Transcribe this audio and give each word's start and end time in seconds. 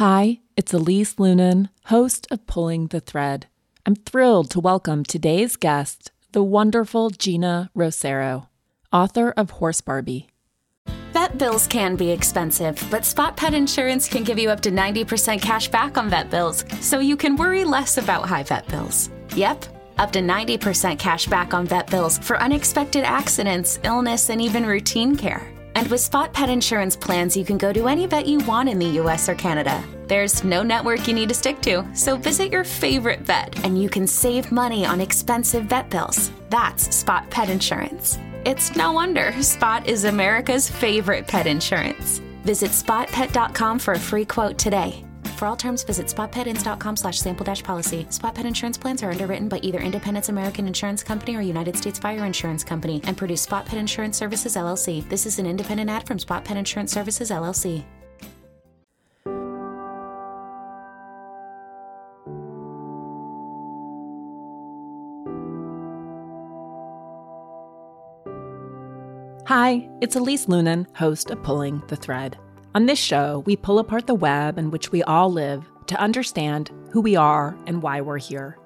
Hi, 0.00 0.38
it's 0.56 0.72
Elise 0.72 1.16
Loehnen, 1.16 1.68
host 1.88 2.26
of 2.30 2.46
Pulling 2.46 2.86
the 2.86 3.00
Thread. 3.00 3.48
I'm 3.84 3.94
thrilled 3.94 4.48
to 4.52 4.58
welcome 4.58 5.04
today's 5.04 5.56
guest, 5.56 6.10
the 6.32 6.42
wonderful 6.42 7.10
Geena 7.10 7.68
Rocero, 7.74 8.48
author 8.90 9.34
of 9.36 9.50
Horse 9.50 9.82
Barbie. 9.82 10.30
Vet 11.12 11.36
bills 11.36 11.66
can 11.66 11.96
be 11.96 12.10
expensive, 12.10 12.82
but 12.90 13.04
Spot 13.04 13.36
Pet 13.36 13.52
Insurance 13.52 14.08
can 14.08 14.24
give 14.24 14.38
you 14.38 14.48
up 14.48 14.60
to 14.60 14.70
90% 14.70 15.42
cash 15.42 15.68
back 15.68 15.98
on 15.98 16.08
vet 16.08 16.30
bills, 16.30 16.64
so 16.80 17.00
you 17.00 17.14
can 17.14 17.36
worry 17.36 17.62
less 17.62 17.98
about 17.98 18.26
high 18.26 18.42
vet 18.42 18.66
bills. 18.68 19.10
Yep, 19.36 19.66
up 19.98 20.10
to 20.12 20.20
90% 20.20 20.98
cash 20.98 21.26
back 21.26 21.52
on 21.52 21.66
vet 21.66 21.90
bills 21.90 22.16
for 22.16 22.42
unexpected 22.42 23.04
accidents, 23.04 23.78
illness, 23.84 24.30
and 24.30 24.40
even 24.40 24.64
routine 24.64 25.14
care. 25.14 25.46
And 25.80 25.88
with 25.88 26.02
Spot 26.02 26.30
Pet 26.34 26.50
Insurance 26.50 26.94
plans, 26.94 27.34
you 27.34 27.42
can 27.42 27.56
go 27.56 27.72
to 27.72 27.88
any 27.88 28.04
vet 28.06 28.26
you 28.26 28.38
want 28.40 28.68
in 28.68 28.78
the 28.78 29.00
US 29.00 29.30
or 29.30 29.34
Canada. 29.34 29.82
There's 30.08 30.44
no 30.44 30.62
network 30.62 31.08
you 31.08 31.14
need 31.14 31.30
to 31.30 31.34
stick 31.34 31.62
to, 31.62 31.86
so 31.94 32.16
visit 32.16 32.52
your 32.52 32.64
favorite 32.64 33.20
vet 33.20 33.64
and 33.64 33.80
you 33.80 33.88
can 33.88 34.06
save 34.06 34.52
money 34.52 34.84
on 34.84 35.00
expensive 35.00 35.64
vet 35.64 35.88
bills. 35.88 36.32
That's 36.50 36.94
Spot 36.94 37.24
Pet 37.30 37.48
Insurance. 37.48 38.18
It's 38.44 38.76
no 38.76 38.92
wonder 38.92 39.32
Spot 39.40 39.86
is 39.86 40.04
America's 40.04 40.68
favorite 40.68 41.26
pet 41.26 41.46
insurance. 41.46 42.18
Visit 42.44 42.72
spotpet.com 42.72 43.78
for 43.78 43.94
a 43.94 43.98
free 43.98 44.26
quote 44.26 44.58
today. 44.58 45.02
For 45.40 45.46
all 45.46 45.56
terms, 45.56 45.84
visit 45.84 46.06
spotpetins.com 46.08 46.96
slash 46.96 47.18
sample 47.18 47.44
dash 47.44 47.62
policy. 47.62 48.06
Spot 48.10 48.34
Pet 48.34 48.44
Insurance 48.44 48.76
plans 48.76 49.02
are 49.02 49.10
underwritten 49.10 49.48
by 49.48 49.58
either 49.62 49.78
Independence 49.78 50.28
American 50.28 50.66
Insurance 50.66 51.02
Company 51.02 51.34
or 51.34 51.40
United 51.40 51.78
States 51.78 51.98
Fire 51.98 52.26
Insurance 52.26 52.62
Company 52.62 53.00
and 53.04 53.16
produce 53.16 53.40
Spot 53.40 53.64
Pet 53.64 53.78
Insurance 53.78 54.18
Services, 54.18 54.54
LLC. 54.54 55.08
This 55.08 55.24
is 55.24 55.38
an 55.38 55.46
independent 55.46 55.88
ad 55.88 56.06
from 56.06 56.18
Spot 56.18 56.44
Pet 56.44 56.58
Insurance 56.58 56.92
Services, 56.92 57.30
LLC. 57.30 57.84
Hi, 69.46 69.88
it's 70.02 70.16
Elise 70.16 70.44
Loehnen, 70.44 70.84
host 70.94 71.30
of 71.30 71.42
Pulling 71.42 71.82
the 71.88 71.96
Thread. 71.96 72.36
On 72.72 72.86
this 72.86 73.00
show, 73.00 73.42
we 73.46 73.56
pull 73.56 73.80
apart 73.80 74.06
the 74.06 74.14
web 74.14 74.56
in 74.56 74.70
which 74.70 74.92
we 74.92 75.02
all 75.02 75.32
live 75.32 75.68
to 75.88 76.00
understand 76.00 76.70
who 76.92 77.00
we 77.00 77.16
are 77.16 77.58
and 77.66 77.82
why 77.82 78.00
we're 78.00 78.18
here. 78.18 78.56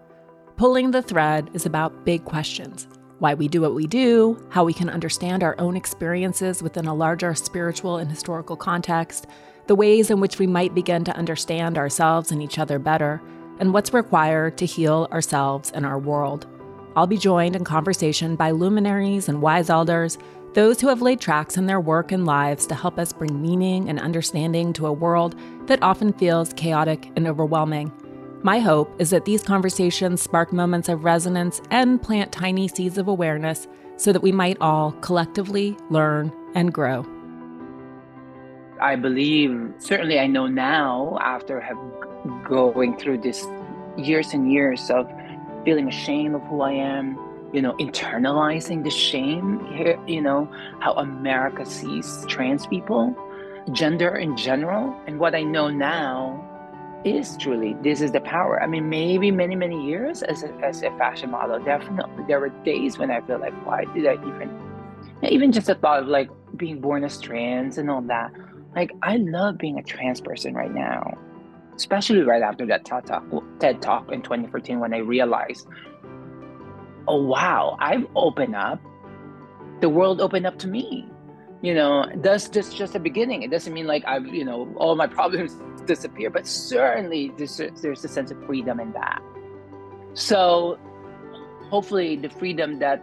Pulling 0.58 0.90
the 0.90 1.00
Thread 1.00 1.48
is 1.54 1.64
about 1.64 2.04
big 2.04 2.24
questions 2.24 2.86
why 3.20 3.32
we 3.32 3.48
do 3.48 3.62
what 3.62 3.74
we 3.74 3.86
do, 3.86 4.36
how 4.50 4.64
we 4.64 4.74
can 4.74 4.90
understand 4.90 5.42
our 5.42 5.58
own 5.58 5.76
experiences 5.76 6.62
within 6.62 6.86
a 6.86 6.92
larger 6.92 7.34
spiritual 7.34 7.96
and 7.96 8.10
historical 8.10 8.56
context, 8.56 9.26
the 9.68 9.74
ways 9.74 10.10
in 10.10 10.20
which 10.20 10.38
we 10.38 10.46
might 10.46 10.74
begin 10.74 11.04
to 11.04 11.16
understand 11.16 11.78
ourselves 11.78 12.30
and 12.30 12.42
each 12.42 12.58
other 12.58 12.78
better, 12.78 13.22
and 13.60 13.72
what's 13.72 13.94
required 13.94 14.58
to 14.58 14.66
heal 14.66 15.08
ourselves 15.12 15.70
and 15.70 15.86
our 15.86 15.98
world. 15.98 16.46
I'll 16.96 17.06
be 17.06 17.16
joined 17.16 17.56
in 17.56 17.64
conversation 17.64 18.36
by 18.36 18.50
luminaries 18.50 19.28
and 19.28 19.40
wise 19.40 19.70
elders 19.70 20.18
those 20.54 20.80
who 20.80 20.88
have 20.88 21.02
laid 21.02 21.20
tracks 21.20 21.56
in 21.56 21.66
their 21.66 21.80
work 21.80 22.12
and 22.12 22.24
lives 22.24 22.66
to 22.66 22.74
help 22.74 22.98
us 22.98 23.12
bring 23.12 23.42
meaning 23.42 23.88
and 23.88 23.98
understanding 23.98 24.72
to 24.72 24.86
a 24.86 24.92
world 24.92 25.34
that 25.66 25.82
often 25.82 26.12
feels 26.12 26.52
chaotic 26.52 27.10
and 27.16 27.26
overwhelming. 27.26 27.92
My 28.44 28.60
hope 28.60 28.94
is 29.00 29.10
that 29.10 29.24
these 29.24 29.42
conversations 29.42 30.22
spark 30.22 30.52
moments 30.52 30.88
of 30.88 31.02
resonance 31.02 31.60
and 31.70 32.00
plant 32.00 32.30
tiny 32.30 32.68
seeds 32.68 32.98
of 32.98 33.08
awareness 33.08 33.66
so 33.96 34.12
that 34.12 34.22
we 34.22 34.32
might 34.32 34.56
all 34.60 34.92
collectively 35.00 35.76
learn 35.90 36.32
and 36.54 36.72
grow. 36.72 37.04
I 38.80 38.96
believe, 38.96 39.72
certainly 39.78 40.20
I 40.20 40.26
know 40.26 40.46
now 40.46 41.18
after 41.20 41.60
have 41.60 41.78
going 42.44 42.96
through 42.96 43.18
this 43.18 43.44
years 43.96 44.32
and 44.34 44.52
years 44.52 44.88
of 44.90 45.10
feeling 45.64 45.88
ashamed 45.88 46.34
of 46.34 46.42
who 46.42 46.60
I 46.60 46.72
am, 46.72 47.18
you 47.54 47.62
know, 47.62 47.72
internalizing 47.74 48.82
the 48.82 48.90
shame 48.90 49.64
here, 49.72 49.96
you 50.08 50.20
know, 50.20 50.50
how 50.80 50.92
America 50.94 51.64
sees 51.64 52.26
trans 52.26 52.66
people, 52.66 53.16
gender 53.70 54.16
in 54.16 54.36
general. 54.36 55.00
And 55.06 55.20
what 55.20 55.36
I 55.36 55.44
know 55.44 55.68
now 55.68 56.50
is 57.04 57.36
truly 57.36 57.76
this 57.80 58.00
is 58.00 58.10
the 58.10 58.20
power. 58.22 58.60
I 58.60 58.66
mean, 58.66 58.88
maybe 58.88 59.30
many, 59.30 59.54
many 59.54 59.86
years 59.86 60.24
as 60.24 60.42
a, 60.42 60.52
as 60.64 60.82
a 60.82 60.90
fashion 60.98 61.30
model, 61.30 61.60
definitely 61.60 62.24
there 62.26 62.40
were 62.40 62.48
days 62.64 62.98
when 62.98 63.12
I 63.12 63.20
feel 63.20 63.38
like, 63.38 63.54
why 63.64 63.84
did 63.94 64.04
I 64.06 64.14
even, 64.14 64.50
even 65.22 65.52
just 65.52 65.68
the 65.68 65.76
thought 65.76 66.02
of 66.02 66.08
like 66.08 66.28
being 66.56 66.80
born 66.80 67.04
as 67.04 67.20
trans 67.20 67.78
and 67.78 67.88
all 67.88 68.02
that. 68.02 68.32
Like, 68.74 68.90
I 69.02 69.18
love 69.18 69.58
being 69.58 69.78
a 69.78 69.82
trans 69.84 70.20
person 70.20 70.54
right 70.54 70.74
now, 70.74 71.16
especially 71.76 72.22
right 72.22 72.42
after 72.42 72.66
that 72.66 72.84
TED 72.84 73.06
Talk, 73.06 73.22
TED 73.60 73.80
Talk 73.80 74.10
in 74.10 74.22
2014 74.22 74.80
when 74.80 74.92
I 74.92 74.98
realized 74.98 75.68
oh 77.08 77.22
wow 77.22 77.76
i've 77.80 78.06
opened 78.14 78.56
up. 78.56 78.80
The 79.80 79.88
world 79.88 80.20
opened 80.20 80.46
up 80.46 80.58
to 80.60 80.68
me 80.68 81.06
you 81.62 81.72
know 81.72 82.06
that's 82.16 82.50
just 82.50 82.76
just 82.76 82.94
a 82.94 82.98
beginning. 82.98 83.42
It 83.42 83.50
doesn't 83.50 83.72
mean 83.72 83.86
like 83.86 84.04
i've 84.06 84.26
you 84.26 84.44
know 84.44 84.72
all 84.76 84.96
my 84.96 85.06
problems 85.06 85.56
disappear 85.86 86.30
but 86.30 86.46
certainly 86.46 87.32
there's, 87.38 87.60
there's 87.82 88.04
a 88.04 88.08
sense 88.08 88.30
of 88.30 88.44
freedom 88.44 88.80
in 88.80 88.92
that. 88.92 89.22
So 90.14 90.78
hopefully 91.70 92.16
the 92.16 92.28
freedom 92.28 92.78
that 92.80 93.02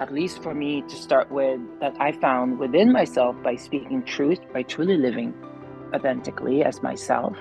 at 0.00 0.12
least 0.12 0.42
for 0.42 0.52
me 0.52 0.82
to 0.82 0.96
start 0.96 1.30
with 1.30 1.60
that 1.80 1.94
i 2.00 2.10
found 2.10 2.58
within 2.58 2.90
myself 2.90 3.36
by 3.42 3.54
speaking 3.54 4.02
truth 4.02 4.40
by 4.52 4.62
truly 4.62 4.96
living 4.96 5.32
authentically 5.94 6.64
as 6.64 6.82
myself 6.82 7.36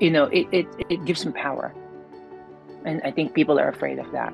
you 0.00 0.10
know 0.10 0.24
it, 0.24 0.46
it, 0.52 0.66
it 0.88 1.04
gives 1.04 1.26
me 1.26 1.32
power 1.32 1.74
and 2.84 3.00
I 3.04 3.10
think 3.10 3.34
people 3.34 3.58
are 3.58 3.68
afraid 3.68 3.98
of 3.98 4.10
that. 4.12 4.32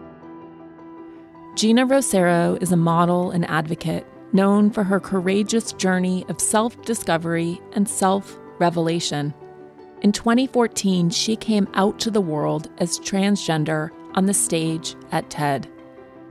Geena 1.55 1.91
Rocero 1.91 2.56
is 2.61 2.72
a 2.72 2.77
model 2.77 3.31
and 3.31 3.49
advocate 3.50 4.06
known 4.33 4.71
for 4.71 4.84
her 4.84 5.00
courageous 5.00 5.72
journey 5.72 6.25
of 6.28 6.41
self 6.41 6.81
discovery 6.83 7.60
and 7.72 7.89
self 7.89 8.39
revelation. 8.59 9.34
In 10.03 10.12
2014, 10.12 11.10
she 11.10 11.37
came 11.37 11.69
out 11.75 11.99
to 12.00 12.10
the 12.10 12.21
world 12.21 12.71
as 12.78 12.99
transgender 13.00 13.91
on 14.15 14.27
the 14.27 14.34
stage 14.34 14.97
at 15.12 15.28
TED. 15.28 15.69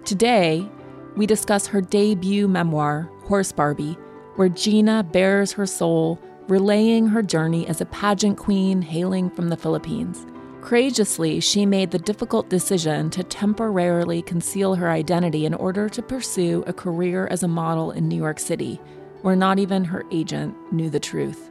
Today, 0.06 0.68
we 1.16 1.26
discuss 1.26 1.68
her 1.68 1.82
debut 1.82 2.48
memoir, 2.48 3.10
Horse 3.26 3.52
Barbie, 3.52 3.98
where 4.38 4.50
Geena 4.50 5.10
bears 5.12 5.52
her 5.52 5.66
soul, 5.66 6.20
relaying 6.48 7.08
her 7.08 7.22
journey 7.22 7.68
as 7.68 7.82
a 7.82 7.86
pageant 7.86 8.38
queen 8.38 8.82
hailing 8.82 9.30
from 9.30 9.50
the 9.50 9.58
Philippines. 9.58 10.26
Courageously, 10.62 11.40
she 11.40 11.66
made 11.66 11.90
the 11.90 12.00
difficult 12.00 12.50
decision 12.50 13.10
to 13.12 13.24
temporarily 13.24 14.22
conceal 14.22 14.76
her 14.76 14.90
identity 14.90 15.46
in 15.46 15.54
order 15.54 15.88
to 15.88 16.02
pursue 16.02 16.64
a 16.68 16.74
career 16.74 17.28
as 17.28 17.44
a 17.44 17.48
model 17.48 17.92
in 17.92 18.08
New 18.08 18.18
York 18.18 18.40
City, 18.40 18.80
where 19.22 19.38
not 19.38 19.58
even 19.58 19.86
her 19.86 20.04
agent 20.12 20.56
knew 20.72 20.90
the 20.90 21.00
truth. 21.00 21.50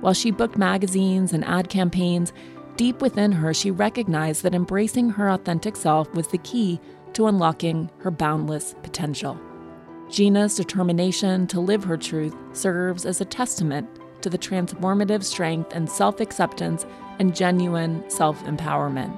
While 0.00 0.14
she 0.14 0.30
booked 0.30 0.56
magazines 0.56 1.32
and 1.32 1.44
ad 1.44 1.68
campaigns, 1.68 2.32
deep 2.76 3.02
within 3.02 3.30
her, 3.32 3.52
she 3.52 3.70
recognized 3.70 4.42
that 4.42 4.54
embracing 4.54 5.10
her 5.10 5.28
authentic 5.28 5.76
self 5.76 6.12
was 6.14 6.28
the 6.28 6.38
key 6.38 6.80
to 7.12 7.26
unlocking 7.26 7.90
her 7.98 8.10
boundless 8.10 8.74
potential. 8.82 9.38
Geena's 10.08 10.54
determination 10.54 11.46
to 11.48 11.60
live 11.60 11.84
her 11.84 11.96
truth 11.96 12.34
serves 12.52 13.04
as 13.04 13.20
a 13.20 13.24
testament 13.24 13.88
to 14.22 14.30
the 14.30 14.38
transformative 14.38 15.22
strength 15.22 15.72
and 15.74 15.88
self 15.88 16.20
acceptance 16.20 16.86
and 17.18 17.34
genuine 17.34 18.08
self 18.08 18.42
empowerment. 18.44 19.16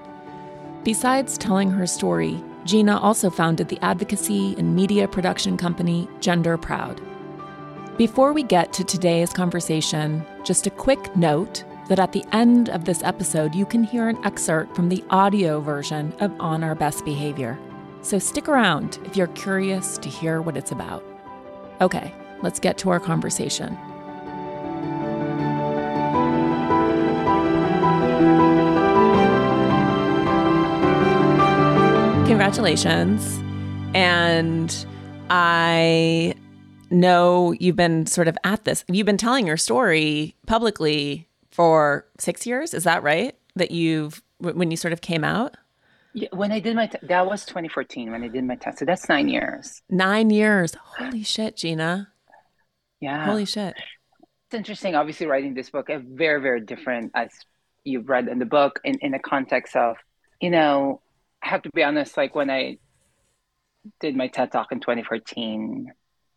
Besides 0.85 1.37
telling 1.37 1.71
her 1.71 1.87
story, 1.87 2.43
Geena 2.65 3.03
also 3.03 3.31
founded 3.31 3.69
the 3.69 3.83
advocacy 3.83 4.55
and 4.59 4.75
media 4.75 5.09
production 5.09 5.57
company 5.57 6.09
Gender 6.21 6.57
Proud. 6.57 7.01
Before 7.97 8.33
we 8.33 8.43
get 8.43 8.73
to 8.75 8.85
today's 8.85 9.33
conversation, 9.33 10.25
just 10.45 10.67
a 10.67 10.71
quick 10.71 11.17
note 11.17 11.65
that 11.89 11.99
at 11.99 12.13
the 12.13 12.25
end 12.33 12.69
of 12.69 12.85
this 12.85 13.03
episode, 13.03 13.55
you 13.55 13.67
can 13.67 13.83
hear 13.83 14.09
an 14.09 14.25
excerpt 14.25 14.77
from 14.77 14.89
the 14.89 15.03
audio 15.11 15.61
version 15.61 16.15
of 16.21 16.39
On 16.39 16.63
Our 16.63 16.75
Best 16.75 17.05
Behavior. 17.05 17.59
So 18.03 18.19
stick 18.19 18.49
around 18.49 18.99
if 19.05 19.17
you're 19.17 19.27
curious 19.29 19.99
to 19.99 20.09
hear 20.09 20.41
what 20.41 20.57
it's 20.57 20.71
about. 20.71 21.05
Okay, 21.81 22.15
let's 22.43 22.61
get 22.61 22.79
to 22.79 22.91
our 22.91 23.01
conversation. 23.01 23.77
Congratulations. 32.39 33.37
And 33.97 34.87
I 35.29 36.37
know 36.89 37.53
you've 37.59 37.75
been 37.75 38.07
sort 38.07 38.29
of 38.29 38.39
at 38.45 38.65
this. 38.65 38.85
You've 38.87 39.07
been 39.07 39.17
telling 39.17 39.45
your 39.45 39.57
story 39.57 40.37
publicly 40.47 41.27
for 41.51 42.07
six 42.21 42.47
years. 42.47 42.75
Is 42.75 42.85
that 42.85 43.03
right? 43.03 43.35
That 43.57 43.73
you've, 43.73 44.23
when 44.39 44.71
you 44.71 44.77
sort 44.77 44.93
of 44.93 45.01
came 45.01 45.25
out? 45.25 45.57
Yeah, 46.15 46.29
when 46.31 46.53
I 46.53 46.61
did 46.61 46.77
my, 46.77 46.87
t- 46.87 46.99
that 47.03 47.27
was 47.27 47.45
2014 47.45 48.13
when 48.13 48.23
I 48.23 48.29
did 48.29 48.45
my 48.45 48.55
test. 48.55 48.79
So 48.79 48.85
that's 48.85 49.09
nine 49.09 49.29
years. 49.29 49.83
Nine 49.91 50.31
years. 50.31 50.77
Holy 50.97 51.25
shit, 51.25 51.57
Geena. 51.57 52.07
Yeah. 53.01 53.25
Holy 53.25 53.47
shit. 53.47 53.75
it's 54.47 54.55
interesting, 54.55 54.95
obviously, 54.95 55.27
writing 55.27 55.55
this 55.55 55.71
book, 55.71 55.89
a 55.89 55.99
very, 55.99 56.41
very 56.41 56.61
different 56.61 57.11
as 57.17 57.31
you've 57.83 58.09
read 58.09 58.29
in 58.29 58.39
the 58.39 58.47
book 58.47 58.79
in, 58.85 58.97
in 59.01 59.11
the 59.11 59.19
context 59.19 59.75
of, 59.75 59.97
you 60.41 60.51
know, 60.51 61.01
I 61.43 61.49
have 61.49 61.63
to 61.63 61.71
be 61.75 61.83
honest, 61.83 62.17
like 62.17 62.35
when 62.35 62.51
I 62.51 62.79
did 64.01 64.17
my 64.17 64.29
TED 64.29 64.53
talk 64.53 64.73
in 64.73 64.81
2014, 64.81 65.93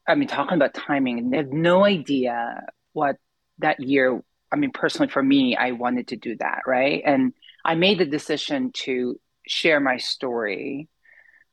I 0.07 0.15
mean, 0.15 0.27
talking 0.27 0.55
about 0.55 0.73
timing, 0.73 1.31
I 1.33 1.37
have 1.37 1.51
no 1.51 1.85
idea 1.85 2.65
what 2.93 3.17
that 3.59 3.79
year, 3.79 4.21
I 4.51 4.55
mean, 4.55 4.71
personally 4.71 5.11
for 5.11 5.23
me, 5.23 5.55
I 5.55 5.71
wanted 5.71 6.09
to 6.09 6.15
do 6.15 6.35
that, 6.37 6.61
right? 6.65 7.01
And 7.05 7.33
I 7.63 7.75
made 7.75 7.99
the 7.99 8.05
decision 8.05 8.71
to 8.73 9.19
share 9.47 9.79
my 9.79 9.97
story 9.97 10.87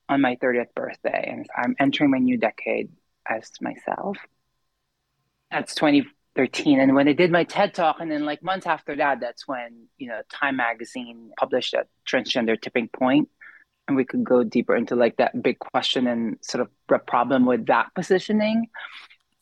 on 0.08 0.20
my 0.20 0.36
30th 0.36 0.74
birthday. 0.74 1.28
And 1.32 1.46
I'm 1.56 1.76
entering 1.78 2.10
my 2.10 2.18
new 2.18 2.38
decade 2.38 2.90
as 3.28 3.50
myself. 3.60 4.16
That's 5.50 5.74
2013. 5.74 6.80
And 6.80 6.94
when 6.94 7.08
I 7.08 7.12
did 7.12 7.30
my 7.30 7.44
TED 7.44 7.74
talk, 7.74 7.96
and 8.00 8.10
then 8.10 8.24
like 8.24 8.42
months 8.42 8.66
after 8.66 8.96
that, 8.96 9.20
that's 9.20 9.46
when, 9.46 9.88
you 9.98 10.08
know, 10.08 10.20
Time 10.30 10.56
Magazine 10.56 11.30
published 11.38 11.74
a 11.74 11.84
transgender 12.06 12.60
tipping 12.60 12.88
point 12.88 13.28
and 13.88 13.96
we 13.96 14.04
could 14.04 14.22
go 14.22 14.44
deeper 14.44 14.76
into 14.76 14.94
like 14.94 15.16
that 15.16 15.42
big 15.42 15.58
question 15.58 16.06
and 16.06 16.36
sort 16.42 16.62
of 16.62 16.68
the 16.88 16.98
problem 16.98 17.46
with 17.46 17.66
that 17.66 17.94
positioning. 17.94 18.68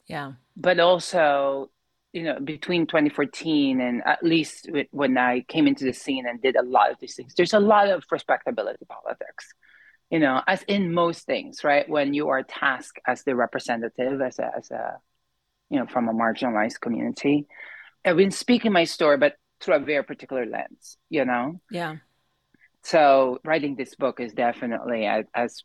Yeah. 0.07 0.33
But 0.57 0.81
also 0.81 1.71
you 2.13 2.23
know 2.23 2.41
between 2.41 2.87
2014 2.87 3.79
and 3.79 4.03
at 4.07 4.23
least 4.23 4.71
when 4.91 5.19
i 5.19 5.41
came 5.49 5.67
into 5.67 5.85
the 5.85 5.93
scene 5.93 6.27
and 6.27 6.41
did 6.41 6.57
a 6.57 6.63
lot 6.63 6.91
of 6.91 6.97
these 6.99 7.15
things 7.15 7.35
there's 7.35 7.53
a 7.53 7.61
lot 7.61 7.91
of 7.91 8.05
respectability 8.11 8.87
politics. 8.89 9.53
You 10.11 10.21
know 10.21 10.41
as 10.47 10.63
in 10.63 10.95
most 10.95 11.27
things 11.27 11.63
right? 11.63 11.87
When 11.87 12.15
you 12.15 12.29
are 12.29 12.43
tasked 12.43 13.01
as 13.07 13.25
the 13.25 13.35
representative 13.35 14.23
as 14.23 14.39
a 14.39 14.51
as 14.57 14.71
a 14.71 14.97
you 15.69 15.79
know 15.79 15.87
from 15.87 16.09
a 16.09 16.15
marginalized 16.15 16.81
community. 16.81 17.47
I've 18.05 18.17
been 18.17 18.31
speaking 18.31 18.73
my 18.73 18.85
story 18.85 19.19
but 19.19 19.35
through 19.61 19.75
a 19.75 19.81
very 19.81 20.05
particular 20.05 20.47
lens 20.47 20.97
you 21.11 21.25
know? 21.25 21.61
Yeah 21.71 21.97
so 22.87 23.39
writing 23.45 23.75
this 23.77 23.95
book 23.97 24.21
is 24.21 24.33
definitely 24.33 25.07
as 25.07 25.65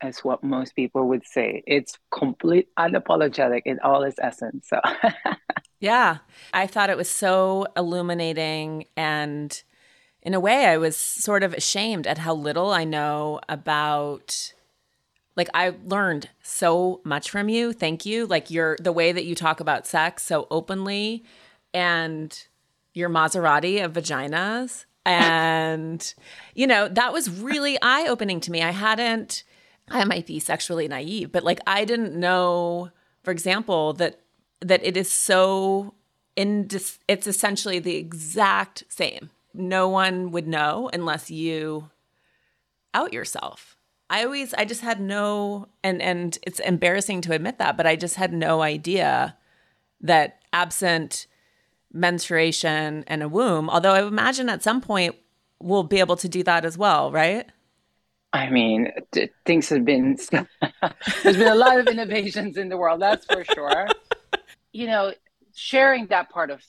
as 0.00 0.18
what 0.22 0.44
most 0.44 0.76
people 0.76 1.08
would 1.08 1.26
say. 1.26 1.62
It's 1.66 1.98
complete 2.10 2.68
unapologetic 2.78 3.62
in 3.64 3.78
all 3.80 4.02
its 4.02 4.18
essence. 4.20 4.68
So 4.68 4.80
Yeah. 5.80 6.18
I 6.52 6.66
thought 6.66 6.90
it 6.90 6.96
was 6.96 7.10
so 7.10 7.66
illuminating 7.76 8.86
and 8.96 9.62
in 10.22 10.34
a 10.34 10.40
way 10.40 10.66
I 10.66 10.78
was 10.78 10.96
sort 10.96 11.42
of 11.42 11.52
ashamed 11.52 12.06
at 12.06 12.18
how 12.18 12.34
little 12.34 12.70
I 12.70 12.84
know 12.84 13.40
about 13.48 14.54
like 15.36 15.48
I 15.54 15.74
learned 15.84 16.30
so 16.42 17.00
much 17.04 17.30
from 17.30 17.48
you. 17.48 17.72
Thank 17.72 18.06
you. 18.06 18.26
Like 18.26 18.50
your 18.50 18.76
the 18.80 18.92
way 18.92 19.12
that 19.12 19.24
you 19.24 19.34
talk 19.34 19.60
about 19.60 19.86
sex 19.86 20.22
so 20.22 20.46
openly 20.50 21.24
and 21.74 22.46
your 22.94 23.10
Maserati 23.10 23.84
of 23.84 23.94
vaginas 23.94 24.86
and, 25.04 26.14
you 26.54 26.66
know, 26.66 26.88
that 26.88 27.12
was 27.12 27.30
really 27.30 27.78
eye 27.82 28.06
opening 28.08 28.40
to 28.40 28.50
me. 28.50 28.62
I 28.62 28.70
hadn't, 28.70 29.44
I 29.90 30.04
might 30.04 30.26
be 30.26 30.40
sexually 30.40 30.88
naive, 30.88 31.30
but 31.32 31.44
like 31.44 31.60
I 31.66 31.84
didn't 31.84 32.14
know, 32.14 32.90
for 33.22 33.30
example, 33.30 33.92
that 33.94 34.20
that 34.60 34.84
it 34.84 34.96
is 34.96 35.10
so 35.10 35.94
indis- 36.36 36.98
it's 37.06 37.26
essentially 37.26 37.78
the 37.78 37.96
exact 37.96 38.84
same. 38.88 39.30
No 39.52 39.88
one 39.88 40.30
would 40.32 40.48
know 40.48 40.88
unless 40.92 41.30
you 41.30 41.90
out 42.94 43.12
yourself. 43.12 43.76
I 44.08 44.24
always 44.24 44.54
I 44.54 44.64
just 44.64 44.80
had 44.80 45.00
no 45.00 45.68
and 45.82 46.00
and 46.00 46.38
it's 46.42 46.60
embarrassing 46.60 47.20
to 47.22 47.34
admit 47.34 47.58
that, 47.58 47.76
but 47.76 47.86
I 47.86 47.96
just 47.96 48.16
had 48.16 48.32
no 48.32 48.62
idea 48.62 49.36
that 50.00 50.40
absent 50.52 51.26
menstruation 51.94 53.04
and 53.06 53.22
a 53.22 53.28
womb. 53.28 53.70
Although 53.70 53.92
I 53.92 54.02
imagine 54.02 54.48
at 54.48 54.62
some 54.62 54.80
point 54.80 55.14
we'll 55.60 55.84
be 55.84 56.00
able 56.00 56.16
to 56.16 56.28
do 56.28 56.42
that 56.42 56.64
as 56.64 56.76
well, 56.76 57.10
right? 57.12 57.46
I 58.32 58.50
mean, 58.50 58.90
th- 59.12 59.30
things 59.46 59.68
have 59.68 59.84
been, 59.84 60.18
there's 61.22 61.36
been 61.36 61.48
a 61.48 61.54
lot 61.54 61.78
of 61.78 61.86
innovations 61.86 62.56
in 62.56 62.68
the 62.68 62.76
world, 62.76 63.00
that's 63.00 63.24
for 63.26 63.44
sure. 63.44 63.86
you 64.72 64.88
know, 64.88 65.14
sharing 65.54 66.08
that 66.08 66.30
part 66.30 66.50
of 66.50 66.60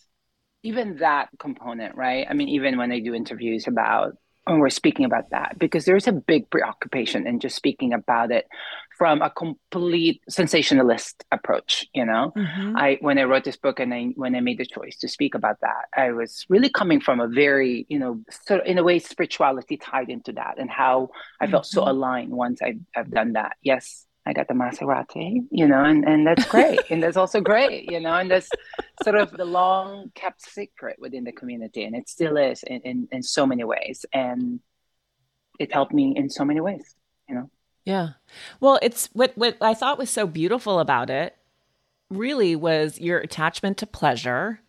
even 0.61 0.97
that 0.97 1.29
component, 1.39 1.95
right? 1.95 2.27
I 2.29 2.33
mean, 2.33 2.49
even 2.49 2.77
when 2.77 2.91
I 2.91 2.99
do 2.99 3.15
interviews 3.15 3.67
about 3.67 4.13
when 4.45 4.59
we're 4.59 4.69
speaking 4.69 5.05
about 5.05 5.29
that 5.31 5.57
because 5.57 5.85
there's 5.85 6.07
a 6.07 6.11
big 6.11 6.49
preoccupation 6.49 7.25
in 7.27 7.39
just 7.39 7.55
speaking 7.55 7.93
about 7.93 8.31
it 8.31 8.47
from 8.97 9.21
a 9.21 9.29
complete 9.29 10.21
sensationalist 10.29 11.23
approach 11.31 11.85
you 11.93 12.05
know 12.05 12.31
mm-hmm. 12.35 12.77
i 12.77 12.97
when 13.01 13.17
i 13.17 13.23
wrote 13.23 13.43
this 13.43 13.57
book 13.57 13.79
and 13.79 13.93
I, 13.93 14.05
when 14.15 14.35
i 14.35 14.39
made 14.39 14.59
the 14.59 14.65
choice 14.65 14.97
to 14.97 15.07
speak 15.07 15.35
about 15.35 15.59
that 15.61 15.85
i 15.95 16.11
was 16.11 16.45
really 16.47 16.69
coming 16.69 17.01
from 17.01 17.19
a 17.19 17.27
very 17.27 17.85
you 17.89 17.99
know 17.99 18.21
sort 18.45 18.61
of 18.61 18.67
in 18.67 18.77
a 18.77 18.83
way 18.83 18.99
spirituality 18.99 19.77
tied 19.77 20.09
into 20.09 20.31
that 20.33 20.55
and 20.57 20.69
how 20.69 21.09
i 21.41 21.47
felt 21.47 21.63
mm-hmm. 21.63 21.79
so 21.79 21.89
aligned 21.89 22.31
once 22.31 22.61
I, 22.61 22.75
i've 22.95 23.11
done 23.11 23.33
that 23.33 23.57
yes 23.61 24.04
I 24.25 24.33
got 24.33 24.47
the 24.47 24.53
Maserati, 24.55 25.45
you 25.51 25.67
know, 25.67 25.83
and, 25.83 26.03
and 26.03 26.25
that's 26.25 26.45
great. 26.45 26.79
and 26.89 27.01
that's 27.01 27.17
also 27.17 27.41
great, 27.41 27.91
you 27.91 27.99
know, 27.99 28.13
and 28.15 28.31
that's 28.31 28.49
sort 29.03 29.15
of 29.15 29.31
the 29.31 29.45
long 29.45 30.11
kept 30.15 30.41
secret 30.41 30.97
within 30.99 31.23
the 31.23 31.31
community. 31.31 31.83
And 31.83 31.95
it 31.95 32.09
still 32.09 32.37
is 32.37 32.63
in, 32.63 32.81
in, 32.81 33.07
in 33.11 33.23
so 33.23 33.45
many 33.45 33.63
ways. 33.63 34.05
And 34.11 34.59
it 35.59 35.71
helped 35.71 35.93
me 35.93 36.13
in 36.15 36.29
so 36.29 36.43
many 36.43 36.59
ways, 36.59 36.95
you 37.29 37.35
know. 37.35 37.49
Yeah. 37.85 38.09
Well, 38.59 38.79
it's 38.81 39.09
what 39.13 39.33
what 39.35 39.57
I 39.61 39.75
thought 39.75 39.99
was 39.99 40.09
so 40.09 40.25
beautiful 40.25 40.79
about 40.79 41.11
it 41.11 41.37
really 42.09 42.55
was 42.55 42.99
your 42.99 43.19
attachment 43.19 43.77
to 43.77 43.87
pleasure 43.87 44.59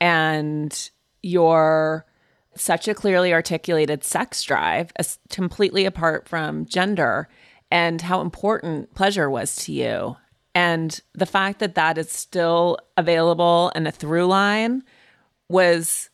and 0.00 0.90
your 1.22 2.06
such 2.54 2.88
a 2.88 2.94
clearly 2.94 3.32
articulated 3.32 4.04
sex 4.04 4.42
drive 4.42 4.92
as 4.96 5.18
completely 5.28 5.84
apart 5.84 6.28
from 6.28 6.64
gender 6.66 7.28
and 7.70 8.00
how 8.02 8.20
important 8.20 8.94
pleasure 8.94 9.30
was 9.30 9.56
to 9.56 9.72
you. 9.72 10.16
And 10.54 11.00
the 11.14 11.26
fact 11.26 11.60
that 11.60 11.76
that 11.76 11.96
is 11.96 12.10
still 12.10 12.78
available 12.96 13.70
and 13.74 13.86
a 13.86 13.92
through 13.92 14.26
line 14.26 14.82
was 15.48 16.10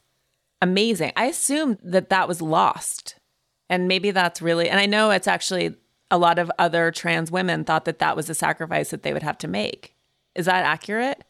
amazing. 0.61 1.13
I 1.17 1.27
assumed 1.27 1.79
that 1.83 2.11
that 2.11 2.29
was 2.29 2.43
lost. 2.43 3.17
And 3.69 3.89
maybe 3.89 4.11
that's 4.11 4.43
really, 4.43 4.69
and 4.69 4.79
I 4.79 4.87
know 4.87 5.11
it's 5.11 5.29
actually 5.29 5.75
a 6.11 6.19
lot 6.19 6.39
of 6.39 6.53
other 6.59 6.91
trans 6.91 7.31
women 7.31 7.65
thought 7.65 7.85
that 7.87 7.99
that 7.99 8.15
was 8.15 8.31
a 8.31 8.35
sacrifice 8.35 8.91
that 8.91 9.03
they 9.03 9.13
would 9.13 9.23
have 9.23 9.39
to 9.39 9.49
make. 9.49 9.97
Is 10.35 10.47
that 10.47 10.65
accurate? 10.65 11.25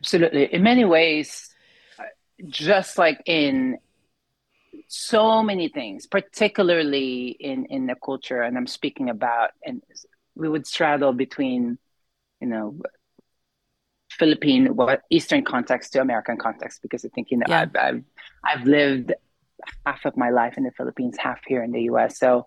Absolutely. 0.00 0.52
In 0.52 0.62
many 0.62 0.84
ways, 0.84 1.54
uh, 1.98 2.04
just 2.48 2.98
like 2.98 3.22
in 3.26 3.78
so 4.92 5.40
many 5.40 5.68
things, 5.68 6.08
particularly 6.08 7.28
in 7.28 7.66
in 7.66 7.86
the 7.86 7.94
culture, 7.94 8.42
and 8.42 8.58
I'm 8.58 8.66
speaking 8.66 9.08
about, 9.08 9.50
and 9.64 9.82
we 10.34 10.48
would 10.48 10.66
straddle 10.66 11.12
between, 11.12 11.78
you 12.40 12.48
know, 12.48 12.76
Philippine, 14.10 14.74
what 14.74 15.02
Eastern 15.08 15.44
context 15.44 15.92
to 15.92 16.00
American 16.00 16.38
context, 16.38 16.82
because 16.82 17.04
I 17.04 17.08
think 17.14 17.30
you 17.30 17.36
know 17.36 17.46
yeah. 17.48 17.60
I've, 17.60 17.76
I've 17.76 18.04
I've 18.44 18.66
lived 18.66 19.12
half 19.86 20.04
of 20.06 20.16
my 20.16 20.30
life 20.30 20.54
in 20.56 20.64
the 20.64 20.72
Philippines, 20.72 21.16
half 21.16 21.38
here 21.46 21.62
in 21.62 21.70
the 21.70 21.82
U.S. 21.82 22.18
So, 22.18 22.46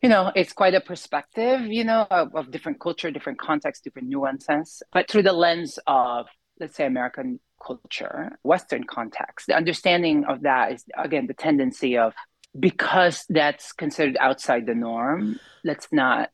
you 0.00 0.08
know, 0.08 0.30
it's 0.36 0.52
quite 0.52 0.74
a 0.74 0.80
perspective, 0.80 1.62
you 1.62 1.82
know, 1.82 2.06
of, 2.08 2.36
of 2.36 2.52
different 2.52 2.78
culture, 2.78 3.10
different 3.10 3.40
context, 3.40 3.82
different 3.82 4.06
nuances, 4.06 4.80
but 4.92 5.10
through 5.10 5.24
the 5.24 5.32
lens 5.32 5.80
of 5.88 6.26
let's 6.60 6.76
say 6.76 6.86
American 6.86 7.40
culture, 7.64 8.38
Western 8.42 8.84
context. 8.84 9.46
The 9.46 9.56
understanding 9.56 10.24
of 10.24 10.42
that 10.42 10.72
is, 10.72 10.84
again, 10.96 11.26
the 11.26 11.34
tendency 11.34 11.98
of 11.98 12.14
because 12.58 13.24
that's 13.28 13.72
considered 13.72 14.16
outside 14.20 14.66
the 14.66 14.74
norm, 14.74 15.38
let's 15.64 15.88
not 15.92 16.30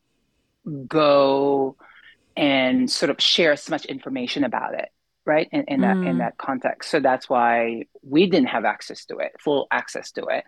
go 0.86 1.76
and 2.36 2.90
sort 2.90 3.10
of 3.10 3.20
share 3.20 3.52
as 3.52 3.68
much 3.68 3.84
information 3.84 4.44
about 4.44 4.74
it 4.74 4.88
right 5.26 5.48
in, 5.52 5.64
in 5.68 5.80
that 5.80 5.96
mm. 5.96 6.08
in 6.08 6.18
that 6.18 6.36
context 6.36 6.90
so 6.90 7.00
that's 7.00 7.28
why 7.28 7.84
we 8.02 8.26
didn't 8.26 8.48
have 8.48 8.64
access 8.64 9.04
to 9.04 9.18
it 9.18 9.32
full 9.38 9.66
access 9.70 10.10
to 10.10 10.24
it 10.26 10.44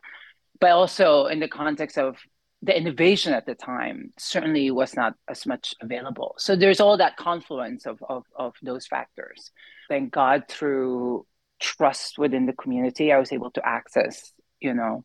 but 0.60 0.70
also 0.70 1.26
in 1.26 1.40
the 1.40 1.48
context 1.48 1.96
of 1.96 2.16
the 2.62 2.76
innovation 2.76 3.32
at 3.32 3.46
the 3.46 3.54
time 3.54 4.12
certainly 4.18 4.70
was 4.70 4.96
not 4.96 5.14
as 5.28 5.46
much 5.46 5.74
available. 5.80 6.34
So 6.38 6.56
there's 6.56 6.80
all 6.80 6.96
that 6.96 7.16
confluence 7.16 7.86
of, 7.86 8.02
of, 8.08 8.24
of 8.34 8.54
those 8.62 8.86
factors. 8.86 9.50
Thank 9.88 10.12
God 10.12 10.44
through 10.48 11.26
trust 11.60 12.18
within 12.18 12.46
the 12.46 12.52
community, 12.52 13.12
I 13.12 13.18
was 13.18 13.32
able 13.32 13.50
to 13.52 13.66
access, 13.66 14.32
you 14.60 14.74
know, 14.74 15.04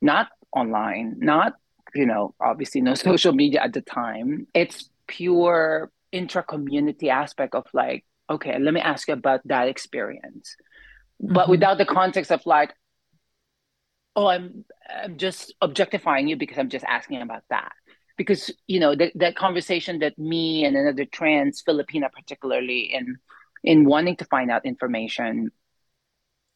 not 0.00 0.28
online, 0.52 1.16
not, 1.18 1.54
you 1.94 2.06
know, 2.06 2.34
obviously 2.40 2.80
no 2.80 2.94
social 3.10 3.32
media 3.32 3.62
at 3.62 3.72
the 3.72 3.80
time. 3.80 4.46
It's 4.54 4.88
pure 5.06 5.90
intra-community 6.12 7.10
aspect 7.10 7.54
of 7.54 7.66
like, 7.72 8.04
okay, 8.28 8.58
let 8.58 8.74
me 8.74 8.80
ask 8.80 9.08
you 9.08 9.14
about 9.14 9.40
that 9.46 9.68
experience. 9.68 10.56
Mm-hmm. 11.22 11.34
But 11.34 11.48
without 11.48 11.78
the 11.78 11.86
context 11.86 12.30
of 12.30 12.44
like, 12.46 12.74
oh 14.16 14.26
i'm 14.26 14.64
i'm 15.02 15.16
just 15.16 15.54
objectifying 15.60 16.26
you 16.26 16.36
because 16.36 16.58
i'm 16.58 16.70
just 16.70 16.84
asking 16.84 17.22
about 17.22 17.44
that. 17.50 17.72
Because 18.16 18.50
you 18.66 18.80
know 18.80 18.94
that, 18.94 19.12
that 19.16 19.36
conversation 19.36 19.98
that 19.98 20.18
me 20.18 20.64
and 20.64 20.74
another 20.74 21.04
trans 21.04 21.62
filipina 21.62 22.10
particularly 22.10 22.80
in 22.92 23.18
in 23.62 23.84
wanting 23.84 24.16
to 24.16 24.24
find 24.24 24.50
out 24.50 24.64
information 24.64 25.50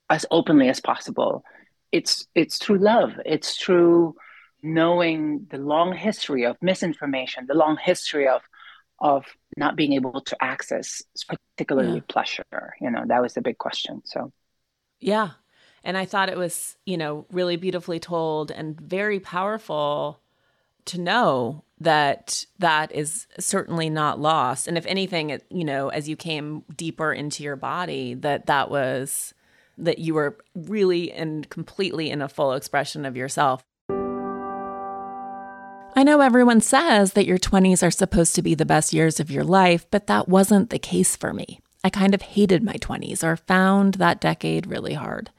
as 0.08 0.24
openly 0.30 0.70
as 0.70 0.80
possible 0.80 1.44
it's 1.92 2.26
it's 2.34 2.58
through 2.58 2.78
love. 2.78 3.12
It's 3.24 3.56
through 3.56 4.14
knowing 4.62 5.46
the 5.50 5.58
long 5.58 5.96
history 5.96 6.44
of 6.44 6.56
misinformation 6.60 7.46
the 7.48 7.54
long 7.54 7.78
history 7.82 8.28
of 8.28 8.42
of 9.00 9.24
not 9.56 9.74
being 9.74 9.94
able 9.94 10.20
to 10.20 10.36
access 10.42 11.02
particularly 11.26 11.94
yeah. 11.94 12.04
pleasure 12.08 12.74
you 12.78 12.90
know 12.90 13.02
that 13.06 13.22
was 13.22 13.34
the 13.34 13.40
big 13.40 13.56
question 13.56 14.02
so. 14.04 14.32
Yeah 15.00 15.30
and 15.84 15.96
i 15.96 16.04
thought 16.04 16.28
it 16.28 16.36
was 16.36 16.76
you 16.86 16.96
know 16.96 17.26
really 17.30 17.56
beautifully 17.56 17.98
told 17.98 18.50
and 18.50 18.80
very 18.80 19.20
powerful 19.20 20.20
to 20.84 21.00
know 21.00 21.62
that 21.80 22.44
that 22.58 22.92
is 22.92 23.26
certainly 23.38 23.88
not 23.88 24.20
lost 24.20 24.68
and 24.68 24.76
if 24.76 24.86
anything 24.86 25.30
it, 25.30 25.44
you 25.50 25.64
know 25.64 25.88
as 25.88 26.08
you 26.08 26.16
came 26.16 26.62
deeper 26.76 27.12
into 27.12 27.42
your 27.42 27.56
body 27.56 28.14
that 28.14 28.46
that 28.46 28.70
was 28.70 29.34
that 29.78 29.98
you 29.98 30.14
were 30.14 30.36
really 30.54 31.10
and 31.12 31.48
completely 31.48 32.10
in 32.10 32.20
a 32.20 32.28
full 32.28 32.52
expression 32.52 33.04
of 33.04 33.16
yourself 33.16 33.64
I 35.96 36.04
know 36.04 36.20
everyone 36.20 36.60
says 36.60 37.14
that 37.14 37.26
your 37.26 37.36
20s 37.36 37.84
are 37.84 37.90
supposed 37.90 38.34
to 38.36 38.42
be 38.42 38.54
the 38.54 38.64
best 38.64 38.92
years 38.92 39.18
of 39.18 39.30
your 39.30 39.42
life, 39.42 39.86
but 39.90 40.06
that 40.06 40.28
wasn't 40.28 40.70
the 40.70 40.78
case 40.78 41.16
for 41.16 41.34
me. 41.34 41.60
I 41.82 41.90
kind 41.90 42.14
of 42.14 42.22
hated 42.22 42.62
my 42.62 42.74
20s 42.74 43.24
or 43.24 43.36
found 43.36 43.94
that 43.94 44.20
decade 44.20 44.68
really 44.68 44.94
hard. 44.94 45.30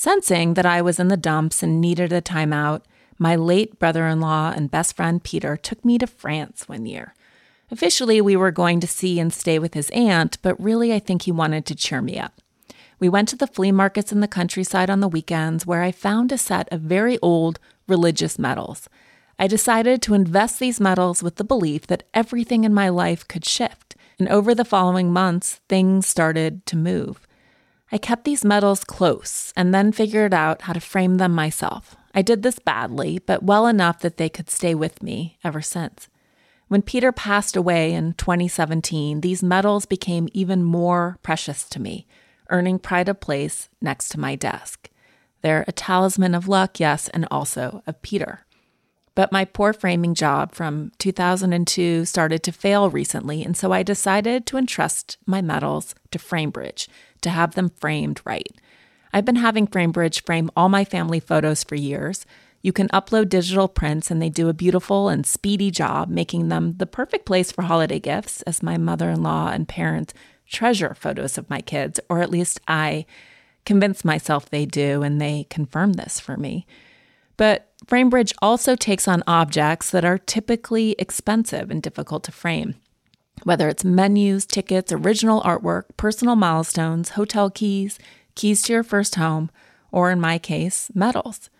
Sensing 0.00 0.54
that 0.54 0.64
I 0.64 0.80
was 0.80 1.00
in 1.00 1.08
the 1.08 1.16
dumps 1.16 1.60
and 1.60 1.80
needed 1.80 2.12
a 2.12 2.22
timeout, 2.22 2.82
my 3.18 3.34
late 3.34 3.80
brother 3.80 4.06
in 4.06 4.20
law 4.20 4.52
and 4.54 4.70
best 4.70 4.94
friend 4.94 5.20
Peter 5.20 5.56
took 5.56 5.84
me 5.84 5.98
to 5.98 6.06
France 6.06 6.68
one 6.68 6.86
year. 6.86 7.16
Officially, 7.72 8.20
we 8.20 8.36
were 8.36 8.52
going 8.52 8.78
to 8.78 8.86
see 8.86 9.18
and 9.18 9.32
stay 9.32 9.58
with 9.58 9.74
his 9.74 9.90
aunt, 9.90 10.38
but 10.40 10.62
really, 10.62 10.94
I 10.94 11.00
think 11.00 11.22
he 11.22 11.32
wanted 11.32 11.66
to 11.66 11.74
cheer 11.74 12.00
me 12.00 12.16
up. 12.16 12.40
We 13.00 13.08
went 13.08 13.28
to 13.30 13.36
the 13.36 13.48
flea 13.48 13.72
markets 13.72 14.12
in 14.12 14.20
the 14.20 14.28
countryside 14.28 14.88
on 14.88 15.00
the 15.00 15.08
weekends 15.08 15.66
where 15.66 15.82
I 15.82 15.90
found 15.90 16.30
a 16.30 16.38
set 16.38 16.72
of 16.72 16.82
very 16.82 17.18
old 17.18 17.58
religious 17.88 18.38
medals. 18.38 18.88
I 19.36 19.48
decided 19.48 20.00
to 20.02 20.14
invest 20.14 20.60
these 20.60 20.78
medals 20.78 21.24
with 21.24 21.38
the 21.38 21.44
belief 21.44 21.88
that 21.88 22.04
everything 22.14 22.62
in 22.62 22.72
my 22.72 22.88
life 22.88 23.26
could 23.26 23.44
shift, 23.44 23.96
and 24.16 24.28
over 24.28 24.54
the 24.54 24.64
following 24.64 25.12
months, 25.12 25.60
things 25.68 26.06
started 26.06 26.64
to 26.66 26.76
move. 26.76 27.26
I 27.90 27.98
kept 27.98 28.24
these 28.24 28.44
medals 28.44 28.84
close 28.84 29.52
and 29.56 29.72
then 29.72 29.92
figured 29.92 30.34
out 30.34 30.62
how 30.62 30.72
to 30.72 30.80
frame 30.80 31.16
them 31.16 31.32
myself. 31.32 31.96
I 32.14 32.22
did 32.22 32.42
this 32.42 32.58
badly, 32.58 33.18
but 33.18 33.42
well 33.42 33.66
enough 33.66 34.00
that 34.00 34.16
they 34.16 34.28
could 34.28 34.50
stay 34.50 34.74
with 34.74 35.02
me 35.02 35.38
ever 35.42 35.62
since. 35.62 36.08
When 36.68 36.82
Peter 36.82 37.12
passed 37.12 37.56
away 37.56 37.94
in 37.94 38.12
2017, 38.14 39.22
these 39.22 39.42
medals 39.42 39.86
became 39.86 40.28
even 40.34 40.62
more 40.62 41.18
precious 41.22 41.66
to 41.70 41.80
me, 41.80 42.06
earning 42.50 42.78
pride 42.78 43.08
of 43.08 43.20
place 43.20 43.70
next 43.80 44.10
to 44.10 44.20
my 44.20 44.34
desk. 44.34 44.90
They're 45.40 45.64
a 45.66 45.72
talisman 45.72 46.34
of 46.34 46.48
luck, 46.48 46.78
yes, 46.78 47.08
and 47.08 47.26
also 47.30 47.82
of 47.86 48.02
Peter. 48.02 48.44
But 49.14 49.32
my 49.32 49.44
poor 49.44 49.72
framing 49.72 50.14
job 50.14 50.54
from 50.54 50.92
2002 50.98 52.04
started 52.04 52.42
to 52.42 52.52
fail 52.52 52.90
recently, 52.90 53.42
and 53.42 53.56
so 53.56 53.72
I 53.72 53.82
decided 53.82 54.46
to 54.46 54.58
entrust 54.58 55.16
my 55.26 55.40
medals 55.40 55.94
to 56.10 56.18
FrameBridge 56.18 56.86
to 57.22 57.30
have 57.30 57.54
them 57.54 57.70
framed 57.80 58.20
right. 58.24 58.50
I've 59.12 59.24
been 59.24 59.36
having 59.36 59.66
FrameBridge 59.66 60.24
frame 60.26 60.50
all 60.56 60.68
my 60.68 60.84
family 60.84 61.20
photos 61.20 61.64
for 61.64 61.74
years. 61.74 62.26
You 62.60 62.72
can 62.72 62.88
upload 62.88 63.28
digital 63.28 63.68
prints, 63.68 64.10
and 64.10 64.20
they 64.20 64.28
do 64.28 64.48
a 64.48 64.54
beautiful 64.54 65.08
and 65.08 65.24
speedy 65.24 65.70
job, 65.70 66.08
making 66.08 66.48
them 66.48 66.74
the 66.76 66.86
perfect 66.86 67.24
place 67.24 67.50
for 67.52 67.62
holiday 67.62 68.00
gifts, 68.00 68.42
as 68.42 68.62
my 68.62 68.76
mother 68.76 69.10
in 69.10 69.22
law 69.22 69.50
and 69.50 69.68
parents 69.68 70.12
treasure 70.48 70.94
photos 70.94 71.38
of 71.38 71.48
my 71.50 71.60
kids, 71.60 72.00
or 72.08 72.20
at 72.20 72.30
least 72.30 72.60
I 72.66 73.06
convince 73.64 74.04
myself 74.04 74.48
they 74.48 74.66
do, 74.66 75.02
and 75.02 75.20
they 75.20 75.46
confirm 75.50 75.94
this 75.94 76.18
for 76.18 76.36
me. 76.36 76.66
But 77.36 77.70
FrameBridge 77.86 78.32
also 78.42 78.74
takes 78.74 79.06
on 79.06 79.22
objects 79.26 79.90
that 79.90 80.04
are 80.04 80.18
typically 80.18 80.96
expensive 80.98 81.70
and 81.70 81.82
difficult 81.82 82.24
to 82.24 82.32
frame. 82.32 82.74
Whether 83.44 83.68
it's 83.68 83.84
menus, 83.84 84.46
tickets, 84.46 84.92
original 84.92 85.40
artwork, 85.42 85.84
personal 85.96 86.36
milestones, 86.36 87.10
hotel 87.10 87.50
keys, 87.50 87.98
keys 88.34 88.62
to 88.62 88.72
your 88.72 88.82
first 88.82 89.14
home, 89.14 89.50
or 89.90 90.10
in 90.10 90.20
my 90.20 90.38
case, 90.38 90.90
medals. 90.94 91.50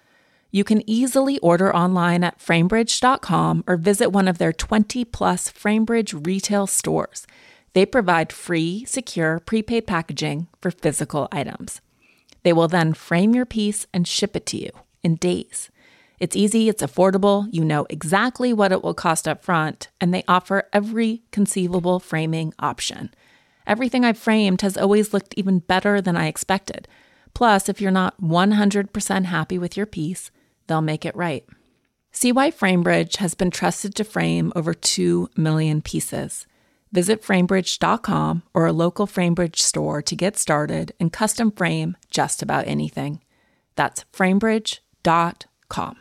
You 0.50 0.64
can 0.64 0.88
easily 0.88 1.38
order 1.40 1.75
online 1.75 2.25
at 2.25 2.38
framebridge.com 2.38 3.64
or 3.66 3.76
visit 3.76 4.11
one 4.11 4.28
of 4.28 4.38
their 4.38 4.52
20 4.52 5.04
plus 5.04 5.50
FrameBridge 5.50 6.26
retail 6.26 6.66
stores. 6.66 7.26
They 7.75 7.85
provide 7.85 8.32
free, 8.32 8.85
secure, 8.87 9.40
prepaid 9.40 9.87
packaging 9.87 10.49
for 10.61 10.70
physical 10.70 11.28
items. 11.30 11.80
They 12.42 12.52
will 12.52 12.68
then 12.68 12.94
frame 12.94 13.35
your 13.35 13.44
piece 13.44 13.87
and 13.92 14.08
ship 14.08 14.35
it 14.35 14.47
to 14.47 14.56
you 14.56 14.70
in 15.02 15.16
days. 15.16 15.70
It's 16.20 16.37
easy, 16.37 16.68
it's 16.68 16.82
affordable, 16.82 17.48
you 17.52 17.64
know 17.64 17.87
exactly 17.88 18.52
what 18.52 18.72
it 18.72 18.82
will 18.82 18.94
cost 18.94 19.28
up 19.28 19.44
front, 19.44 19.88
and 20.00 20.12
they 20.12 20.25
offer 20.26 20.68
every 20.72 21.22
conceivable 21.30 22.00
framing 22.00 22.52
option. 22.58 23.14
Everything 23.66 24.04
I've 24.04 24.18
framed 24.18 24.62
has 24.62 24.76
always 24.76 25.12
looked 25.12 25.34
even 25.37 25.60
better 25.60 26.00
than 26.00 26.16
I 26.16 26.26
expected. 26.26 26.88
Plus, 27.34 27.68
if 27.68 27.80
you're 27.80 27.90
not 27.90 28.20
100% 28.20 29.25
happy 29.26 29.58
with 29.58 29.76
your 29.76 29.87
piece, 29.87 30.30
they'll 30.66 30.80
make 30.80 31.04
it 31.04 31.14
right. 31.14 31.44
See 32.10 32.32
why 32.32 32.50
FrameBridge 32.50 33.16
has 33.16 33.34
been 33.34 33.50
trusted 33.50 33.94
to 33.94 34.04
frame 34.04 34.52
over 34.56 34.75
2 34.75 35.30
million 35.37 35.82
pieces. 35.82 36.46
Visit 36.90 37.22
framebridge.com 37.22 38.42
or 38.54 38.66
a 38.66 38.72
local 38.72 39.06
FrameBridge 39.06 39.56
store 39.56 40.02
to 40.02 40.16
get 40.16 40.38
started 40.38 40.92
and 40.98 41.12
custom 41.12 41.52
frame 41.52 41.96
just 42.10 42.42
about 42.42 42.66
anything. 42.66 43.22
That's 43.76 44.04
framebridge.com 44.12 44.82
com. 45.68 45.96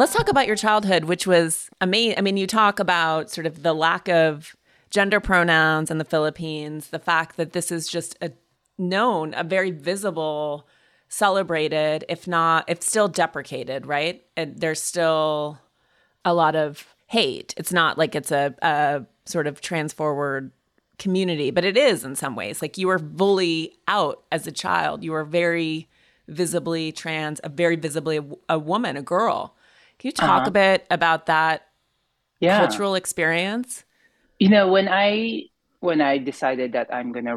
Let's 0.00 0.14
talk 0.14 0.30
about 0.30 0.46
your 0.46 0.56
childhood, 0.56 1.04
which 1.04 1.26
was 1.26 1.68
amazing. 1.78 2.16
I 2.16 2.22
mean, 2.22 2.38
you 2.38 2.46
talk 2.46 2.78
about 2.78 3.30
sort 3.30 3.46
of 3.46 3.62
the 3.62 3.74
lack 3.74 4.08
of 4.08 4.56
gender 4.88 5.20
pronouns 5.20 5.90
in 5.90 5.98
the 5.98 6.06
Philippines, 6.06 6.88
the 6.88 6.98
fact 6.98 7.36
that 7.36 7.52
this 7.52 7.70
is 7.70 7.86
just 7.86 8.16
a 8.22 8.32
known, 8.78 9.34
a 9.36 9.44
very 9.44 9.70
visible, 9.70 10.66
celebrated, 11.10 12.06
if 12.08 12.26
not, 12.26 12.64
if 12.66 12.80
still 12.80 13.08
deprecated, 13.08 13.84
right? 13.84 14.24
And 14.38 14.58
there's 14.58 14.80
still 14.80 15.58
a 16.24 16.32
lot 16.32 16.56
of 16.56 16.94
hate. 17.08 17.52
It's 17.58 17.70
not 17.70 17.98
like 17.98 18.14
it's 18.14 18.32
a, 18.32 18.54
a 18.62 19.04
sort 19.26 19.46
of 19.46 19.60
trans 19.60 19.92
forward 19.92 20.50
community, 20.98 21.50
but 21.50 21.66
it 21.66 21.76
is 21.76 22.04
in 22.04 22.16
some 22.16 22.34
ways. 22.34 22.62
Like 22.62 22.78
you 22.78 22.86
were 22.86 22.98
fully 22.98 23.74
out 23.86 24.22
as 24.32 24.46
a 24.46 24.52
child. 24.52 25.04
You 25.04 25.12
were 25.12 25.24
very 25.24 25.90
visibly 26.26 26.90
trans, 26.90 27.38
a 27.44 27.50
very 27.50 27.76
visibly 27.76 28.16
a, 28.16 28.24
a 28.48 28.58
woman, 28.58 28.96
a 28.96 29.02
girl. 29.02 29.56
Can 30.00 30.08
you 30.08 30.12
talk 30.12 30.40
uh-huh. 30.40 30.48
a 30.48 30.50
bit 30.50 30.86
about 30.90 31.26
that 31.26 31.68
yeah. 32.40 32.58
cultural 32.58 32.94
experience? 32.94 33.84
You 34.38 34.48
know, 34.48 34.68
when 34.68 34.88
I 34.88 35.44
when 35.80 36.00
I 36.00 36.16
decided 36.16 36.72
that 36.72 36.92
I'm 36.92 37.12
gonna, 37.12 37.36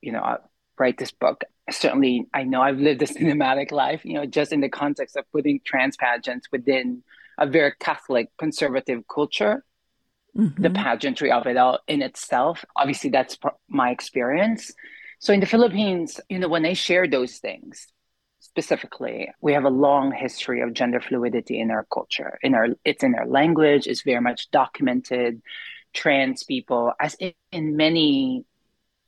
you 0.00 0.12
know, 0.12 0.20
uh, 0.20 0.36
write 0.78 0.96
this 0.96 1.10
book, 1.10 1.42
certainly 1.72 2.26
I 2.32 2.44
know 2.44 2.62
I've 2.62 2.78
lived 2.78 3.02
a 3.02 3.06
cinematic 3.18 3.72
life. 3.72 4.04
You 4.04 4.14
know, 4.14 4.26
just 4.26 4.52
in 4.52 4.60
the 4.60 4.68
context 4.68 5.16
of 5.16 5.24
putting 5.32 5.58
trans 5.64 5.96
pageants 5.96 6.46
within 6.52 7.02
a 7.36 7.48
very 7.48 7.72
Catholic 7.80 8.28
conservative 8.38 9.02
culture, 9.12 9.64
mm-hmm. 10.36 10.62
the 10.62 10.70
pageantry 10.70 11.32
of 11.32 11.48
it 11.48 11.56
all 11.56 11.80
in 11.88 12.00
itself. 12.00 12.64
Obviously, 12.76 13.10
that's 13.10 13.36
my 13.68 13.90
experience. 13.90 14.72
So 15.18 15.32
in 15.32 15.40
the 15.40 15.46
Philippines, 15.46 16.20
you 16.28 16.38
know, 16.38 16.48
when 16.48 16.64
I 16.64 16.74
share 16.74 17.08
those 17.08 17.38
things, 17.38 17.88
specifically, 18.44 19.32
we 19.40 19.52
have 19.54 19.64
a 19.64 19.70
long 19.70 20.12
history 20.12 20.60
of 20.60 20.74
gender 20.74 21.00
fluidity 21.00 21.58
in 21.58 21.70
our 21.70 21.86
culture. 21.92 22.38
In 22.42 22.54
our, 22.54 22.68
it's 22.84 23.02
in 23.02 23.14
our 23.14 23.26
language. 23.26 23.86
It's 23.86 24.02
very 24.02 24.20
much 24.20 24.50
documented. 24.50 25.42
Trans 25.92 26.42
people, 26.42 26.92
as 27.00 27.14
in, 27.14 27.32
in 27.52 27.76
many 27.76 28.44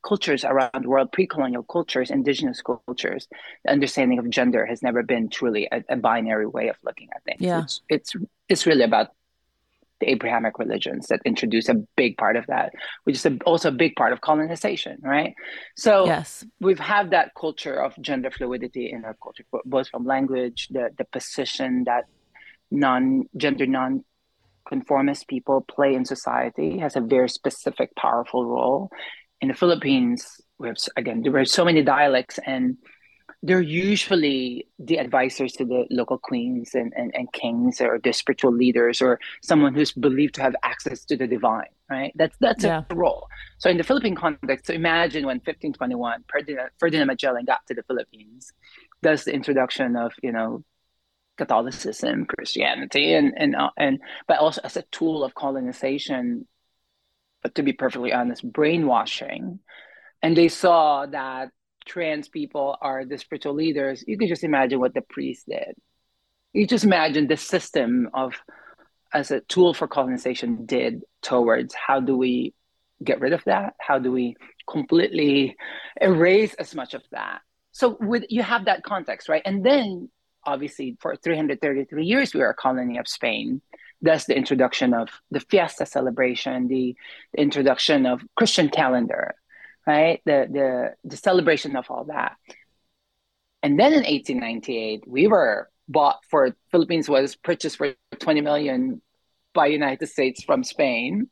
cultures 0.02 0.45
around 0.45 0.71
the 0.83 0.88
world, 0.88 1.11
pre-colonial 1.11 1.64
cultures, 1.64 2.11
indigenous 2.11 2.62
cultures, 2.62 3.26
the 3.64 3.73
understanding 3.73 4.19
of 4.21 4.31
gender 4.31 4.64
has 4.64 4.83
never 4.83 5.02
been 5.02 5.28
truly 5.28 5.69
a, 5.73 5.83
a 5.88 5.97
binary 5.97 6.47
way 6.47 6.69
of 6.69 6.76
looking 6.85 7.09
at 7.14 7.25
things. 7.25 7.40
Yeah. 7.40 7.62
It's, 7.62 7.81
it's 7.88 8.16
it's 8.49 8.66
really 8.66 8.85
about 8.85 9.09
the 10.00 10.11
Abrahamic 10.11 10.59
religions 10.59 11.07
that 11.09 11.21
introduce 11.25 11.69
a 11.69 11.75
big 11.97 12.17
part 12.17 12.37
of 12.37 12.47
that, 12.47 12.73
which 13.05 13.17
is 13.17 13.26
a, 13.26 13.37
also 13.47 13.69
a 13.69 13.73
big 13.73 13.97
part 13.97 14.12
of 14.12 14.21
colonization, 14.21 14.99
right? 15.00 15.35
So 15.76 16.07
yes. 16.07 16.45
we've 16.61 16.79
had 16.79 17.11
that 17.11 17.33
culture 17.38 17.75
of 17.75 17.95
gender 18.00 18.31
fluidity 18.31 18.91
in 18.91 19.05
our 19.05 19.17
culture, 19.23 19.45
both 19.65 19.88
from 19.88 20.05
language, 20.05 20.69
the, 20.71 20.91
the 20.99 21.05
position 21.05 21.85
that 21.85 22.05
non-gender 22.71 23.67
non-conformist 23.67 25.29
people 25.29 25.65
play 25.69 25.95
in 25.95 26.05
society 26.05 26.79
has 26.79 26.97
a 26.97 27.00
very 27.00 27.29
specific, 27.29 27.95
powerful 27.97 28.45
role. 28.45 28.91
In 29.41 29.49
the 29.49 29.55
Philippines, 29.55 30.41
we 30.59 30.69
have, 30.69 30.76
again, 30.97 31.23
there 31.23 31.37
are 31.37 31.45
so 31.45 31.65
many 31.65 31.83
dialects 31.83 32.38
and 32.45 32.76
they're 33.47 33.61
usually 33.61 34.67
the 34.79 34.99
advisors 34.99 35.53
to 35.53 35.65
the 35.65 35.87
local 35.91 36.19
queens 36.19 36.75
and, 36.75 36.93
and, 36.97 37.15
and 37.15 37.33
kings 37.33 37.81
or 37.81 38.00
the 38.03 38.12
spiritual 38.12 38.53
leaders 38.53 39.00
or 39.00 39.21
someone 39.41 39.73
who's 39.73 39.93
believed 39.93 40.35
to 40.35 40.43
have 40.43 40.57
access 40.65 41.05
to 41.05 41.17
the 41.17 41.29
divine, 41.29 41.69
right? 41.88 42.12
That's 42.17 42.37
that's 42.41 42.65
yeah. 42.65 42.83
a 42.91 42.95
role. 42.95 43.29
So 43.59 43.71
in 43.71 43.76
the 43.76 43.85
Philippine 43.85 44.17
context, 44.17 44.67
so 44.67 44.75
imagine 44.75 45.25
when 45.25 45.37
1521 45.37 46.25
Ferdinand, 46.29 46.71
Ferdinand 46.79 47.07
Magellan 47.07 47.45
got 47.45 47.65
to 47.69 47.75
the 47.75 47.85
Philippines, 47.85 48.53
does 49.00 49.25
the 49.25 49.33
introduction 49.33 49.95
of, 49.95 50.12
you 50.23 50.33
know, 50.33 50.65
Catholicism, 51.37 52.26
Christianity, 52.26 53.15
and 53.15 53.33
and 53.37 53.55
uh, 53.55 53.71
and 53.76 54.00
but 54.26 54.38
also 54.38 54.61
as 54.65 54.76
a 54.76 54.83
tool 54.91 55.23
of 55.23 55.35
colonization. 55.35 56.49
But 57.43 57.55
to 57.57 57.62
be 57.62 57.73
perfectly 57.73 58.12
honest, 58.12 58.50
brainwashing, 58.50 59.61
and 60.23 60.37
they 60.37 60.49
saw 60.49 61.07
that 61.07 61.50
trans 61.87 62.28
people 62.28 62.76
are 62.81 63.05
the 63.05 63.19
spiritual 63.19 63.55
leaders, 63.55 64.05
you 64.07 64.19
can 64.19 64.28
just 64.28 64.45
imagine 64.45 64.81
what 64.81 64.95
the 64.95 65.02
priests 65.02 65.45
did. 65.49 65.75
You 66.52 66.66
just 66.66 66.85
imagine 66.85 67.26
the 67.26 67.37
system 67.37 68.11
of 68.14 68.35
as 69.12 69.31
a 69.31 69.40
tool 69.40 69.73
for 69.73 69.87
colonization 69.88 70.66
did 70.66 71.02
towards 71.23 71.75
how 71.75 72.00
do 72.00 72.16
we 72.16 72.55
get 73.02 73.21
rid 73.21 73.33
of 73.33 73.45
that? 73.45 73.75
How 73.78 73.99
do 73.99 74.11
we 74.11 74.37
completely 74.69 75.57
erase 76.00 76.55
as 76.55 76.75
much 76.75 76.95
of 76.95 77.02
that? 77.12 77.40
So 77.73 77.97
with 78.00 78.25
you 78.28 78.43
have 78.43 78.64
that 78.64 78.83
context, 78.83 79.28
right? 79.28 79.43
And 79.45 79.64
then 79.64 80.11
obviously 80.45 80.97
for 81.00 81.16
333 81.16 82.05
years 82.05 82.35
we 82.35 82.40
were 82.40 82.50
a 82.50 82.55
colony 82.55 82.99
of 82.99 83.09
Spain. 83.09 83.61
That's 84.02 84.26
the 84.26 84.37
introduction 84.37 84.95
of 84.95 85.09
the 85.31 85.40
fiesta 85.40 85.87
celebration, 85.87 86.69
the, 86.69 86.95
the 87.33 87.40
introduction 87.40 88.07
of 88.07 88.23
Christian 88.37 88.69
calendar, 88.69 89.35
right? 89.87 90.21
The, 90.25 90.49
the, 90.50 90.95
the 91.05 91.16
celebration 91.16 91.76
of 91.76 91.87
all 91.90 92.05
that. 92.05 92.37
And 93.62 93.78
then 93.78 93.93
in 93.93 94.05
1898, 94.05 95.05
we 95.07 95.26
were 95.26 95.71
bought 95.88 96.19
for 96.28 96.57
Philippines 96.71 97.09
was 97.09 97.37
purchased 97.37 97.76
for 97.76 97.95
20 98.19 98.40
million 98.40 99.00
by 99.55 99.66
United 99.66 100.07
States 100.09 100.43
from 100.45 100.64
Spain. 100.64 101.28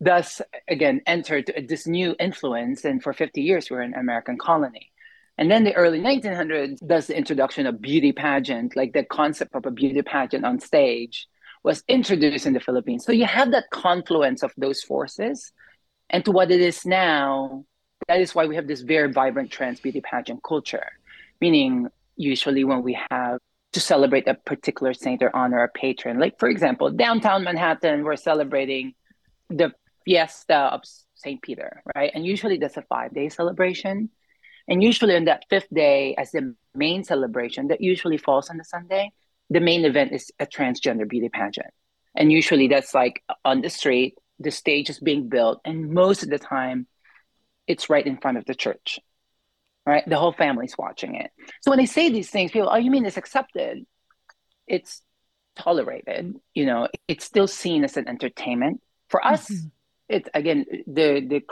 Thus, 0.00 0.42
again, 0.68 1.00
entered 1.06 1.52
this 1.68 1.86
new 1.86 2.16
influence, 2.18 2.84
and 2.84 3.02
for 3.02 3.12
50 3.12 3.40
years, 3.40 3.70
we 3.70 3.76
we're 3.76 3.82
an 3.82 3.94
American 3.94 4.36
colony. 4.36 4.90
And 5.38 5.50
then 5.50 5.64
the 5.64 5.74
early 5.74 6.00
1900s 6.00 6.86
does 6.86 7.06
the 7.06 7.16
introduction 7.16 7.66
of 7.66 7.80
beauty 7.80 8.12
pageant, 8.12 8.76
like 8.76 8.92
the 8.92 9.04
concept 9.04 9.54
of 9.54 9.64
a 9.64 9.70
beauty 9.70 10.02
pageant 10.02 10.44
on 10.44 10.58
stage 10.60 11.28
was 11.64 11.84
introduced 11.88 12.46
in 12.46 12.52
the 12.52 12.60
Philippines. 12.60 13.04
So 13.04 13.12
you 13.12 13.24
have 13.24 13.52
that 13.52 13.70
confluence 13.70 14.42
of 14.42 14.52
those 14.56 14.82
forces. 14.82 15.52
And 16.10 16.24
to 16.24 16.32
what 16.32 16.50
it 16.50 16.60
is 16.60 16.84
now, 16.84 17.64
that 18.08 18.20
is 18.20 18.34
why 18.34 18.46
we 18.46 18.56
have 18.56 18.66
this 18.66 18.80
very 18.80 19.12
vibrant 19.12 19.50
trans 19.50 19.80
beauty 19.80 20.00
pageant 20.00 20.42
culture, 20.42 20.86
meaning 21.40 21.88
usually 22.16 22.64
when 22.64 22.82
we 22.82 22.98
have 23.10 23.38
to 23.72 23.80
celebrate 23.80 24.28
a 24.28 24.34
particular 24.34 24.92
saint 24.92 25.22
or 25.22 25.34
honor 25.34 25.62
a 25.62 25.68
patron, 25.68 26.18
like 26.18 26.38
for 26.38 26.48
example, 26.48 26.90
downtown 26.90 27.44
Manhattan, 27.44 28.04
we're 28.04 28.16
celebrating 28.16 28.94
the 29.48 29.72
fiesta 30.04 30.56
of 30.56 30.82
St. 31.14 31.40
Peter, 31.40 31.82
right? 31.94 32.10
And 32.14 32.26
usually 32.26 32.58
that's 32.58 32.76
a 32.76 32.82
five 32.82 33.14
day 33.14 33.28
celebration. 33.28 34.10
And 34.68 34.82
usually 34.82 35.16
on 35.16 35.24
that 35.24 35.44
fifth 35.48 35.68
day, 35.72 36.14
as 36.16 36.30
the 36.32 36.54
main 36.74 37.04
celebration 37.04 37.68
that 37.68 37.80
usually 37.80 38.18
falls 38.18 38.50
on 38.50 38.58
the 38.58 38.64
Sunday, 38.64 39.12
the 39.50 39.60
main 39.60 39.84
event 39.84 40.12
is 40.12 40.30
a 40.38 40.46
transgender 40.46 41.08
beauty 41.08 41.28
pageant. 41.28 41.72
And 42.14 42.30
usually 42.30 42.68
that's 42.68 42.94
like 42.94 43.22
on 43.44 43.62
the 43.62 43.70
street, 43.70 44.18
the 44.38 44.50
stage 44.50 44.90
is 44.90 44.98
being 44.98 45.28
built, 45.28 45.60
and 45.64 45.90
most 45.90 46.22
of 46.22 46.30
the 46.30 46.38
time 46.38 46.86
it's 47.66 47.90
right 47.90 48.06
in 48.06 48.16
front 48.18 48.38
of 48.38 48.44
the 48.44 48.54
church. 48.54 48.98
Right? 49.84 50.08
The 50.08 50.18
whole 50.18 50.32
family's 50.32 50.76
watching 50.78 51.16
it. 51.16 51.30
So 51.62 51.70
when 51.70 51.78
they 51.78 51.86
say 51.86 52.08
these 52.08 52.30
things, 52.30 52.52
people, 52.52 52.68
oh, 52.70 52.76
you 52.76 52.90
mean 52.90 53.04
it's 53.04 53.16
accepted? 53.16 53.84
It's 54.68 55.02
tolerated, 55.56 56.36
you 56.54 56.66
know, 56.66 56.88
it's 57.08 57.24
still 57.24 57.48
seen 57.48 57.84
as 57.84 57.96
an 57.96 58.08
entertainment. 58.08 58.80
For 59.08 59.24
us, 59.24 59.50
mm-hmm. 59.50 59.66
it's 60.08 60.28
again 60.34 60.64
the 60.86 61.20
the 61.20 61.42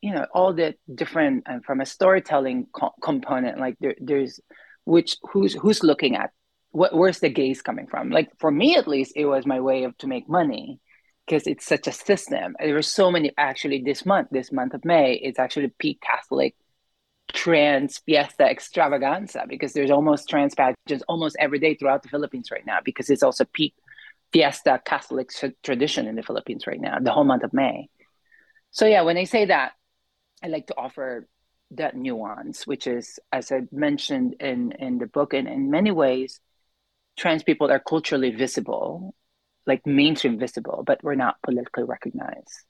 you 0.00 0.14
know 0.14 0.26
all 0.32 0.54
the 0.54 0.74
different 0.92 1.44
and 1.46 1.64
from 1.64 1.80
a 1.80 1.86
storytelling 1.86 2.66
co- 2.72 2.94
component 3.02 3.58
like 3.58 3.76
there, 3.80 3.94
there's 4.00 4.40
which 4.84 5.16
who's 5.30 5.52
who's 5.54 5.82
looking 5.82 6.16
at 6.16 6.30
what 6.70 6.94
where's 6.94 7.20
the 7.20 7.28
gaze 7.28 7.60
coming 7.60 7.86
from 7.86 8.10
like 8.10 8.30
for 8.38 8.50
me 8.50 8.76
at 8.76 8.88
least 8.88 9.12
it 9.16 9.26
was 9.26 9.44
my 9.44 9.60
way 9.60 9.84
of 9.84 9.96
to 9.98 10.06
make 10.06 10.28
money 10.28 10.80
because 11.30 11.46
it's 11.46 11.64
such 11.64 11.86
a 11.86 11.92
system. 11.92 12.56
There 12.58 12.74
were 12.74 12.82
so 12.82 13.12
many 13.12 13.30
actually 13.38 13.82
this 13.82 14.04
month, 14.04 14.28
this 14.32 14.50
month 14.50 14.74
of 14.74 14.84
May, 14.84 15.14
it's 15.14 15.38
actually 15.38 15.72
peak 15.78 16.00
Catholic 16.00 16.56
trans 17.32 17.98
fiesta 17.98 18.42
extravaganza 18.42 19.44
because 19.48 19.72
there's 19.72 19.92
almost 19.92 20.28
trans 20.28 20.56
pageants 20.56 21.04
almost 21.06 21.36
every 21.38 21.60
day 21.60 21.76
throughout 21.76 22.02
the 22.02 22.08
Philippines 22.08 22.50
right 22.50 22.66
now 22.66 22.78
because 22.84 23.08
it's 23.08 23.22
also 23.22 23.44
peak 23.44 23.74
fiesta 24.32 24.82
Catholic 24.84 25.30
tradition 25.62 26.08
in 26.08 26.16
the 26.16 26.24
Philippines 26.24 26.66
right 26.66 26.80
now, 26.80 26.98
the 26.98 27.12
whole 27.12 27.22
month 27.22 27.44
of 27.44 27.52
May. 27.52 27.88
So 28.72 28.86
yeah, 28.86 29.02
when 29.02 29.16
I 29.16 29.24
say 29.24 29.44
that, 29.44 29.72
I 30.42 30.48
like 30.48 30.66
to 30.66 30.76
offer 30.76 31.28
that 31.72 31.96
nuance, 31.96 32.66
which 32.66 32.88
is 32.88 33.20
as 33.30 33.52
I 33.52 33.60
mentioned 33.70 34.34
in 34.40 34.72
in 34.72 34.98
the 34.98 35.06
book, 35.06 35.32
and 35.32 35.46
in 35.46 35.70
many 35.70 35.92
ways, 35.92 36.40
trans 37.16 37.44
people 37.44 37.70
are 37.70 37.78
culturally 37.78 38.32
visible 38.32 39.14
like 39.66 39.86
mainstream 39.86 40.38
visible, 40.38 40.82
but 40.86 41.02
we're 41.02 41.14
not 41.14 41.36
politically 41.42 41.84
recognized. 41.84 42.64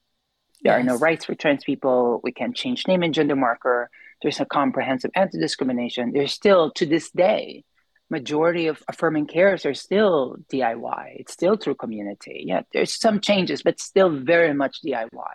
There 0.62 0.76
yes. 0.76 0.80
are 0.80 0.86
no 0.86 0.98
rights 0.98 1.24
for 1.24 1.34
trans 1.34 1.64
people. 1.64 2.20
We 2.22 2.32
can't 2.32 2.54
change 2.54 2.86
name 2.86 3.02
and 3.02 3.14
gender 3.14 3.36
marker. 3.36 3.90
There's 4.22 4.40
a 4.40 4.44
comprehensive 4.44 5.10
anti-discrimination. 5.14 6.12
There's 6.12 6.32
still 6.32 6.70
to 6.72 6.86
this 6.86 7.10
day, 7.10 7.64
majority 8.10 8.66
of 8.66 8.82
affirming 8.88 9.26
cares 9.26 9.64
are 9.64 9.74
still 9.74 10.36
DIY. 10.52 11.20
It's 11.20 11.32
still 11.32 11.56
through 11.56 11.76
community. 11.76 12.44
Yeah, 12.46 12.62
there's 12.72 12.92
some 12.92 13.20
changes, 13.20 13.62
but 13.62 13.80
still 13.80 14.10
very 14.10 14.52
much 14.52 14.78
DIY. 14.84 15.32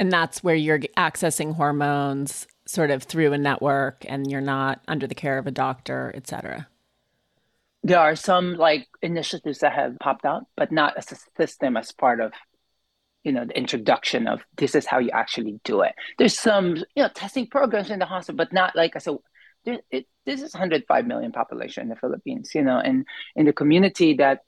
And 0.00 0.10
that's 0.10 0.42
where 0.42 0.54
you're 0.54 0.78
accessing 0.96 1.54
hormones 1.54 2.46
sort 2.66 2.90
of 2.90 3.02
through 3.02 3.32
a 3.32 3.38
network 3.38 4.06
and 4.08 4.30
you're 4.30 4.40
not 4.40 4.80
under 4.88 5.06
the 5.06 5.14
care 5.14 5.36
of 5.36 5.46
a 5.46 5.50
doctor, 5.50 6.12
et 6.14 6.26
cetera 6.26 6.66
there 7.82 7.98
are 7.98 8.16
some 8.16 8.54
like 8.54 8.86
initiatives 9.00 9.58
that 9.58 9.72
have 9.72 9.98
popped 9.98 10.24
out, 10.24 10.44
but 10.56 10.70
not 10.70 10.96
as 10.96 11.10
a 11.12 11.16
system 11.36 11.76
as 11.76 11.92
part 11.92 12.20
of 12.20 12.32
you 13.24 13.32
know 13.32 13.44
the 13.44 13.56
introduction 13.56 14.26
of 14.26 14.40
this 14.56 14.74
is 14.74 14.86
how 14.86 14.98
you 14.98 15.10
actually 15.10 15.60
do 15.64 15.82
it. 15.82 15.94
There's 16.18 16.38
some 16.38 16.76
you 16.76 17.02
know 17.02 17.08
testing 17.14 17.46
programs 17.48 17.90
in 17.90 17.98
the 17.98 18.06
hospital, 18.06 18.36
but 18.36 18.52
not 18.52 18.76
like 18.76 18.96
I 18.96 18.98
said. 18.98 19.16
There, 19.64 19.78
it, 19.92 20.06
this 20.26 20.42
is 20.42 20.54
105 20.54 21.06
million 21.06 21.30
population 21.30 21.84
in 21.84 21.88
the 21.88 21.94
Philippines, 21.94 22.50
you 22.52 22.62
know, 22.62 22.78
and 22.78 23.06
in 23.36 23.46
the 23.46 23.52
community 23.52 24.14
that 24.14 24.40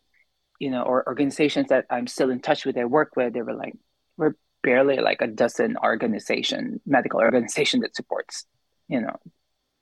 you 0.59 0.71
know 0.71 0.83
or 0.83 1.07
organizations 1.07 1.69
that 1.69 1.87
I'm 1.91 2.09
still 2.09 2.31
in 2.31 2.41
touch 2.41 2.65
with, 2.67 2.77
I 2.77 2.85
work 2.85 3.15
with, 3.17 3.33
they 3.33 3.43
were 3.43 3.55
like, 3.55 3.75
we're 4.17 4.35
barely 4.63 4.97
like 4.97 5.21
a 5.21 5.29
dozen 5.29 5.77
organization, 5.77 6.81
medical 6.85 7.21
organization 7.21 7.81
that 7.81 7.95
supports 7.95 8.45
you 8.89 9.01
know 9.01 9.17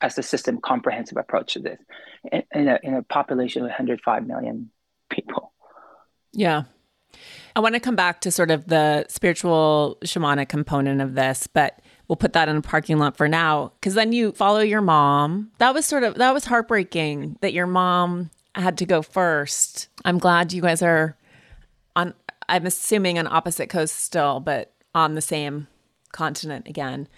as 0.03 0.19
a 0.19 0.23
system 0.23 0.61
comprehensive 0.61 1.17
approach 1.17 1.55
to 1.55 1.61
this 1.61 1.79
in, 2.31 2.43
in, 2.53 2.69
a, 2.69 2.79
in 2.83 2.95
a 2.95 3.03
population 3.03 3.63
of 3.63 3.69
105 3.69 4.27
million 4.27 4.71
people. 5.09 5.53
Yeah. 6.33 6.65
I 7.55 7.61
want 7.61 7.75
to 7.75 7.81
come 7.81 7.97
back 7.97 8.21
to 8.23 8.31
sort 8.31 8.51
of 8.51 8.67
the 8.67 9.07
spiritual 9.09 9.99
shamanic 10.05 10.49
component 10.49 11.01
of 11.01 11.15
this, 11.15 11.47
but 11.47 11.81
we'll 12.09 12.17
put 12.17 12.33
that 12.33 12.49
in 12.49 12.57
a 12.57 12.63
parking 12.63 12.99
lot 12.99 13.17
for 13.17 13.29
now. 13.29 13.73
Cause 13.81 13.95
then 13.95 14.13
you 14.13 14.33
follow 14.33 14.61
your 14.61 14.81
mom. 14.81 15.53
That 15.59 15.75
was 15.75 15.87
sort 15.87 16.03
of, 16.03 16.17
that 16.17 16.35
was 16.35 16.47
heartbreaking 16.47 17.39
that 17.41 17.53
your 17.53 17.67
mom 17.67 18.31
had 18.55 18.79
to 18.79 18.87
go 18.87 19.03
first. 19.03 19.89
I'm 20.05 20.19
glad 20.19 20.53
you 20.53 20.63
guys 20.63 20.83
are 20.83 21.17
on, 21.95 22.15
I'm 22.49 22.67
assuming 22.67 23.19
on 23.19 23.27
opposite 23.27 23.69
coasts 23.69 23.99
still, 23.99 24.41
but 24.41 24.73
on 24.95 25.15
the 25.15 25.23
same 25.23 25.69
continent 26.13 26.67
again. 26.67 27.09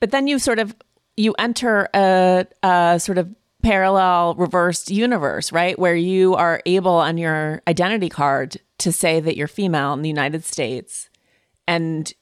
But 0.00 0.10
then 0.12 0.26
you 0.26 0.38
sort 0.38 0.58
of 0.58 0.74
you 1.16 1.34
enter 1.38 1.88
a, 1.94 2.46
a 2.62 3.00
sort 3.00 3.18
of 3.18 3.34
parallel 3.62 4.34
reversed 4.34 4.90
universe, 4.90 5.52
right? 5.52 5.78
Where 5.78 5.94
you 5.94 6.34
are 6.34 6.62
able 6.66 6.92
on 6.92 7.18
your 7.18 7.62
identity 7.68 8.08
card 8.08 8.56
to 8.78 8.92
say 8.92 9.20
that 9.20 9.36
you're 9.36 9.48
female 9.48 9.92
in 9.92 10.02
the 10.02 10.08
United 10.08 10.44
States 10.44 11.08
and 11.68 12.12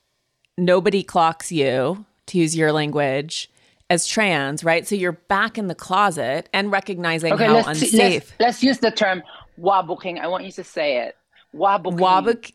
nobody 0.58 1.02
clocks 1.02 1.50
you, 1.50 2.04
to 2.26 2.38
use 2.38 2.54
your 2.54 2.72
language, 2.72 3.50
as 3.88 4.06
trans, 4.06 4.62
right? 4.62 4.86
So 4.86 4.94
you're 4.94 5.12
back 5.12 5.58
in 5.58 5.66
the 5.66 5.74
closet 5.74 6.48
and 6.52 6.70
recognizing 6.70 7.32
okay, 7.32 7.46
how 7.46 7.54
let's 7.54 7.68
unsafe. 7.68 8.30
let's, 8.30 8.40
let's, 8.40 8.62
use 8.62 8.78
the 8.78 8.90
term 8.90 9.22
wabuking. 9.58 10.20
I 10.20 10.28
want 10.28 10.44
you 10.44 10.52
to 10.52 10.64
say 10.64 10.98
it. 10.98 11.16
Wabuking. 11.54 11.98
Wabuk- 11.98 12.52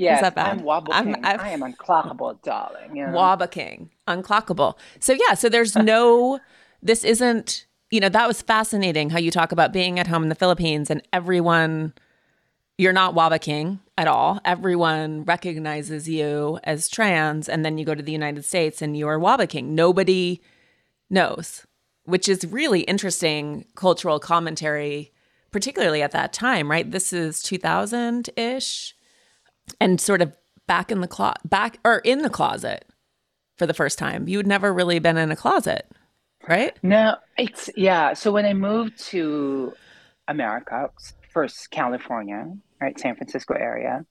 Yes, 0.00 0.18
Is 0.18 0.22
that 0.22 0.34
bad? 0.34 0.58
I'm 0.58 0.62
Wobble 0.62 0.92
I'm, 0.94 1.14
King. 1.14 1.24
i 1.24 1.50
am 1.50 1.60
unclockable, 1.60 2.40
darling. 2.42 2.96
You 2.96 3.06
know? 3.06 3.12
Wobble 3.12 3.46
King, 3.46 3.90
unclockable. 4.08 4.78
So 4.98 5.12
yeah, 5.12 5.34
so 5.34 5.48
there's 5.48 5.76
no. 5.76 6.40
this 6.82 7.04
isn't. 7.04 7.66
You 7.90 8.00
know 8.00 8.08
that 8.08 8.28
was 8.28 8.40
fascinating 8.40 9.10
how 9.10 9.18
you 9.18 9.30
talk 9.30 9.52
about 9.52 9.72
being 9.72 9.98
at 9.98 10.06
home 10.06 10.22
in 10.22 10.28
the 10.28 10.34
Philippines 10.34 10.90
and 10.90 11.02
everyone. 11.12 11.92
You're 12.78 12.94
not 12.94 13.14
Waba 13.14 13.38
King 13.38 13.80
at 13.98 14.08
all. 14.08 14.40
Everyone 14.42 15.24
recognizes 15.24 16.08
you 16.08 16.58
as 16.64 16.88
trans, 16.88 17.46
and 17.46 17.62
then 17.62 17.76
you 17.76 17.84
go 17.84 17.94
to 17.94 18.02
the 18.02 18.12
United 18.12 18.44
States 18.46 18.80
and 18.80 18.96
you 18.96 19.06
are 19.06 19.18
Waba 19.18 19.46
King. 19.46 19.74
Nobody 19.74 20.40
knows, 21.10 21.66
which 22.04 22.26
is 22.26 22.46
really 22.46 22.82
interesting 22.82 23.66
cultural 23.74 24.18
commentary, 24.18 25.12
particularly 25.50 26.00
at 26.00 26.12
that 26.12 26.32
time, 26.32 26.70
right? 26.70 26.90
This 26.90 27.12
is 27.12 27.42
2000 27.42 28.30
ish 28.36 28.94
and 29.80 30.00
sort 30.00 30.22
of 30.22 30.32
back 30.66 30.90
in 30.90 31.00
the 31.00 31.08
closet, 31.08 31.38
back 31.44 31.78
or 31.84 31.98
in 31.98 32.22
the 32.22 32.30
closet 32.30 32.84
for 33.58 33.66
the 33.66 33.74
first 33.74 33.98
time. 33.98 34.28
You 34.28 34.38
had 34.38 34.46
never 34.46 34.72
really 34.72 34.98
been 34.98 35.16
in 35.16 35.30
a 35.30 35.36
closet, 35.36 35.90
right? 36.48 36.76
No, 36.82 37.16
it's 37.36 37.70
yeah. 37.76 38.14
So 38.14 38.32
when 38.32 38.46
I 38.46 38.54
moved 38.54 38.98
to 39.10 39.72
America, 40.28 40.90
first 41.32 41.70
California, 41.70 42.52
right, 42.80 42.98
San 42.98 43.16
Francisco 43.16 43.54
area, 43.54 44.04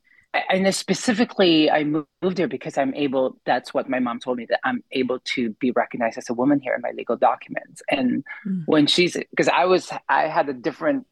and 0.50 0.74
specifically 0.74 1.72
i 1.72 1.84
moved 1.84 2.38
here 2.38 2.48
because 2.48 2.78
i'm 2.78 2.94
able 2.94 3.38
that's 3.46 3.74
what 3.74 3.90
my 3.90 4.00
mom 4.00 4.20
told 4.20 4.38
me 4.38 4.46
that 4.46 4.60
i'm 4.64 4.84
able 4.92 5.20
to 5.22 5.52
be 5.54 5.72
recognized 5.72 6.18
as 6.18 6.30
a 6.30 6.34
woman 6.34 6.60
here 6.60 6.74
in 6.76 6.82
my 6.82 6.92
legal 6.92 7.16
documents 7.16 7.82
and 7.90 8.24
mm. 8.48 8.64
when 8.68 8.86
she's 8.86 9.18
because 9.32 9.48
i 9.50 9.66
was 9.66 9.92
i 10.08 10.28
had 10.28 10.48
a 10.48 10.54
different 10.54 11.06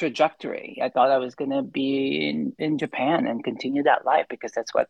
trajectory 0.00 0.78
i 0.82 0.88
thought 0.88 1.10
i 1.10 1.18
was 1.18 1.34
going 1.34 1.50
to 1.50 1.62
be 1.62 2.28
in, 2.28 2.52
in 2.58 2.78
japan 2.78 3.26
and 3.26 3.44
continue 3.44 3.82
that 3.84 4.04
life 4.04 4.26
because 4.28 4.52
that's 4.52 4.74
what 4.74 4.88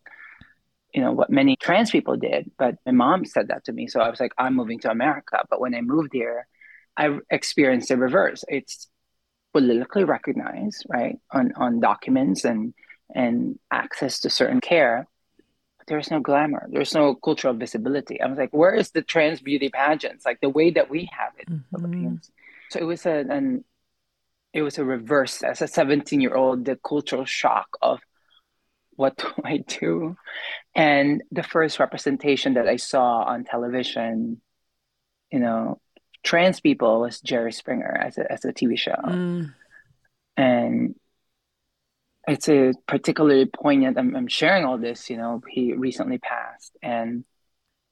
you 0.94 1.02
know 1.02 1.12
what 1.12 1.30
many 1.30 1.56
trans 1.56 1.90
people 1.90 2.16
did 2.16 2.50
but 2.58 2.76
my 2.86 2.92
mom 2.92 3.24
said 3.24 3.48
that 3.48 3.64
to 3.64 3.72
me 3.72 3.86
so 3.86 4.00
i 4.00 4.08
was 4.08 4.20
like 4.20 4.32
i'm 4.38 4.56
moving 4.56 4.78
to 4.78 4.90
america 4.90 5.44
but 5.50 5.60
when 5.60 5.74
i 5.74 5.80
moved 5.80 6.12
here 6.12 6.46
i 6.96 7.18
experienced 7.30 7.88
the 7.88 7.96
reverse 7.96 8.42
it's 8.48 8.88
politically 9.52 10.04
recognized, 10.04 10.84
right, 10.88 11.18
on, 11.32 11.52
on 11.56 11.80
documents 11.80 12.44
and 12.44 12.74
and 13.12 13.58
access 13.72 14.20
to 14.20 14.30
certain 14.30 14.60
care, 14.60 15.08
but 15.78 15.86
there's 15.88 16.12
no 16.12 16.20
glamour. 16.20 16.68
There's 16.70 16.94
no 16.94 17.16
cultural 17.16 17.54
visibility. 17.54 18.20
I 18.20 18.28
was 18.28 18.38
like, 18.38 18.52
where 18.52 18.72
is 18.72 18.92
the 18.92 19.02
trans 19.02 19.40
beauty 19.40 19.68
pageants? 19.68 20.24
Like 20.24 20.40
the 20.40 20.48
way 20.48 20.70
that 20.70 20.88
we 20.88 21.10
have 21.10 21.32
it 21.36 21.48
in 21.48 21.54
mm-hmm. 21.54 21.76
Philippines. 21.76 22.30
So 22.70 22.78
it 22.78 22.84
was 22.84 23.04
a, 23.06 23.24
an 23.28 23.64
it 24.52 24.62
was 24.62 24.78
a 24.78 24.84
reverse 24.84 25.42
as 25.42 25.62
a 25.62 25.68
17 25.68 26.20
year 26.20 26.34
old, 26.34 26.64
the 26.64 26.76
cultural 26.76 27.24
shock 27.24 27.68
of 27.80 28.00
what 28.96 29.16
do 29.16 29.28
I 29.44 29.58
do? 29.58 30.16
And 30.74 31.22
the 31.30 31.42
first 31.42 31.78
representation 31.78 32.54
that 32.54 32.68
I 32.68 32.76
saw 32.76 33.22
on 33.22 33.44
television, 33.44 34.40
you 35.32 35.40
know, 35.40 35.80
trans 36.22 36.60
people 36.60 37.00
was 37.00 37.20
Jerry 37.20 37.52
Springer 37.52 37.96
as 37.96 38.18
a 38.18 38.30
as 38.30 38.44
a 38.44 38.52
TV 38.52 38.78
show, 38.78 38.96
mm. 39.02 39.54
and 40.36 40.94
it's 42.28 42.48
a 42.48 42.72
particularly 42.86 43.46
poignant. 43.46 43.98
I'm, 43.98 44.14
I'm, 44.14 44.28
sharing 44.28 44.64
all 44.64 44.76
this. 44.76 45.08
You 45.08 45.16
know, 45.16 45.40
he 45.48 45.72
recently 45.72 46.18
passed, 46.18 46.76
and 46.82 47.24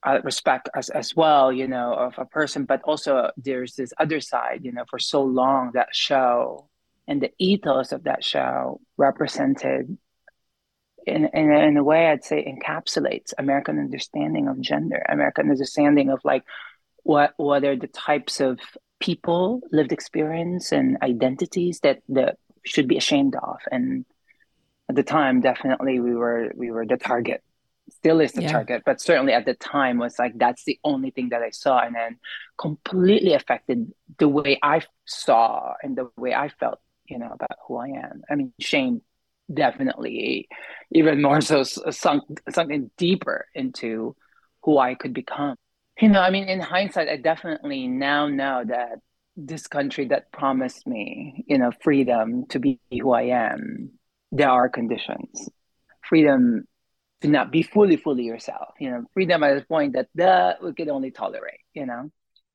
I 0.03 0.17
respect 0.17 0.69
as 0.75 0.91
as 0.91 1.15
well. 1.17 1.53
You 1.53 1.69
know, 1.69 1.95
of 1.95 2.15
a 2.19 2.25
person, 2.25 2.65
but 2.65 2.83
also 2.83 3.31
there's 3.37 3.75
this 3.75 3.93
other 3.99 4.21
side. 4.21 4.65
You 4.65 4.73
know, 4.73 4.85
for 4.89 4.99
so 4.99 5.23
long 5.23 5.73
that 5.75 5.95
show 5.95 6.69
and 7.07 7.21
the 7.23 7.33
ethos 7.39 7.93
of 7.93 8.05
that 8.05 8.23
show 8.23 8.81
represented 8.97 9.97
in, 11.09 11.25
in, 11.33 11.51
in 11.51 11.77
a 11.77 11.83
way 11.83 12.09
I'd 12.09 12.25
say 12.25 12.45
encapsulates 12.45 13.33
American 13.39 13.79
understanding 13.79 14.49
of 14.49 14.61
gender, 14.61 15.03
American 15.09 15.51
understanding 15.51 16.11
of 16.11 16.21
like 16.25 16.45
what 17.03 17.33
what 17.37 17.65
are 17.65 17.77
the 17.77 17.87
types 17.87 18.41
of 18.41 18.61
people, 19.01 19.63
lived 19.73 19.93
experience, 19.93 20.73
and 20.73 20.99
identities 21.03 21.81
that 21.81 22.01
that 22.11 22.37
should 22.65 22.89
be 22.89 22.99
ashamed 22.99 23.35
of. 23.37 23.59
And 23.71 24.05
at 24.89 24.97
the 24.97 25.03
time, 25.03 25.41
definitely 25.41 26.01
we 26.01 26.15
were 26.15 26.53
we 26.55 26.71
were 26.71 26.87
the 26.87 26.97
target. 26.99 27.43
Still 27.91 28.21
is 28.21 28.33
the 28.33 28.43
yeah. 28.43 28.53
target, 28.53 28.83
but 28.85 29.01
certainly 29.01 29.33
at 29.33 29.47
the 29.47 29.55
time 29.55 29.99
was 29.99 30.19
like 30.19 30.37
that's 30.37 30.65
the 30.65 30.79
only 30.85 31.11
thing 31.11 31.31
that 31.31 31.43
I 31.43 31.51
saw, 31.51 31.81
and 31.81 31.95
then 31.95 32.19
completely 32.59 33.35
affected 33.35 33.93
the 34.19 34.29
way 34.29 34.59
I 34.63 34.83
saw 35.07 35.75
and 35.83 35.97
the 35.97 36.11
way 36.17 36.35
I 36.35 36.49
felt, 36.49 36.81
you 37.07 37.19
know, 37.19 37.31
about 37.33 37.59
who 37.67 37.77
I 37.77 37.89
am. 37.89 38.23
I 38.31 38.35
mean, 38.35 38.53
shame 38.61 39.03
definitely 39.53 40.49
even 40.93 41.23
more 41.23 41.41
so 41.41 41.63
sunk 41.63 42.25
something 42.51 42.91
deeper 42.99 43.47
into 43.55 44.15
who 44.63 44.79
I 44.79 44.95
could 44.95 45.15
become. 45.15 45.57
You 46.01 46.09
know, 46.09 46.21
I 46.21 46.31
mean, 46.31 46.45
in 46.49 46.61
hindsight, 46.61 47.09
I 47.09 47.17
definitely 47.17 47.89
now 47.89 48.29
know 48.29 48.63
that 48.67 49.01
this 49.37 49.67
country 49.67 50.07
that 50.09 50.31
promised 50.33 50.87
me, 50.87 51.45
you 51.47 51.59
know, 51.59 51.73
freedom 51.83 52.47
to 52.49 52.59
be 52.59 52.79
who 52.91 53.13
I 53.13 53.23
am, 53.23 53.93
there 54.31 54.51
are 54.51 54.69
conditions. 54.69 55.49
Freedom 56.09 56.67
to 57.21 57.29
not 57.29 57.51
be 57.51 57.63
fully, 57.63 57.97
fully 57.97 58.25
yourself. 58.25 58.75
You 58.79 58.91
know, 58.91 59.05
freedom 59.15 59.43
at 59.43 59.57
a 59.57 59.65
point 59.65 59.95
that 59.95 60.09
the 60.15 60.57
we 60.63 60.73
could 60.73 60.89
only 60.89 61.11
tolerate. 61.11 61.61
You 61.75 61.87
know, 61.87 62.11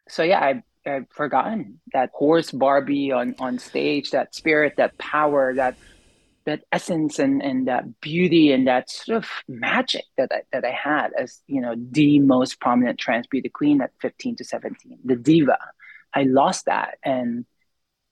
so 0.10 0.24
yeah, 0.24 0.40
I 0.40 0.64
I've 0.86 1.10
forgotten 1.10 1.80
that 1.94 2.12
horse 2.14 2.52
Barbie 2.52 3.12
on 3.12 3.36
on 3.40 3.60
stage, 3.60 4.12
that 4.12 4.36
spirit, 4.36 4.74
that 4.78 4.98
power, 4.98 5.54
that 5.56 5.76
that 6.46 6.64
essence 6.72 7.20
and, 7.20 7.42
and 7.42 7.68
that 7.68 8.02
beauty 8.02 8.52
and 8.52 8.68
that 8.68 8.90
sort 8.90 9.18
of 9.18 9.30
magic 9.48 10.06
that 10.18 10.30
I, 10.32 10.42
that 10.52 10.66
I 10.66 10.72
had 10.72 11.12
as 11.18 11.42
you 11.48 11.62
know 11.62 11.76
the 11.78 12.20
most 12.20 12.60
prominent 12.60 13.00
trans 13.00 13.28
beauty 13.28 13.50
queen 13.50 13.82
at 13.82 13.92
15 14.02 14.38
to 14.38 14.44
17 14.44 15.00
the 15.04 15.16
diva 15.16 15.58
I 16.14 16.24
lost 16.24 16.66
that 16.66 16.98
and 17.04 17.46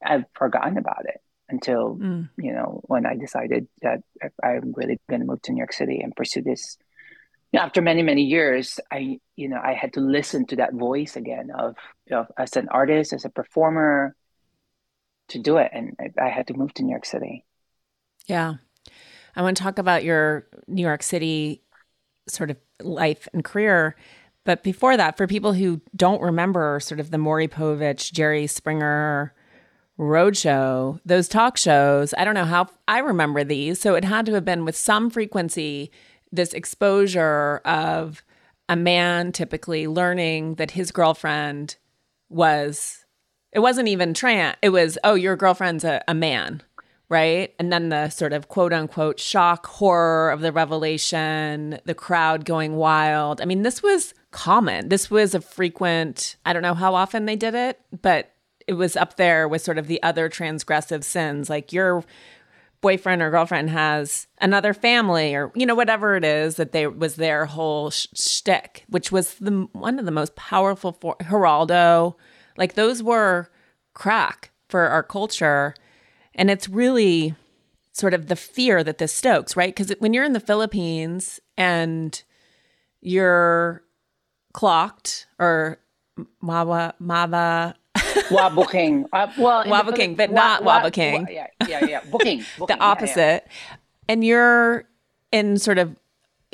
I've 0.03 0.25
forgotten 0.33 0.77
about 0.77 1.05
it 1.05 1.21
until 1.51 1.95
mm. 1.95 2.29
you 2.37 2.53
know 2.53 2.81
when 2.85 3.05
I 3.05 3.15
decided 3.15 3.67
that 3.81 4.01
I'm 4.43 4.73
really 4.75 4.99
going 5.09 5.21
to 5.21 5.27
move 5.27 5.41
to 5.43 5.51
New 5.51 5.59
York 5.59 5.73
City 5.73 5.99
and 6.01 6.15
pursue 6.15 6.41
this 6.41 6.77
after 7.53 7.81
many 7.81 8.01
many 8.01 8.23
years 8.23 8.79
I 8.91 9.19
you 9.35 9.49
know 9.49 9.59
I 9.63 9.73
had 9.73 9.93
to 9.93 9.99
listen 9.99 10.45
to 10.47 10.55
that 10.57 10.73
voice 10.73 11.15
again 11.15 11.49
of, 11.57 11.75
of 12.11 12.27
as 12.37 12.55
an 12.55 12.69
artist 12.69 13.13
as 13.13 13.25
a 13.25 13.29
performer 13.29 14.15
to 15.29 15.39
do 15.39 15.57
it 15.57 15.71
and 15.73 15.95
I, 15.99 16.25
I 16.25 16.29
had 16.29 16.47
to 16.47 16.53
move 16.53 16.73
to 16.75 16.83
New 16.83 16.91
York 16.91 17.05
City 17.05 17.45
yeah. 18.27 18.55
I 19.35 19.41
want 19.41 19.57
to 19.57 19.63
talk 19.63 19.79
about 19.79 20.03
your 20.03 20.47
New 20.67 20.81
York 20.81 21.03
City 21.03 21.63
sort 22.27 22.51
of 22.51 22.57
life 22.81 23.27
and 23.33 23.43
career. 23.43 23.95
But 24.43 24.63
before 24.63 24.97
that, 24.97 25.17
for 25.17 25.27
people 25.27 25.53
who 25.53 25.81
don't 25.95 26.21
remember 26.21 26.79
sort 26.79 26.99
of 26.99 27.11
the 27.11 27.17
Maury 27.17 27.47
Povich, 27.47 28.11
Jerry 28.11 28.47
Springer 28.47 29.33
roadshow, 30.01 30.99
those 31.05 31.27
talk 31.27 31.57
shows, 31.57 32.13
I 32.17 32.25
don't 32.25 32.33
know 32.33 32.45
how 32.45 32.67
I 32.87 32.99
remember 32.99 33.43
these. 33.43 33.79
So 33.79 33.95
it 33.95 34.03
had 34.03 34.25
to 34.25 34.33
have 34.33 34.43
been 34.43 34.65
with 34.65 34.75
some 34.75 35.09
frequency 35.09 35.91
this 36.31 36.53
exposure 36.53 37.61
of 37.65 38.23
a 38.67 38.75
man 38.75 39.31
typically 39.31 39.87
learning 39.87 40.55
that 40.55 40.71
his 40.71 40.91
girlfriend 40.91 41.75
was, 42.29 43.05
it 43.51 43.59
wasn't 43.59 43.87
even 43.89 44.13
trans, 44.13 44.55
it 44.61 44.69
was, 44.69 44.97
oh, 45.03 45.13
your 45.13 45.35
girlfriend's 45.35 45.83
a, 45.83 46.01
a 46.07 46.13
man 46.13 46.63
right? 47.09 47.53
And 47.59 47.73
then 47.73 47.89
the 47.89 48.07
sort 48.07 48.31
of 48.31 48.47
quote 48.47 48.71
unquote 48.71 49.19
shock 49.19 49.65
horror 49.67 50.31
of 50.31 50.39
the 50.39 50.53
revelation, 50.53 51.77
the 51.83 51.93
crowd 51.93 52.45
going 52.45 52.77
wild. 52.77 53.41
I 53.41 53.45
mean, 53.45 53.63
this 53.63 53.83
was 53.83 54.13
common. 54.31 54.87
This 54.87 55.11
was 55.11 55.35
a 55.35 55.41
frequent, 55.41 56.37
I 56.45 56.53
don't 56.53 56.61
know 56.61 56.73
how 56.73 56.95
often 56.95 57.25
they 57.25 57.35
did 57.35 57.53
it, 57.53 57.81
but 58.01 58.33
it 58.71 58.75
was 58.75 58.95
up 58.95 59.17
there 59.17 59.49
with 59.49 59.61
sort 59.61 59.77
of 59.77 59.87
the 59.87 60.01
other 60.01 60.29
transgressive 60.29 61.03
sins. 61.03 61.49
Like 61.49 61.73
your 61.73 62.05
boyfriend 62.79 63.21
or 63.21 63.29
girlfriend 63.29 63.69
has 63.69 64.27
another 64.39 64.73
family 64.73 65.35
or, 65.35 65.51
you 65.53 65.65
know, 65.65 65.75
whatever 65.75 66.15
it 66.15 66.23
is 66.23 66.55
that 66.55 66.71
they 66.71 66.87
was 66.87 67.17
their 67.17 67.45
whole 67.45 67.89
sh- 67.89 68.07
shtick, 68.15 68.85
which 68.87 69.11
was 69.11 69.35
the 69.35 69.67
one 69.73 69.99
of 69.99 70.05
the 70.05 70.11
most 70.11 70.35
powerful 70.37 70.93
for 70.93 71.17
Geraldo. 71.21 72.15
Like 72.57 72.75
those 72.75 73.03
were 73.03 73.51
crack 73.93 74.51
for 74.69 74.87
our 74.87 75.03
culture 75.03 75.75
and 76.33 76.49
it's 76.49 76.69
really 76.69 77.35
sort 77.91 78.13
of 78.13 78.27
the 78.27 78.37
fear 78.37 78.85
that 78.85 78.99
this 78.99 79.13
stokes, 79.13 79.57
right? 79.57 79.75
Because 79.75 79.93
when 79.99 80.13
you're 80.13 80.23
in 80.23 80.31
the 80.31 80.39
Philippines 80.39 81.41
and 81.57 82.23
you're 83.01 83.83
clocked 84.53 85.27
or 85.39 85.79
mawa, 86.41 86.93
mawa 87.01 87.75
mawa 88.29 88.49
wabuking 88.51 89.05
uh, 89.13 89.27
well 89.37 89.63
wabuking 89.65 90.15
but 90.15 90.31
not 90.31 90.63
wa- 90.63 90.81
wabuking 90.81 91.31
yeah 91.31 91.47
yeah 91.67 91.85
yeah 91.85 92.01
booking, 92.11 92.43
booking 92.57 92.77
the 92.77 92.83
opposite 92.83 93.17
yeah, 93.17 93.39
yeah. 93.69 93.75
and 94.09 94.23
you're 94.23 94.85
in 95.31 95.57
sort 95.57 95.77
of 95.77 95.95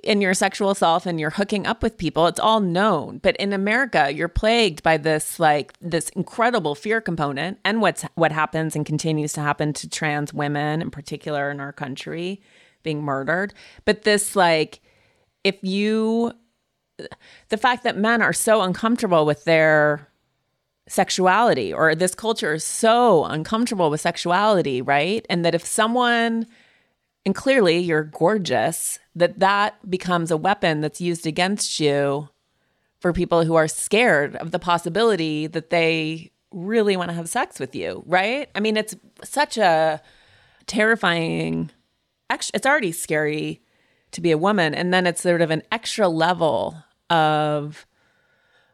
in 0.03 0.21
your 0.21 0.33
sexual 0.33 0.75
self 0.75 1.05
and 1.05 1.19
you're 1.19 1.31
hooking 1.31 1.65
up 1.65 1.81
with 1.81 1.97
people, 1.97 2.27
it's 2.27 2.39
all 2.39 2.59
known. 2.59 3.17
But 3.17 3.35
in 3.37 3.51
America, 3.51 4.11
you're 4.13 4.27
plagued 4.27 4.83
by 4.83 4.97
this 4.97 5.39
like 5.39 5.73
this 5.81 6.09
incredible 6.09 6.75
fear 6.75 7.01
component 7.01 7.59
and 7.65 7.81
what's 7.81 8.03
what 8.15 8.31
happens 8.31 8.75
and 8.75 8.85
continues 8.85 9.33
to 9.33 9.41
happen 9.41 9.73
to 9.73 9.89
trans 9.89 10.33
women 10.33 10.81
in 10.81 10.91
particular 10.91 11.49
in 11.49 11.59
our 11.59 11.73
country 11.73 12.41
being 12.83 13.03
murdered. 13.03 13.53
But 13.85 14.03
this 14.03 14.35
like 14.35 14.81
if 15.43 15.57
you 15.63 16.33
the 17.49 17.57
fact 17.57 17.83
that 17.83 17.97
men 17.97 18.21
are 18.21 18.33
so 18.33 18.61
uncomfortable 18.61 19.25
with 19.25 19.43
their 19.43 20.07
sexuality 20.87 21.73
or 21.73 21.95
this 21.95 22.15
culture 22.15 22.53
is 22.53 22.63
so 22.63 23.25
uncomfortable 23.25 23.89
with 23.89 24.01
sexuality, 24.01 24.81
right? 24.81 25.25
And 25.29 25.43
that 25.45 25.55
if 25.55 25.65
someone 25.65 26.47
and 27.25 27.35
clearly 27.35 27.79
you're 27.79 28.03
gorgeous, 28.03 28.99
that 29.15 29.39
that 29.39 29.89
becomes 29.89 30.31
a 30.31 30.37
weapon 30.37 30.81
that's 30.81 31.01
used 31.01 31.27
against 31.27 31.79
you 31.79 32.29
for 32.99 33.13
people 33.13 33.43
who 33.43 33.55
are 33.55 33.67
scared 33.67 34.35
of 34.37 34.51
the 34.51 34.59
possibility 34.59 35.47
that 35.47 35.69
they 35.69 36.31
really 36.51 36.95
want 36.95 37.09
to 37.09 37.15
have 37.15 37.29
sex 37.29 37.59
with 37.59 37.75
you, 37.75 38.03
right? 38.05 38.49
I 38.55 38.59
mean, 38.59 38.77
it's 38.77 38.95
such 39.23 39.57
a 39.57 40.01
terrifying 40.67 41.71
it's 42.29 42.65
already 42.65 42.91
scary 42.91 43.61
to 44.11 44.21
be 44.21 44.31
a 44.31 44.37
woman 44.37 44.75
and 44.75 44.93
then 44.93 45.07
it's 45.07 45.21
sort 45.21 45.41
of 45.41 45.49
an 45.49 45.63
extra 45.71 46.09
level 46.09 46.75
of 47.09 47.86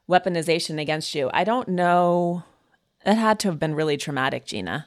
weaponization 0.10 0.80
against 0.80 1.16
you. 1.16 1.30
I 1.34 1.44
don't 1.44 1.70
know 1.70 2.44
it 3.06 3.16
had 3.16 3.40
to 3.40 3.50
have 3.50 3.60
been 3.60 3.76
really 3.76 3.98
traumatic, 3.98 4.46
Geena. 4.46 4.86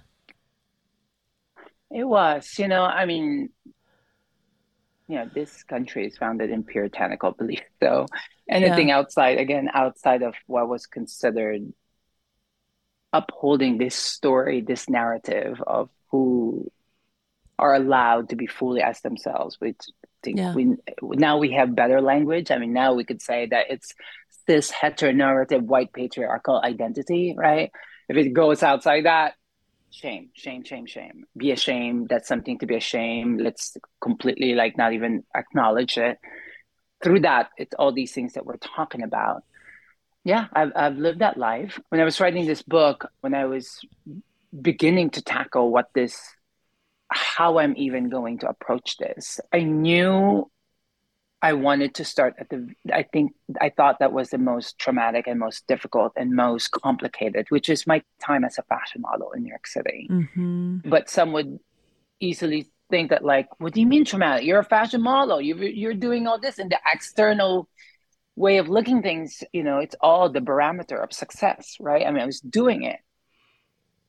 It 1.91 2.05
was, 2.05 2.59
you 2.59 2.69
know, 2.69 2.83
I 2.83 3.05
mean, 3.05 3.51
you 5.09 5.17
know, 5.17 5.31
this 5.35 5.63
country 5.65 6.07
is 6.07 6.17
founded 6.17 6.51
in 6.51 6.65
puritanical 6.65 7.33
belief. 7.39 7.63
So 7.83 8.07
anything 8.49 8.89
yeah. 8.89 8.99
outside, 8.99 9.39
again, 9.39 9.69
outside 9.73 10.23
of 10.23 10.35
what 10.47 10.69
was 10.69 10.87
considered 10.87 11.73
upholding 13.13 13.79
this 13.79 13.95
story, 13.95 14.63
this 14.63 14.89
narrative 14.89 15.63
of 15.67 15.91
who 16.11 16.71
are 17.59 17.75
allowed 17.75 18.31
to 18.31 18.37
be 18.37 18.47
fully 18.47 18.83
as 18.83 19.01
themselves, 19.01 19.61
which 19.61 19.79
I 20.05 20.09
think 20.23 20.39
yeah. 20.39 20.55
we 20.55 20.77
now 21.03 21.39
we 21.39 21.53
have 21.53 21.75
better 21.75 22.01
language. 22.01 22.51
I 22.51 22.59
mean, 22.59 22.73
now 22.73 22.95
we 22.95 23.05
could 23.05 23.23
say 23.23 23.47
that 23.47 23.67
it's 23.71 23.95
this 24.47 24.71
heteronormative 24.71 25.63
white 25.63 25.93
patriarchal 25.93 26.61
identity, 26.63 27.35
right? 27.37 27.71
If 28.09 28.17
it 28.17 28.33
goes 28.33 28.63
outside 28.63 29.05
that, 29.05 29.35
shame, 29.91 30.31
shame, 30.35 30.65
shame, 30.65 30.87
shame. 30.87 31.25
Be 31.37 31.51
ashamed. 31.53 32.09
That's 32.09 32.29
something 32.29 32.59
to 32.59 32.67
be 32.67 32.77
ashamed. 32.77 33.41
Let's 33.41 33.77
completely 34.01 34.55
like 34.55 34.77
not 34.77 34.93
even 34.93 35.25
acknowledge 35.35 35.99
it. 35.99 36.19
Through 37.03 37.21
that, 37.21 37.51
it's 37.57 37.75
all 37.79 37.93
these 37.93 38.13
things 38.13 38.35
that 38.35 38.47
we're 38.47 38.57
talking 38.57 39.03
about. 39.03 39.43
Yeah, 40.25 40.47
I've 40.53 40.73
I've 40.75 40.97
lived 40.97 41.21
that 41.21 41.37
life. 41.37 41.79
When 41.91 42.01
I 42.01 42.05
was 42.05 42.21
writing 42.21 42.47
this 42.47 42.63
book, 42.63 43.11
when 43.21 43.35
I 43.35 43.47
was 43.47 43.81
beginning 44.61 45.11
to 45.11 45.23
tackle 45.23 45.71
what 45.71 45.89
this 45.95 46.19
how 47.09 47.59
I'm 47.59 47.75
even 47.77 48.09
going 48.09 48.39
to 48.39 48.49
approach 48.49 48.97
this. 48.99 49.41
I 49.53 49.61
knew 49.61 50.51
I 51.43 51.53
wanted 51.53 51.95
to 51.97 52.05
start 52.05 52.35
at 52.39 52.49
the, 52.49 52.69
I 52.93 53.03
think, 53.03 53.33
I 53.61 53.71
thought 53.71 53.99
that 53.99 54.13
was 54.13 54.31
the 54.31 54.39
most 54.39 54.79
traumatic 54.79 55.27
and 55.27 55.39
most 55.39 55.67
difficult 55.67 56.13
and 56.17 56.33
most 56.33 56.71
complicated, 56.71 57.47
which 57.51 57.69
is 57.69 57.87
my 57.87 58.03
time 58.25 58.45
as 58.45 58.59
a 58.59 58.63
fashion 58.63 59.03
model 59.03 59.33
in 59.33 59.43
New 59.43 59.51
York 59.51 59.67
City. 59.67 60.09
Mm-hmm. 60.11 60.89
But 60.89 61.11
some 61.11 61.33
would 61.33 61.59
easily 62.21 62.69
think 62.91 63.11
that, 63.11 63.25
like, 63.25 63.49
what 63.59 63.75
do 63.75 63.81
you 63.81 63.87
mean 63.87 64.05
traumatic? 64.05 64.47
You're 64.47 64.61
a 64.61 64.65
fashion 64.65 65.03
model. 65.03 65.41
You're, 65.41 65.63
you're 65.63 65.95
doing 65.95 66.27
all 66.27 66.41
this. 66.41 66.59
And 66.59 66.71
the 66.71 66.81
external 66.93 67.69
way 68.35 68.57
of 68.57 68.69
looking 68.69 69.03
things, 69.03 69.45
you 69.53 69.63
know, 69.63 69.79
it's 69.79 69.97
all 70.01 70.31
the 70.31 70.41
barometer 70.41 70.97
of 70.97 71.13
success, 71.13 71.77
right? 71.81 72.07
I 72.07 72.11
mean, 72.11 72.23
I 72.23 72.27
was 72.27 72.41
doing 72.41 72.83
it. 72.83 73.01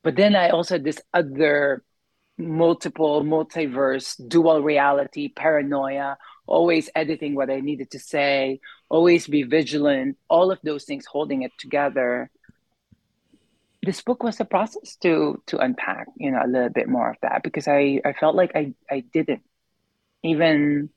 But 0.02 0.16
then 0.16 0.34
I 0.34 0.50
also 0.50 0.76
had 0.76 0.84
this 0.84 1.00
other 1.12 1.82
multiple 2.38 3.22
multiverse 3.22 4.16
dual 4.28 4.62
reality 4.62 5.28
paranoia 5.28 6.16
always 6.48 6.90
editing 6.94 7.34
what 7.34 7.50
i 7.50 7.60
needed 7.60 7.90
to 7.90 7.98
say 7.98 8.60
always 8.88 9.26
be 9.26 9.42
vigilant 9.42 10.16
all 10.28 10.50
of 10.50 10.58
those 10.62 10.84
things 10.84 11.06
holding 11.06 11.42
it 11.42 11.52
together 11.58 12.30
this 13.82 14.02
book 14.02 14.22
was 14.22 14.40
a 14.40 14.44
process 14.44 14.96
to 14.96 15.40
to 15.46 15.58
unpack 15.58 16.06
you 16.16 16.30
know 16.30 16.40
a 16.44 16.48
little 16.48 16.68
bit 16.68 16.88
more 16.88 17.10
of 17.10 17.16
that 17.22 17.42
because 17.42 17.68
i 17.68 18.00
i 18.04 18.12
felt 18.12 18.34
like 18.34 18.52
i 18.54 18.74
i 18.90 19.00
didn't 19.00 19.42
even 20.22 20.90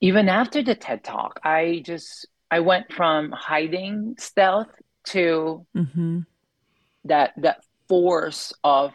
even 0.00 0.28
after 0.28 0.62
the 0.62 0.74
ted 0.74 1.04
talk 1.04 1.40
i 1.44 1.82
just 1.84 2.26
i 2.50 2.60
went 2.60 2.92
from 2.92 3.30
hiding 3.30 4.14
stealth 4.18 4.68
to 5.04 5.66
mm-hmm. 5.76 6.20
that 7.04 7.32
that 7.36 7.62
force 7.88 8.52
of 8.64 8.92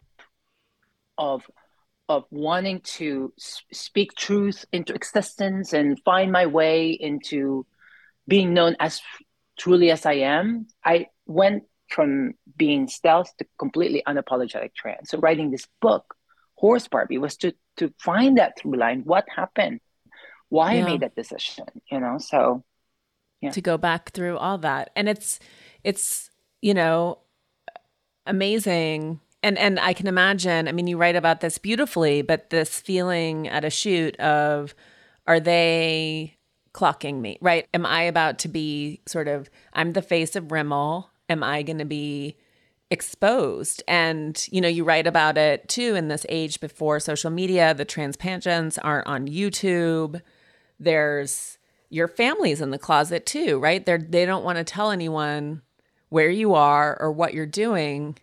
of 1.18 1.44
of 2.10 2.26
wanting 2.32 2.82
to 2.82 3.34
speak 3.38 4.16
truth 4.16 4.66
into 4.72 4.94
existence 4.94 5.74
and 5.74 6.00
find 6.04 6.32
my 6.32 6.46
way 6.46 6.92
into 6.92 7.66
being 8.28 8.54
known 8.54 8.76
as 8.80 9.02
truly 9.58 9.92
as 9.92 10.06
I 10.06 10.14
am, 10.14 10.68
I 10.84 11.08
went 11.26 11.64
from 11.90 12.34
being 12.58 12.88
stealth 12.88 13.36
to 13.38 13.46
completely 13.58 14.04
unapologetic 14.08 14.74
trans. 14.76 15.10
So 15.10 15.20
writing 15.20 15.52
this 15.52 15.68
book, 15.82 16.16
Horse 16.56 16.88
Barbie, 16.88 17.18
was 17.18 17.38
to 17.38 17.54
to 17.78 17.94
find 18.00 18.38
that 18.38 18.58
through 18.58 18.78
line. 18.78 19.02
What 19.04 19.26
happened? 19.34 19.80
Why 20.50 20.74
yeah. 20.74 20.82
I 20.82 20.86
made 20.86 21.02
that 21.02 21.16
decision, 21.16 21.66
you 21.92 22.00
know? 22.00 22.18
So 22.20 22.64
yeah. 23.42 23.52
To 23.52 23.62
go 23.62 23.78
back 23.78 24.12
through 24.12 24.38
all 24.38 24.58
that. 24.60 24.92
And 24.96 25.08
it's 25.08 25.40
it's, 25.84 26.30
you 26.62 26.74
know, 26.74 27.20
amazing 28.26 29.20
and 29.44 29.58
and 29.58 29.80
I 29.80 29.94
can 29.94 30.08
imagine, 30.08 30.68
I 30.68 30.72
mean 30.72 30.88
you 30.88 30.98
write 30.98 31.16
about 31.16 31.42
this 31.42 31.58
beautifully, 31.58 32.22
but 32.22 32.50
this 32.50 32.80
feeling 32.80 33.48
at 33.48 33.66
a 33.66 33.70
shoot 33.70 34.16
of 34.20 34.74
are 35.26 35.40
they 35.40 36.38
clocking 36.74 37.22
me, 37.22 37.38
right? 37.42 37.68
Am 37.74 37.86
I 37.86 38.04
about 38.04 38.40
to 38.40 38.48
be 38.48 39.02
sort 39.06 39.28
of 39.28 39.50
I'm 39.74 39.94
the 39.94 40.02
face 40.02 40.36
of 40.36 40.52
Rimmel? 40.52 41.10
Am 41.30 41.44
I 41.44 41.64
going 41.64 41.80
to 41.80 41.86
be 41.86 42.38
exposed? 42.90 43.84
And 43.88 44.48
you 44.52 44.62
know, 44.62 44.68
you 44.68 44.84
write 44.84 45.08
about 45.08 45.38
it 45.38 45.68
too 45.68 45.96
in 45.96 46.08
this 46.08 46.26
age 46.30 46.60
before 46.60 47.00
social 47.00 47.32
media, 47.32 47.74
the 47.74 47.86
trans 47.86 48.16
pageants 48.16 48.78
aren't 48.78 49.08
on 49.08 49.28
YouTube. 49.28 50.22
There's 50.80 51.58
your 51.90 52.08
family's 52.08 52.62
in 52.62 52.72
the 52.72 52.78
closet 52.78 53.26
too, 53.26 53.60
right? 53.60 53.86
They're 53.86 53.98
they 53.98 54.26
don't 54.26 54.44
want 54.44 54.58
to 54.58 54.64
tell 54.64 54.92
anyone 54.92 55.62
where 56.10 56.30
you 56.30 56.54
are 56.54 56.98
or 57.02 57.12
what 57.12 57.34
you're 57.34 57.46
doing 57.46 58.18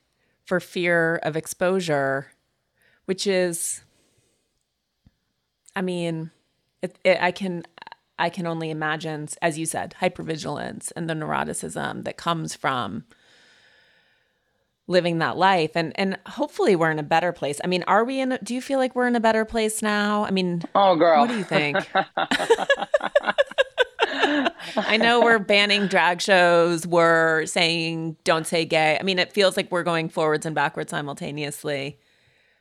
for 0.45 0.61
fear 0.61 1.17
of 1.23 1.37
exposure, 1.37 2.33
which 3.07 3.27
is, 3.27 3.83
I 5.75 5.83
mean, 5.83 6.31
it, 6.83 6.99
it, 7.05 7.19
I 7.21 7.31
can 7.31 7.65
I 8.19 8.31
can 8.31 8.47
only 8.47 8.71
imagine, 8.71 9.29
as 9.43 9.59
you 9.59 9.67
said, 9.67 9.95
hypervigilance 10.01 10.93
and 10.95 11.11
the 11.11 11.15
neuroticism 11.15 12.05
that 12.05 12.17
comes 12.17 12.55
from 12.55 13.05
living 14.87 15.19
that 15.19 15.37
life. 15.37 15.73
And 15.75 15.99
and 15.99 16.19
hopefully 16.27 16.77
we're 16.77 16.91
in 16.91 16.99
a 16.99 17.05
better 17.05 17.33
place. 17.33 17.61
I 17.65 17.67
mean 17.67 17.85
are 17.87 18.05
we 18.05 18.21
in 18.21 18.33
a, 18.33 18.39
do 18.39 18.55
you 18.55 18.61
feel 18.61 18.79
like 18.79 18.95
we're 18.95 19.07
in 19.07 19.17
a 19.17 19.21
better 19.21 19.45
place 19.45 19.83
now? 19.83 20.25
I 20.25 20.31
mean 20.31 20.63
oh 20.75 20.97
girl. 20.97 21.21
what 21.21 21.31
do 21.31 21.39
you 21.39 21.45
think 21.45 21.77
I 24.77 24.97
know 24.97 25.21
we're 25.21 25.39
banning 25.39 25.87
drag 25.87 26.21
shows. 26.21 26.87
We're 26.87 27.47
saying 27.47 28.17
don't 28.25 28.47
say 28.47 28.65
gay. 28.65 28.99
I 28.99 29.03
mean, 29.03 29.19
it 29.19 29.33
feels 29.33 29.57
like 29.57 29.71
we're 29.71 29.83
going 29.83 30.09
forwards 30.09 30.47
and 30.47 30.55
backwards 30.55 30.91
simultaneously. 30.91 31.99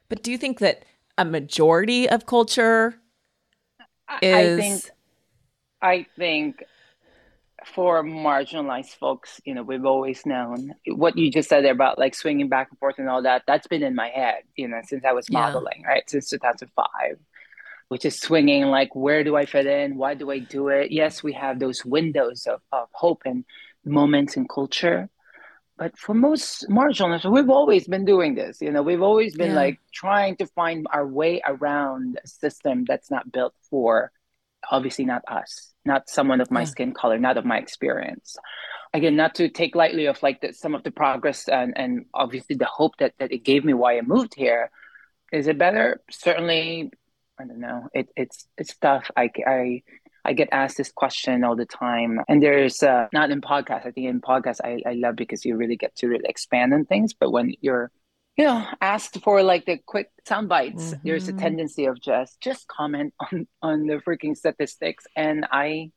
But 0.10 0.24
do 0.24 0.32
you 0.32 0.38
think 0.38 0.60
that 0.60 0.86
a 1.18 1.26
majority 1.26 2.10
of 2.10 2.26
culture 2.26 2.96
is? 4.22 4.60
I 4.60 4.62
think. 4.62 4.90
I 5.82 6.06
think 6.18 6.64
for 7.66 8.04
marginalized 8.04 8.96
folks, 8.98 9.42
you 9.46 9.54
know, 9.54 9.64
we've 9.64 9.86
always 9.86 10.26
known 10.26 10.74
what 10.88 11.18
you 11.18 11.32
just 11.32 11.50
said 11.50 11.64
there 11.64 11.72
about 11.72 11.98
like 11.98 12.16
swinging 12.16 12.50
back 12.50 12.70
and 12.70 12.80
forth 12.80 13.00
and 13.00 13.10
all 13.10 13.22
that. 13.24 13.44
That's 13.48 13.68
been 13.68 13.84
in 13.84 13.96
my 13.96 14.10
head, 14.10 14.44
you 14.56 14.68
know, 14.68 14.82
since 14.84 15.04
I 15.06 15.14
was 15.14 15.30
modeling, 15.32 15.82
yeah. 15.82 15.88
right? 15.88 16.10
Since 16.10 16.30
2005 16.30 17.18
which 17.93 18.06
is 18.06 18.19
swinging 18.19 18.63
like 18.77 18.95
where 18.95 19.23
do 19.23 19.36
i 19.36 19.45
fit 19.45 19.67
in? 19.67 19.97
Why 19.97 20.15
do 20.15 20.32
i 20.32 20.39
do 20.39 20.69
it? 20.69 20.91
Yes 20.91 21.21
we 21.21 21.34
have 21.34 21.60
those 21.60 21.86
windows 21.86 22.47
of, 22.47 22.60
of 22.71 22.88
hope 22.91 23.21
and 23.23 23.45
moments 23.86 24.36
in 24.36 24.47
culture 24.47 25.10
but 25.77 25.95
for 25.95 26.15
most 26.15 26.67
marginalized 26.69 27.32
we've 27.32 27.51
always 27.51 27.88
been 27.88 28.03
doing 28.03 28.34
this 28.34 28.56
you 28.63 28.71
know? 28.71 28.82
We've 28.82 29.03
always 29.12 29.36
been 29.36 29.51
yeah. 29.51 29.63
like 29.63 29.79
trying 29.93 30.38
to 30.38 30.47
find 30.47 30.88
our 30.91 31.06
way 31.06 31.39
around 31.45 32.19
a 32.23 32.27
system 32.27 32.84
that's 32.88 33.12
not 33.12 33.32
built 33.32 33.53
for 33.69 34.12
obviously 34.71 35.06
not 35.06 35.21
us 35.27 35.51
not 35.86 36.10
someone 36.10 36.41
of 36.41 36.49
my 36.49 36.62
yeah. 36.62 36.73
skin 36.73 36.93
color 36.95 37.19
not 37.19 37.38
of 37.38 37.45
my 37.45 37.60
experience. 37.60 38.38
Again 38.91 39.15
not 39.15 39.36
to 39.36 39.49
take 39.49 39.75
lightly 39.75 40.08
of 40.08 40.17
like 40.23 40.41
the, 40.41 40.51
some 40.51 40.73
of 40.73 40.82
the 40.82 40.91
progress 40.91 41.47
and, 41.47 41.77
and 41.77 42.06
obviously 42.12 42.56
the 42.56 42.73
hope 42.79 42.97
that, 42.97 43.13
that 43.19 43.32
it 43.32 43.43
gave 43.43 43.63
me 43.63 43.75
why 43.75 43.99
i 43.99 44.01
moved 44.01 44.34
here. 44.36 44.71
Is 45.32 45.45
it 45.47 45.60
better? 45.60 46.01
Certainly 46.10 46.91
I 47.39 47.46
don't 47.46 47.60
know. 47.60 47.89
It, 47.93 48.10
it's 48.15 48.48
it's 48.58 48.76
tough. 48.78 49.10
I, 49.17 49.30
I 49.46 49.84
I 50.26 50.34
get 50.34 50.50
asked 50.52 50.78
this 50.78 50.91
question 50.91 51.43
all 51.43 51.56
the 51.56 51.65
time, 51.65 52.19
and 52.28 52.41
there's 52.41 52.82
uh, 52.82 53.08
not 53.12 53.32
in 53.32 53.41
podcast. 53.41 53.86
I 53.86 53.91
think 53.91 54.08
in 54.08 54.22
podcast 54.22 54.60
I, 54.63 54.82
I 54.88 54.93
love 54.93 55.15
because 55.15 55.43
you 55.43 55.58
really 55.58 55.76
get 55.76 55.96
to 55.98 56.08
really 56.08 56.26
expand 56.28 56.74
on 56.74 56.86
things. 56.86 57.13
But 57.13 57.32
when 57.32 57.54
you're 57.62 57.91
you 58.38 58.46
know 58.46 58.65
asked 58.82 59.22
for 59.22 59.43
like 59.43 59.65
the 59.65 59.80
quick 59.86 60.10
sound 60.28 60.48
bites, 60.48 60.91
mm-hmm. 60.91 61.08
there's 61.08 61.28
a 61.28 61.32
mm-hmm. 61.32 61.41
tendency 61.41 61.86
of 61.86 62.00
just 62.00 62.39
just 62.39 62.67
comment 62.67 63.13
on 63.32 63.48
on 63.62 63.88
the 63.88 63.96
freaking 63.96 64.38
statistics, 64.38 65.06
and 65.15 65.46
I 65.52 65.91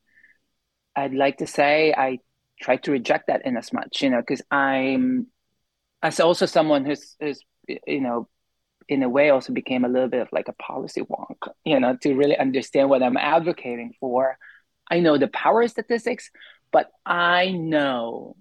I'd 0.96 1.14
like 1.14 1.38
to 1.38 1.46
say 1.46 1.92
I 1.96 2.18
try 2.60 2.76
to 2.76 2.90
reject 2.90 3.26
that 3.26 3.44
in 3.44 3.58
as 3.58 3.70
much 3.70 4.00
you 4.00 4.08
know 4.08 4.20
because 4.20 4.40
I'm 4.50 5.26
as 6.02 6.20
also 6.20 6.46
someone 6.46 6.86
who's 6.86 7.14
who's 7.20 7.42
you 7.68 8.00
know 8.00 8.28
in 8.88 9.02
a 9.02 9.08
way 9.08 9.30
also 9.30 9.52
became 9.52 9.84
a 9.84 9.88
little 9.88 10.08
bit 10.08 10.22
of 10.22 10.28
like 10.32 10.48
a 10.48 10.52
policy 10.52 11.02
wonk, 11.02 11.36
you 11.64 11.78
know, 11.80 11.96
to 12.02 12.14
really 12.14 12.38
understand 12.38 12.88
what 12.88 13.02
I'm 13.02 13.16
advocating 13.16 13.94
for. 13.98 14.38
I 14.90 15.00
know 15.00 15.18
the 15.18 15.28
power 15.28 15.66
statistics, 15.66 16.30
but 16.70 16.90
I 17.04 17.50
know 17.50 18.36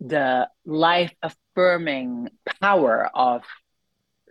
the 0.00 0.48
life 0.64 1.14
affirming 1.22 2.28
power 2.60 3.10
of 3.14 3.42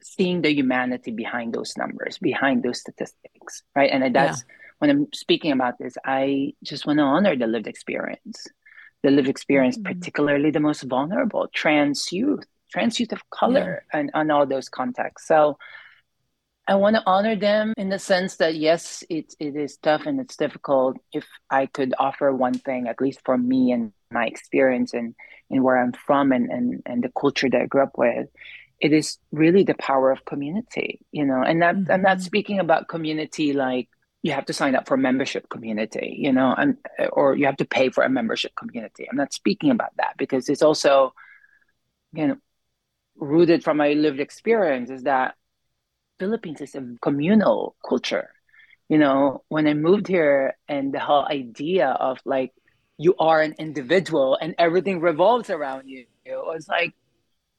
seeing 0.01 0.41
the 0.41 0.53
humanity 0.53 1.11
behind 1.11 1.53
those 1.53 1.75
numbers, 1.77 2.19
behind 2.19 2.61
those 2.61 2.79
statistics, 2.79 3.63
right? 3.75 3.89
And 3.91 4.15
that's 4.15 4.41
yeah. 4.41 4.55
when 4.77 4.89
I'm 4.91 5.07
speaking 5.13 5.51
about 5.51 5.79
this, 5.79 5.95
I 6.05 6.53
just 6.63 6.85
want 6.85 6.99
to 6.99 7.03
honor 7.03 7.35
the 7.35 7.47
lived 7.47 7.65
experience, 7.65 8.45
the 9.01 9.09
lived 9.09 9.27
experience, 9.27 9.77
mm-hmm. 9.77 9.91
particularly 9.91 10.51
the 10.51 10.59
most 10.59 10.83
vulnerable, 10.83 11.47
trans 11.53 12.11
youth, 12.11 12.45
trans 12.71 12.99
youth 12.99 13.11
of 13.11 13.29
color, 13.29 13.83
yeah. 13.93 13.99
and 13.99 14.11
on 14.13 14.31
all 14.31 14.45
those 14.45 14.69
contexts. 14.69 15.27
So 15.27 15.57
I 16.67 16.75
want 16.75 16.95
to 16.95 17.03
honor 17.05 17.35
them 17.35 17.73
in 17.77 17.89
the 17.89 17.99
sense 17.99 18.37
that 18.37 18.55
yes, 18.55 19.03
it 19.09 19.35
it 19.39 19.55
is 19.55 19.77
tough 19.77 20.05
and 20.05 20.19
it's 20.19 20.35
difficult. 20.35 20.97
If 21.13 21.27
I 21.49 21.67
could 21.67 21.93
offer 21.99 22.33
one 22.33 22.55
thing, 22.55 22.87
at 22.87 23.01
least 23.01 23.21
for 23.23 23.37
me 23.37 23.71
and 23.71 23.93
my 24.11 24.25
experience 24.25 24.93
and 24.93 25.15
and 25.49 25.63
where 25.63 25.77
I'm 25.77 25.93
from 25.93 26.31
and 26.31 26.49
and 26.49 26.81
and 26.85 27.03
the 27.03 27.11
culture 27.19 27.49
that 27.49 27.61
I 27.61 27.65
grew 27.67 27.83
up 27.83 27.97
with, 27.97 28.29
it 28.79 28.93
is 28.93 29.17
really 29.31 29.63
the 29.63 29.75
power 29.75 30.11
of 30.11 30.25
community. 30.25 31.01
You 31.11 31.25
know, 31.25 31.43
and 31.43 31.61
that 31.61 31.75
mm-hmm. 31.75 31.91
I'm 31.91 32.01
not 32.01 32.21
speaking 32.21 32.59
about 32.59 32.87
community 32.87 33.53
like 33.53 33.89
you 34.23 34.31
have 34.31 34.45
to 34.45 34.53
sign 34.53 34.73
up 34.73 34.87
for 34.87 34.95
a 34.95 34.97
membership 34.97 35.47
community, 35.49 36.15
you 36.17 36.33
know, 36.33 36.55
and 36.57 36.77
or 37.13 37.35
you 37.35 37.45
have 37.45 37.57
to 37.57 37.65
pay 37.65 37.89
for 37.89 38.03
a 38.03 38.09
membership 38.09 38.55
community. 38.55 39.07
I'm 39.07 39.17
not 39.17 39.33
speaking 39.33 39.69
about 39.69 39.95
that 39.97 40.15
because 40.17 40.49
it's 40.49 40.63
also, 40.63 41.13
you 42.11 42.29
know, 42.29 42.37
rooted 43.17 43.63
from 43.63 43.77
my 43.77 43.93
lived 43.93 44.19
experience 44.19 44.89
is 44.89 45.03
that 45.03 45.35
Philippines 46.19 46.61
is 46.61 46.75
a 46.75 46.85
communal 47.01 47.75
culture. 47.87 48.29
You 48.89 48.97
know, 48.99 49.43
when 49.49 49.67
I 49.67 49.73
moved 49.73 50.07
here 50.07 50.55
and 50.67 50.93
the 50.93 50.99
whole 50.99 51.25
idea 51.25 51.89
of 51.89 52.19
like 52.25 52.53
you 52.97 53.15
are 53.19 53.41
an 53.41 53.55
individual 53.59 54.37
and 54.39 54.55
everything 54.57 55.01
revolves 55.01 55.49
around 55.49 55.89
you, 55.89 56.05
it 56.23 56.35
was 56.35 56.67
like, 56.67 56.93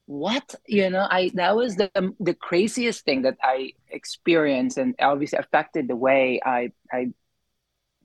what? 0.06 0.54
You 0.66 0.90
know, 0.90 1.06
I 1.10 1.30
that 1.34 1.56
was 1.56 1.76
the 1.76 1.90
um, 1.96 2.14
the 2.20 2.34
craziest 2.34 3.04
thing 3.04 3.22
that 3.22 3.36
I 3.42 3.72
experienced 3.90 4.78
and 4.78 4.94
obviously 5.00 5.38
affected 5.38 5.88
the 5.88 5.96
way 5.96 6.40
I 6.44 6.72
I 6.92 7.12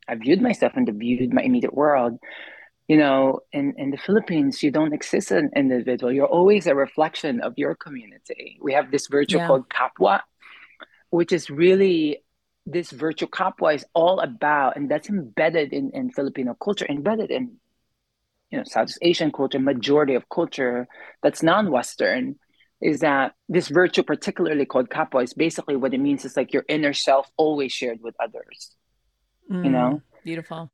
I 0.08 0.16
viewed 0.16 0.42
myself 0.42 0.74
and 0.76 0.88
the 0.88 0.92
viewed 0.92 1.34
my 1.34 1.44
immediate 1.44 1.74
world 1.74 2.20
you 2.92 2.98
know, 2.98 3.40
in, 3.54 3.74
in 3.78 3.90
the 3.90 3.98
Philippines, 3.98 4.62
you 4.62 4.70
don't 4.70 4.92
exist 4.92 5.32
as 5.32 5.38
an 5.38 5.52
individual. 5.56 6.12
You're 6.12 6.26
always 6.26 6.68
a 6.68 6.76
reflection 6.76 7.40
of 7.40 7.54
your 7.56 7.74
community. 7.74 8.60
We 8.62 8.74
have 8.74 8.92
this 8.92 9.08
virtue 9.08 9.38
yeah. 9.38 9.48
called 9.48 9.70
kapwa, 9.70 10.20
which 11.10 11.32
is 11.32 11.50
really 11.50 12.22
this 12.66 12.92
virtue 12.92 13.28
kapwa 13.28 13.76
is 13.76 13.86
all 13.94 14.20
about, 14.20 14.76
and 14.76 14.92
that's 14.92 15.08
embedded 15.08 15.72
in, 15.72 15.92
in 15.94 16.12
Filipino 16.12 16.54
culture, 16.62 16.86
embedded 16.90 17.32
in 17.32 17.56
you 18.50 18.58
know 18.58 18.66
Southeast 18.66 19.00
Asian 19.02 19.32
culture, 19.32 19.58
majority 19.58 20.16
of 20.16 20.28
culture 20.28 20.86
that's 21.24 21.42
non-Western, 21.42 22.36
is 22.82 23.00
that 23.00 23.36
this 23.48 23.70
virtue, 23.70 24.04
particularly 24.04 24.66
called 24.66 24.90
kapwa, 24.90 25.24
is 25.24 25.34
basically 25.34 25.78
what 25.78 25.94
it 25.94 26.02
means 26.02 26.26
is 26.26 26.36
like 26.36 26.52
your 26.52 26.66
inner 26.68 26.92
self 26.92 27.32
always 27.38 27.72
shared 27.72 28.00
with 28.02 28.16
others. 28.20 28.76
Mm, 29.50 29.64
you 29.64 29.72
know? 29.72 30.02
Beautiful. 30.26 30.70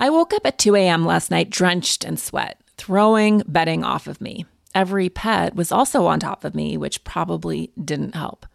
I 0.00 0.10
woke 0.10 0.32
up 0.32 0.46
at 0.46 0.58
2 0.58 0.76
a.m. 0.76 1.04
last 1.04 1.28
night 1.28 1.50
drenched 1.50 2.04
in 2.04 2.16
sweat, 2.18 2.60
throwing 2.76 3.42
bedding 3.48 3.82
off 3.82 4.06
of 4.06 4.20
me. 4.20 4.46
Every 4.72 5.08
pet 5.08 5.56
was 5.56 5.72
also 5.72 6.06
on 6.06 6.20
top 6.20 6.44
of 6.44 6.54
me, 6.54 6.76
which 6.76 7.02
probably 7.02 7.72
didn't 7.82 8.14
help. 8.14 8.46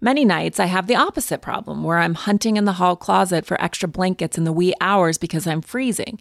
Many 0.00 0.24
nights 0.24 0.58
I 0.58 0.64
have 0.64 0.86
the 0.86 0.96
opposite 0.96 1.42
problem 1.42 1.84
where 1.84 1.98
I'm 1.98 2.14
hunting 2.14 2.56
in 2.56 2.64
the 2.64 2.72
hall 2.72 2.96
closet 2.96 3.44
for 3.44 3.60
extra 3.60 3.86
blankets 3.86 4.38
in 4.38 4.44
the 4.44 4.52
wee 4.52 4.72
hours 4.80 5.18
because 5.18 5.46
I'm 5.46 5.60
freezing. 5.60 6.18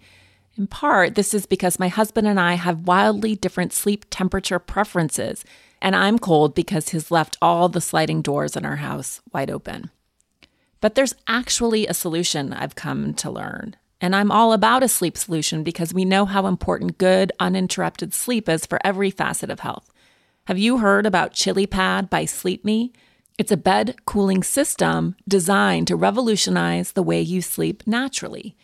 In 0.57 0.67
part, 0.67 1.15
this 1.15 1.33
is 1.33 1.45
because 1.45 1.79
my 1.79 1.87
husband 1.87 2.27
and 2.27 2.39
I 2.39 2.55
have 2.55 2.87
wildly 2.87 3.35
different 3.35 3.71
sleep 3.71 4.03
temperature 4.09 4.59
preferences, 4.59 5.45
and 5.81 5.95
I'm 5.95 6.19
cold 6.19 6.55
because 6.55 6.89
he's 6.89 7.09
left 7.09 7.37
all 7.41 7.69
the 7.69 7.79
sliding 7.79 8.21
doors 8.21 8.57
in 8.57 8.65
our 8.65 8.77
house 8.77 9.21
wide 9.31 9.49
open. 9.49 9.91
But 10.81 10.95
there's 10.95 11.15
actually 11.25 11.87
a 11.87 11.93
solution 11.93 12.51
I've 12.51 12.75
come 12.75 13.13
to 13.13 13.31
learn. 13.31 13.77
And 13.99 14.15
I'm 14.15 14.31
all 14.31 14.53
about 14.53 14.83
a 14.83 14.87
sleep 14.87 15.17
solution 15.17 15.63
because 15.63 15.93
we 15.93 16.05
know 16.05 16.25
how 16.25 16.45
important 16.45 16.97
good, 16.97 17.31
uninterrupted 17.39 18.13
sleep 18.13 18.47
is 18.47 18.65
for 18.65 18.79
every 18.83 19.09
facet 19.09 19.49
of 19.49 19.61
health. 19.61 19.91
Have 20.45 20.59
you 20.59 20.77
heard 20.77 21.05
about 21.05 21.33
ChiliPad 21.33 22.09
by 22.09 22.25
SleepMe? 22.25 22.91
It's 23.37 23.51
a 23.51 23.57
bed 23.57 23.95
cooling 24.05 24.43
system 24.43 25.15
designed 25.27 25.87
to 25.87 25.95
revolutionize 25.95 26.91
the 26.91 27.03
way 27.03 27.21
you 27.21 27.41
sleep 27.41 27.83
naturally. 27.85 28.55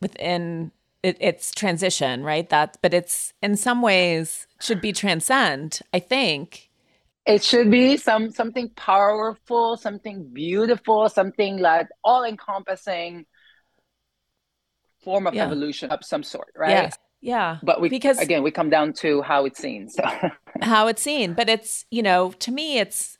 within 0.00 0.72
it, 1.02 1.16
it's 1.20 1.52
transition, 1.52 2.22
right? 2.22 2.48
That, 2.50 2.76
but 2.82 2.92
it's 2.92 3.32
in 3.42 3.56
some 3.56 3.82
ways 3.82 4.46
should 4.60 4.80
be 4.80 4.92
transcend. 4.92 5.80
I 5.92 5.98
think 5.98 6.69
it 7.26 7.44
should 7.44 7.70
be 7.70 7.96
some 7.96 8.30
something 8.30 8.68
powerful 8.70 9.76
something 9.76 10.28
beautiful 10.32 11.08
something 11.08 11.58
like 11.58 11.88
all 12.02 12.24
encompassing 12.24 13.26
form 15.02 15.26
of 15.26 15.34
yeah. 15.34 15.44
evolution 15.44 15.90
of 15.90 16.04
some 16.04 16.22
sort 16.22 16.52
right 16.56 16.70
yes. 16.70 16.98
yeah 17.20 17.58
but 17.62 17.80
we 17.80 17.88
because 17.88 18.18
again 18.18 18.42
we 18.42 18.50
come 18.50 18.70
down 18.70 18.92
to 18.92 19.22
how 19.22 19.44
it's 19.44 19.60
seen 19.60 19.88
so 19.88 20.02
how 20.62 20.86
it's 20.86 21.02
seen 21.02 21.34
but 21.34 21.48
it's 21.48 21.84
you 21.90 22.02
know 22.02 22.32
to 22.32 22.50
me 22.50 22.78
it's 22.78 23.18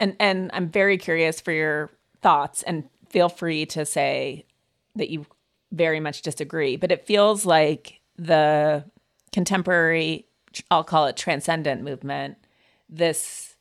and 0.00 0.16
and 0.20 0.50
i'm 0.52 0.68
very 0.68 0.98
curious 0.98 1.40
for 1.40 1.52
your 1.52 1.90
thoughts 2.22 2.62
and 2.62 2.84
feel 3.08 3.28
free 3.28 3.66
to 3.66 3.84
say 3.84 4.44
that 4.96 5.10
you 5.10 5.26
very 5.72 6.00
much 6.00 6.22
disagree 6.22 6.76
but 6.76 6.92
it 6.92 7.06
feels 7.06 7.44
like 7.44 8.00
the 8.16 8.84
contemporary 9.32 10.26
i'll 10.70 10.84
call 10.84 11.06
it 11.06 11.16
transcendent 11.16 11.82
movement 11.82 12.36
this 12.96 13.56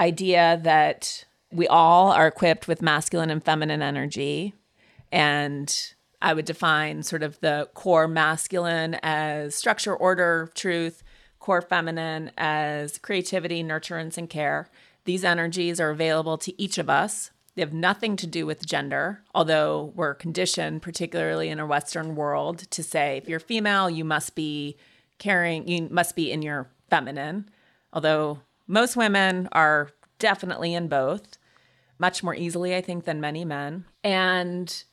idea 0.00 0.60
that 0.62 1.24
we 1.52 1.66
all 1.68 2.10
are 2.10 2.26
equipped 2.26 2.68
with 2.68 2.82
masculine 2.82 3.30
and 3.30 3.42
feminine 3.42 3.82
energy. 3.82 4.54
And 5.12 5.74
I 6.20 6.34
would 6.34 6.44
define 6.44 7.02
sort 7.02 7.22
of 7.22 7.38
the 7.40 7.68
core 7.74 8.08
masculine 8.08 8.98
as 9.02 9.54
structure, 9.54 9.94
order, 9.94 10.50
truth, 10.54 11.02
core 11.38 11.62
feminine 11.62 12.32
as 12.36 12.98
creativity, 12.98 13.62
nurturance, 13.62 14.18
and 14.18 14.28
care. 14.28 14.68
These 15.04 15.24
energies 15.24 15.78
are 15.80 15.90
available 15.90 16.36
to 16.38 16.60
each 16.60 16.78
of 16.78 16.90
us 16.90 17.30
They 17.56 17.62
have 17.62 17.72
nothing 17.72 18.16
to 18.16 18.26
do 18.26 18.44
with 18.44 18.66
gender, 18.66 19.22
although 19.34 19.92
we're 19.94 20.14
conditioned, 20.14 20.82
particularly 20.82 21.48
in 21.48 21.58
a 21.58 21.66
Western 21.66 22.14
world, 22.14 22.70
to 22.70 22.82
say 22.82 23.16
if 23.16 23.28
you're 23.30 23.40
female, 23.40 23.88
you 23.88 24.04
must 24.04 24.34
be 24.34 24.76
caring, 25.18 25.66
you 25.66 25.88
must 25.90 26.14
be 26.14 26.30
in 26.30 26.42
your 26.42 26.68
feminine. 26.90 27.48
Although 27.96 28.40
most 28.66 28.94
women 28.94 29.48
are 29.52 29.88
definitely 30.18 30.74
in 30.74 30.86
both, 30.86 31.38
much 31.98 32.22
more 32.22 32.34
easily, 32.34 32.76
I 32.76 32.82
think, 32.82 33.06
than 33.06 33.22
many 33.22 33.42
men. 33.42 33.86
And 34.04 34.84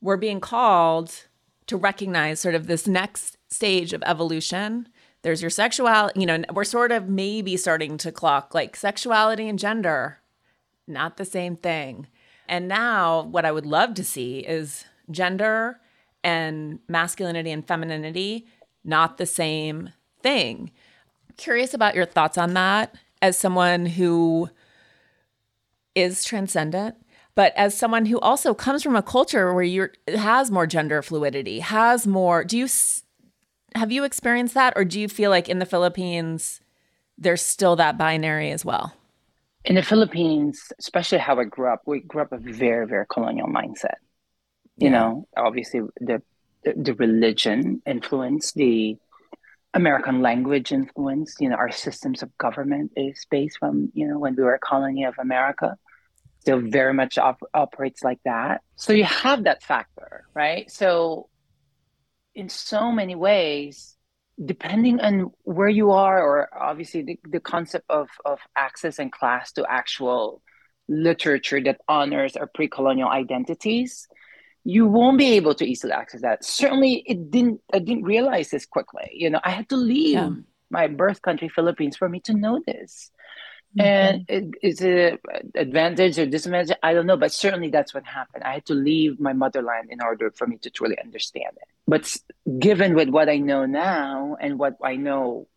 we're 0.00 0.16
being 0.16 0.40
called 0.40 1.28
to 1.68 1.76
recognize 1.76 2.40
sort 2.40 2.56
of 2.56 2.66
this 2.66 2.88
next 2.88 3.38
stage 3.48 3.92
of 3.92 4.02
evolution. 4.04 4.88
There's 5.22 5.42
your 5.42 5.50
sexuality, 5.50 6.18
you 6.18 6.26
know, 6.26 6.42
we're 6.52 6.64
sort 6.64 6.90
of 6.90 7.08
maybe 7.08 7.56
starting 7.56 7.96
to 7.98 8.10
clock 8.10 8.52
like 8.52 8.74
sexuality 8.74 9.48
and 9.48 9.56
gender 9.56 10.18
not 10.88 11.16
the 11.16 11.24
same 11.24 11.56
thing. 11.56 12.08
And 12.48 12.68
now, 12.68 13.22
what 13.22 13.44
I 13.44 13.52
would 13.52 13.64
love 13.64 13.94
to 13.94 14.04
see 14.04 14.40
is 14.40 14.84
gender 15.08 15.80
and 16.24 16.80
masculinity 16.88 17.52
and 17.52 17.66
femininity 17.66 18.48
not 18.84 19.16
the 19.16 19.24
same 19.24 19.90
thing. 20.22 20.72
Curious 21.36 21.74
about 21.74 21.94
your 21.94 22.06
thoughts 22.06 22.38
on 22.38 22.54
that 22.54 22.94
as 23.22 23.38
someone 23.38 23.86
who 23.86 24.48
is 25.94 26.24
transcendent, 26.24 26.96
but 27.34 27.52
as 27.56 27.76
someone 27.76 28.06
who 28.06 28.18
also 28.20 28.54
comes 28.54 28.82
from 28.82 28.96
a 28.96 29.02
culture 29.02 29.52
where 29.52 29.64
you 29.64 29.88
has 30.08 30.50
more 30.50 30.66
gender 30.66 31.02
fluidity, 31.02 31.60
has 31.60 32.06
more. 32.06 32.44
Do 32.44 32.58
you 32.58 32.68
have 33.74 33.90
you 33.90 34.04
experienced 34.04 34.54
that, 34.54 34.72
or 34.76 34.84
do 34.84 35.00
you 35.00 35.08
feel 35.08 35.30
like 35.30 35.48
in 35.48 35.58
the 35.58 35.66
Philippines 35.66 36.60
there's 37.16 37.42
still 37.42 37.76
that 37.76 37.96
binary 37.98 38.50
as 38.50 38.64
well? 38.64 38.94
in 39.64 39.76
the 39.76 39.82
Philippines, 39.82 40.72
especially 40.78 41.18
how 41.18 41.40
I 41.40 41.44
grew 41.44 41.72
up, 41.72 41.82
we 41.86 42.00
grew 42.00 42.22
up 42.22 42.32
a 42.32 42.38
very, 42.38 42.86
very 42.86 43.06
colonial 43.08 43.48
mindset. 43.48 43.96
You 44.76 44.90
yeah. 44.90 44.90
know, 44.90 45.28
obviously 45.36 45.80
the 46.00 46.22
the 46.64 46.94
religion 46.94 47.82
influence, 47.86 48.52
the 48.52 48.96
American 49.74 50.22
language 50.22 50.72
influence. 50.72 51.36
You 51.40 51.50
know, 51.50 51.56
our 51.56 51.70
systems 51.70 52.22
of 52.22 52.36
government 52.38 52.92
is 52.96 53.26
based 53.30 53.58
from 53.58 53.90
you 53.94 54.08
know 54.08 54.18
when 54.18 54.34
we 54.36 54.42
were 54.42 54.54
a 54.54 54.58
colony 54.58 55.04
of 55.04 55.14
America. 55.18 55.76
Still 56.40 56.60
very 56.60 56.92
much 56.92 57.16
op- 57.16 57.48
operates 57.54 58.02
like 58.02 58.20
that. 58.24 58.60
So 58.76 58.92
you 58.92 59.04
have 59.04 59.44
that 59.44 59.62
factor, 59.62 60.24
right? 60.34 60.70
So 60.70 61.30
in 62.34 62.50
so 62.50 62.92
many 62.92 63.14
ways, 63.14 63.96
depending 64.42 65.00
on 65.00 65.30
where 65.42 65.68
you 65.68 65.92
are 65.92 66.22
or 66.22 66.48
obviously 66.54 67.02
the, 67.02 67.18
the 67.30 67.40
concept 67.40 67.86
of, 67.88 68.08
of 68.24 68.40
access 68.56 68.98
and 68.98 69.12
class 69.12 69.52
to 69.52 69.64
actual 69.68 70.42
literature 70.88 71.62
that 71.62 71.80
honors 71.88 72.36
our 72.36 72.46
pre-colonial 72.46 73.08
identities 73.08 74.06
you 74.64 74.86
won't 74.86 75.18
be 75.18 75.32
able 75.34 75.54
to 75.54 75.64
easily 75.64 75.92
access 75.92 76.22
that 76.22 76.44
certainly 76.44 77.02
it 77.06 77.30
didn't 77.30 77.60
i 77.72 77.78
didn't 77.78 78.04
realize 78.04 78.50
this 78.50 78.66
quickly 78.66 79.10
you 79.12 79.28
know 79.30 79.40
i 79.44 79.50
had 79.50 79.68
to 79.68 79.76
leave 79.76 80.14
yeah. 80.14 80.30
my 80.70 80.86
birth 80.86 81.20
country 81.22 81.48
philippines 81.48 81.96
for 81.96 82.08
me 82.08 82.20
to 82.20 82.34
know 82.34 82.60
this 82.66 83.10
Mm-hmm. 83.76 83.86
And 83.86 84.24
it, 84.28 84.54
is 84.62 84.80
it 84.80 85.20
advantage 85.54 86.18
or 86.18 86.26
disadvantage? 86.26 86.76
I 86.82 86.94
don't 86.94 87.06
know, 87.06 87.16
but 87.16 87.32
certainly 87.32 87.70
that's 87.70 87.92
what 87.92 88.06
happened. 88.06 88.44
I 88.44 88.54
had 88.54 88.66
to 88.66 88.74
leave 88.74 89.18
my 89.18 89.32
motherland 89.32 89.88
in 89.90 90.00
order 90.00 90.30
for 90.30 90.46
me 90.46 90.58
to 90.58 90.70
truly 90.70 90.96
understand 91.02 91.56
it. 91.56 91.68
But 91.86 92.16
given 92.58 92.94
with 92.94 93.08
what 93.08 93.28
I 93.28 93.38
know 93.38 93.66
now 93.66 94.36
and 94.40 94.58
what 94.58 94.76
I 94.82 94.94
know, 94.96 95.48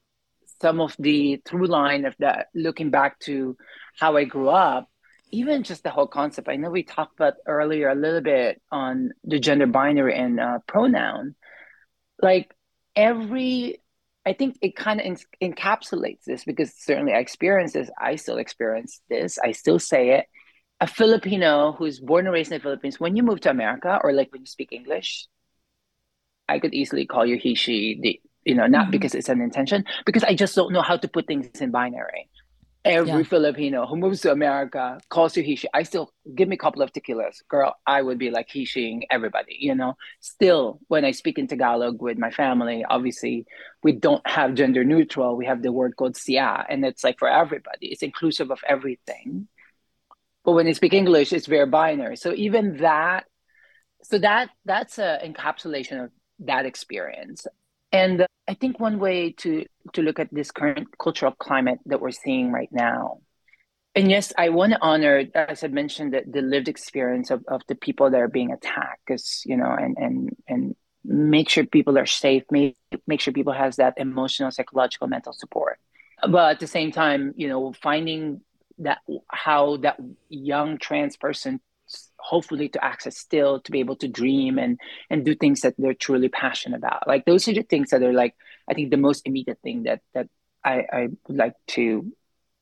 some 0.62 0.82
of 0.82 0.96
the 0.98 1.42
through 1.46 1.68
line 1.68 2.06
of 2.06 2.16
that, 2.18 2.48
looking 2.56 2.90
back 2.90 3.20
to 3.20 3.56
how 4.00 4.18
I 4.18 4.24
grew 4.24 4.50
up, 4.50 4.90
even 5.32 5.64
just 5.64 5.84
the 5.84 5.90
whole 5.90 6.08
concept. 6.08 6.50
I 6.50 6.56
know 6.56 6.70
we 6.70 6.84
talked 6.84 7.16
about 7.16 7.36
earlier 7.46 7.90
a 7.90 7.96
little 7.96 8.22
bit 8.22 8.62
on 8.72 9.12
the 9.24 9.40
gender 9.40 9.68
binary 9.68 10.18
and 10.18 10.40
uh, 10.40 10.60
pronoun. 10.68 11.36
Like 12.22 12.54
every 12.96 13.82
I 14.26 14.34
think 14.34 14.58
it 14.62 14.76
kind 14.76 15.00
of 15.00 15.24
encapsulates 15.42 16.26
this 16.26 16.44
because 16.44 16.74
certainly 16.78 17.14
I 17.14 17.20
experience 17.20 17.72
this. 17.72 17.90
I 17.98 18.18
still 18.18 18.38
experience 18.38 19.00
this. 19.10 19.40
I 19.40 19.54
still 19.54 19.80
say 19.80 20.18
it. 20.18 20.26
A 20.82 20.88
Filipino 20.88 21.72
who's 21.72 22.02
born 22.02 22.26
and 22.26 22.34
raised 22.34 22.52
in 22.52 22.58
the 22.58 22.62
Philippines, 22.62 23.00
when 23.00 23.16
you 23.16 23.24
move 23.24 23.40
to 23.42 23.50
America 23.50 23.98
or 24.04 24.12
like 24.12 24.34
when 24.34 24.42
you 24.42 24.46
speak 24.46 24.74
English, 24.74 25.28
I 26.50 26.60
could 26.60 26.74
easily 26.74 27.06
call 27.06 27.26
you 27.26 27.38
he, 27.38 27.56
she, 27.56 28.00
the, 28.02 28.22
you 28.44 28.54
know, 28.54 28.68
not 28.68 28.84
mm-hmm. 28.84 28.92
because 28.92 29.16
it's 29.16 29.30
an 29.30 29.42
intention, 29.42 29.86
because 30.06 30.26
I 30.26 30.36
just 30.36 30.56
don't 30.56 30.74
know 30.74 30.82
how 30.82 30.98
to 30.98 31.08
put 31.08 31.26
things 31.26 31.48
in 31.62 31.72
binary 31.72 32.30
every 32.88 33.22
yeah. 33.22 33.24
Filipino 33.24 33.86
who 33.86 33.98
moves 33.98 34.22
to 34.22 34.32
America 34.32 35.00
calls 35.10 35.36
you 35.38 35.44
Hishi. 35.44 35.66
I 35.74 35.84
still 35.84 36.12
give 36.36 36.48
me 36.48 36.56
a 36.56 36.58
couple 36.58 36.82
of 36.82 36.92
tequilas, 36.92 37.38
girl. 37.48 37.76
I 37.86 38.02
would 38.02 38.18
be 38.18 38.32
like 38.32 38.50
he, 38.50 39.08
everybody, 39.12 39.58
you 39.60 39.76
know. 39.76 39.96
Still, 40.20 40.80
when 40.88 41.06
I 41.06 41.12
speak 41.12 41.38
in 41.38 41.48
Tagalog 41.48 42.02
with 42.02 42.18
my 42.18 42.32
family, 42.32 42.86
obviously 42.90 43.46
we 43.84 43.92
don't 43.92 44.26
have 44.28 44.56
gender 44.56 44.84
neutral. 44.84 45.36
We 45.36 45.46
have 45.46 45.62
the 45.62 45.72
word 45.72 45.96
called 45.96 46.16
siya, 46.16 46.66
and 46.70 46.86
it's 46.86 47.04
like 47.04 47.20
for 47.20 47.30
everybody. 47.30 47.88
It's 47.88 48.04
inclusive 48.04 48.52
of 48.52 48.60
everything. 48.68 49.48
But 50.44 50.54
when 50.54 50.68
you 50.68 50.74
speak 50.74 50.94
English, 50.94 51.34
it's 51.34 51.46
very 51.46 51.68
binary. 51.68 52.16
So 52.16 52.34
even 52.34 52.78
that, 52.78 53.26
so 54.04 54.18
that 54.20 54.50
that's 54.64 54.98
an 54.98 55.34
encapsulation 55.34 56.06
of 56.06 56.12
that 56.40 56.66
experience. 56.66 57.46
And 57.98 58.28
I 58.48 58.54
think 58.54 58.80
one 58.80 59.00
way 59.00 59.32
to 59.44 59.66
to 59.94 60.02
look 60.02 60.20
at 60.20 60.30
this 60.32 60.52
current 60.52 60.88
cultural 60.98 61.32
climate 61.32 61.80
that 61.88 62.00
we're 62.00 62.12
seeing 62.12 62.52
right 62.52 62.70
now, 62.72 63.22
and 63.96 64.12
yes, 64.12 64.32
I 64.38 64.50
want 64.50 64.74
to 64.74 64.80
honor, 64.82 65.24
as 65.34 65.64
I 65.64 65.68
mentioned, 65.70 66.14
the, 66.14 66.22
the 66.28 66.42
lived 66.42 66.68
experience 66.68 67.32
of, 67.32 67.44
of 67.48 67.62
the 67.68 67.76
people 67.76 68.12
that 68.12 68.22
are 68.22 68.28
being 68.28 68.52
attacked, 68.52 69.02
because 69.06 69.42
you 69.46 69.58
know, 69.58 69.72
and 69.72 69.98
and 69.98 70.36
and 70.48 70.76
make 71.04 71.50
sure 71.50 71.66
people 71.66 71.98
are 71.98 72.06
safe, 72.06 72.44
make 72.52 72.78
make 73.08 73.22
sure 73.22 73.34
people 73.34 73.54
has 73.54 73.78
that 73.78 73.96
emotional, 73.98 74.52
psychological, 74.52 75.08
mental 75.08 75.34
support. 75.34 75.80
But 76.22 76.52
at 76.52 76.60
the 76.60 76.68
same 76.68 76.92
time, 76.92 77.34
you 77.36 77.48
know, 77.48 77.74
finding 77.74 78.42
that 78.80 79.00
how 79.30 79.78
that 79.78 79.98
young 80.30 80.78
trans 80.78 81.18
person 81.18 81.60
hopefully 82.18 82.70
to 82.70 82.84
access 82.84 83.18
still 83.18 83.60
to 83.62 83.72
be 83.72 83.80
able 83.80 83.96
to 83.96 84.08
dream 84.08 84.58
and 84.58 84.80
and 85.10 85.26
do 85.26 85.36
things 85.36 85.62
that 85.62 85.76
they're 85.78 85.94
truly 85.94 86.30
passionate 86.30 86.78
about. 86.78 87.08
Like 87.08 87.26
those 87.26 87.48
are 87.48 87.54
the 87.54 87.64
things 87.64 87.90
that 87.90 88.04
are 88.04 88.14
like 88.14 88.36
i 88.70 88.74
think 88.74 88.92
the 88.92 88.98
most 88.98 89.26
immediate 89.26 89.60
thing 89.64 89.84
that 89.84 90.02
that 90.14 90.28
i 90.64 90.86
i 90.92 91.08
would 91.28 91.38
like 91.38 91.54
to 91.68 92.12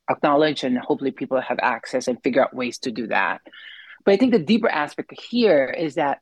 acknowledge 0.09 0.63
and 0.63 0.77
hopefully 0.77 1.11
people 1.11 1.41
have 1.41 1.57
access 1.61 2.07
and 2.07 2.21
figure 2.21 2.43
out 2.43 2.53
ways 2.55 2.77
to 2.79 2.91
do 2.91 3.07
that. 3.07 3.41
But 4.03 4.13
i 4.13 4.17
think 4.17 4.31
the 4.31 4.39
deeper 4.39 4.69
aspect 4.69 5.11
here 5.19 5.65
is 5.65 5.95
that 5.95 6.19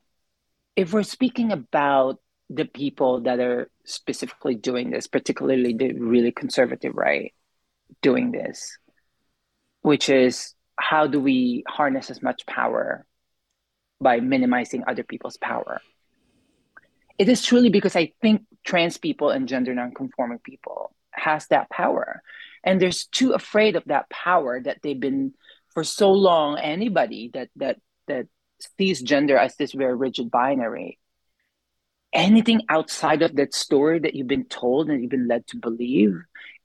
if 0.76 0.92
we're 0.92 1.02
speaking 1.02 1.52
about 1.52 2.18
the 2.50 2.64
people 2.64 3.22
that 3.22 3.40
are 3.40 3.70
specifically 3.84 4.54
doing 4.54 4.90
this 4.90 5.06
particularly 5.06 5.74
the 5.74 5.92
really 5.92 6.32
conservative 6.32 6.94
right 6.94 7.34
doing 8.02 8.32
this 8.32 8.76
which 9.82 10.08
is 10.08 10.53
how 10.76 11.06
do 11.06 11.20
we 11.20 11.64
harness 11.68 12.10
as 12.10 12.22
much 12.22 12.46
power 12.46 13.06
by 14.00 14.20
minimizing 14.20 14.84
other 14.86 15.02
people's 15.02 15.36
power. 15.36 15.80
It 17.18 17.28
is 17.28 17.42
truly 17.42 17.70
because 17.70 17.96
I 17.96 18.12
think 18.20 18.42
trans 18.64 18.98
people 18.98 19.30
and 19.30 19.48
gender 19.48 19.74
nonconforming 19.74 20.40
people 20.40 20.94
has 21.12 21.46
that 21.48 21.70
power. 21.70 22.22
And 22.62 22.80
they're 22.80 22.90
too 22.90 23.32
afraid 23.32 23.76
of 23.76 23.84
that 23.86 24.10
power 24.10 24.60
that 24.60 24.78
they've 24.82 24.98
been 24.98 25.34
for 25.72 25.84
so 25.84 26.12
long, 26.12 26.58
anybody 26.58 27.30
that 27.34 27.48
that 27.56 27.78
that 28.06 28.26
sees 28.78 29.02
gender 29.02 29.36
as 29.36 29.56
this 29.56 29.72
very 29.72 29.94
rigid 29.94 30.30
binary. 30.30 30.98
Anything 32.12 32.62
outside 32.68 33.22
of 33.22 33.34
that 33.36 33.54
story 33.54 33.98
that 34.00 34.14
you've 34.14 34.28
been 34.28 34.44
told 34.46 34.88
and 34.88 35.00
you've 35.02 35.10
been 35.10 35.28
led 35.28 35.46
to 35.48 35.56
believe 35.56 36.14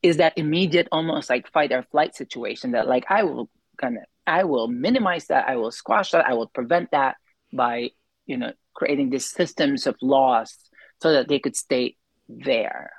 is 0.01 0.17
that 0.17 0.37
immediate 0.37 0.87
almost 0.91 1.29
like 1.29 1.51
fight 1.51 1.71
or 1.71 1.83
flight 1.83 2.15
situation 2.15 2.71
that 2.71 2.87
like 2.87 3.05
I 3.09 3.23
will 3.23 3.49
kind 3.79 3.97
of 3.97 4.03
I 4.27 4.43
will 4.43 4.67
minimize 4.67 5.25
that, 5.27 5.49
I 5.49 5.55
will 5.55 5.71
squash 5.71 6.11
that, 6.11 6.25
I 6.25 6.33
will 6.33 6.47
prevent 6.47 6.91
that 6.91 7.17
by 7.51 7.91
you 8.25 8.37
know 8.37 8.53
creating 8.73 9.09
these 9.09 9.29
systems 9.29 9.87
of 9.87 9.95
laws 10.01 10.55
so 11.01 11.13
that 11.13 11.27
they 11.27 11.39
could 11.39 11.55
stay 11.55 11.95
there 12.27 12.91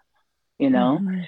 you 0.58 0.68
know? 0.70 0.98
Mm-hmm. 1.00 1.22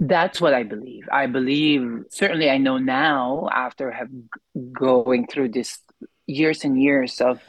that's 0.00 0.40
what 0.40 0.52
i 0.52 0.64
believe. 0.64 1.04
I 1.10 1.26
believe 1.26 2.04
certainly 2.10 2.50
i 2.50 2.58
know 2.58 2.78
now 2.78 3.48
after 3.52 3.90
have 3.90 4.08
going 4.72 5.26
through 5.26 5.50
this 5.50 5.78
years 6.26 6.64
and 6.64 6.80
years 6.80 7.20
of 7.20 7.40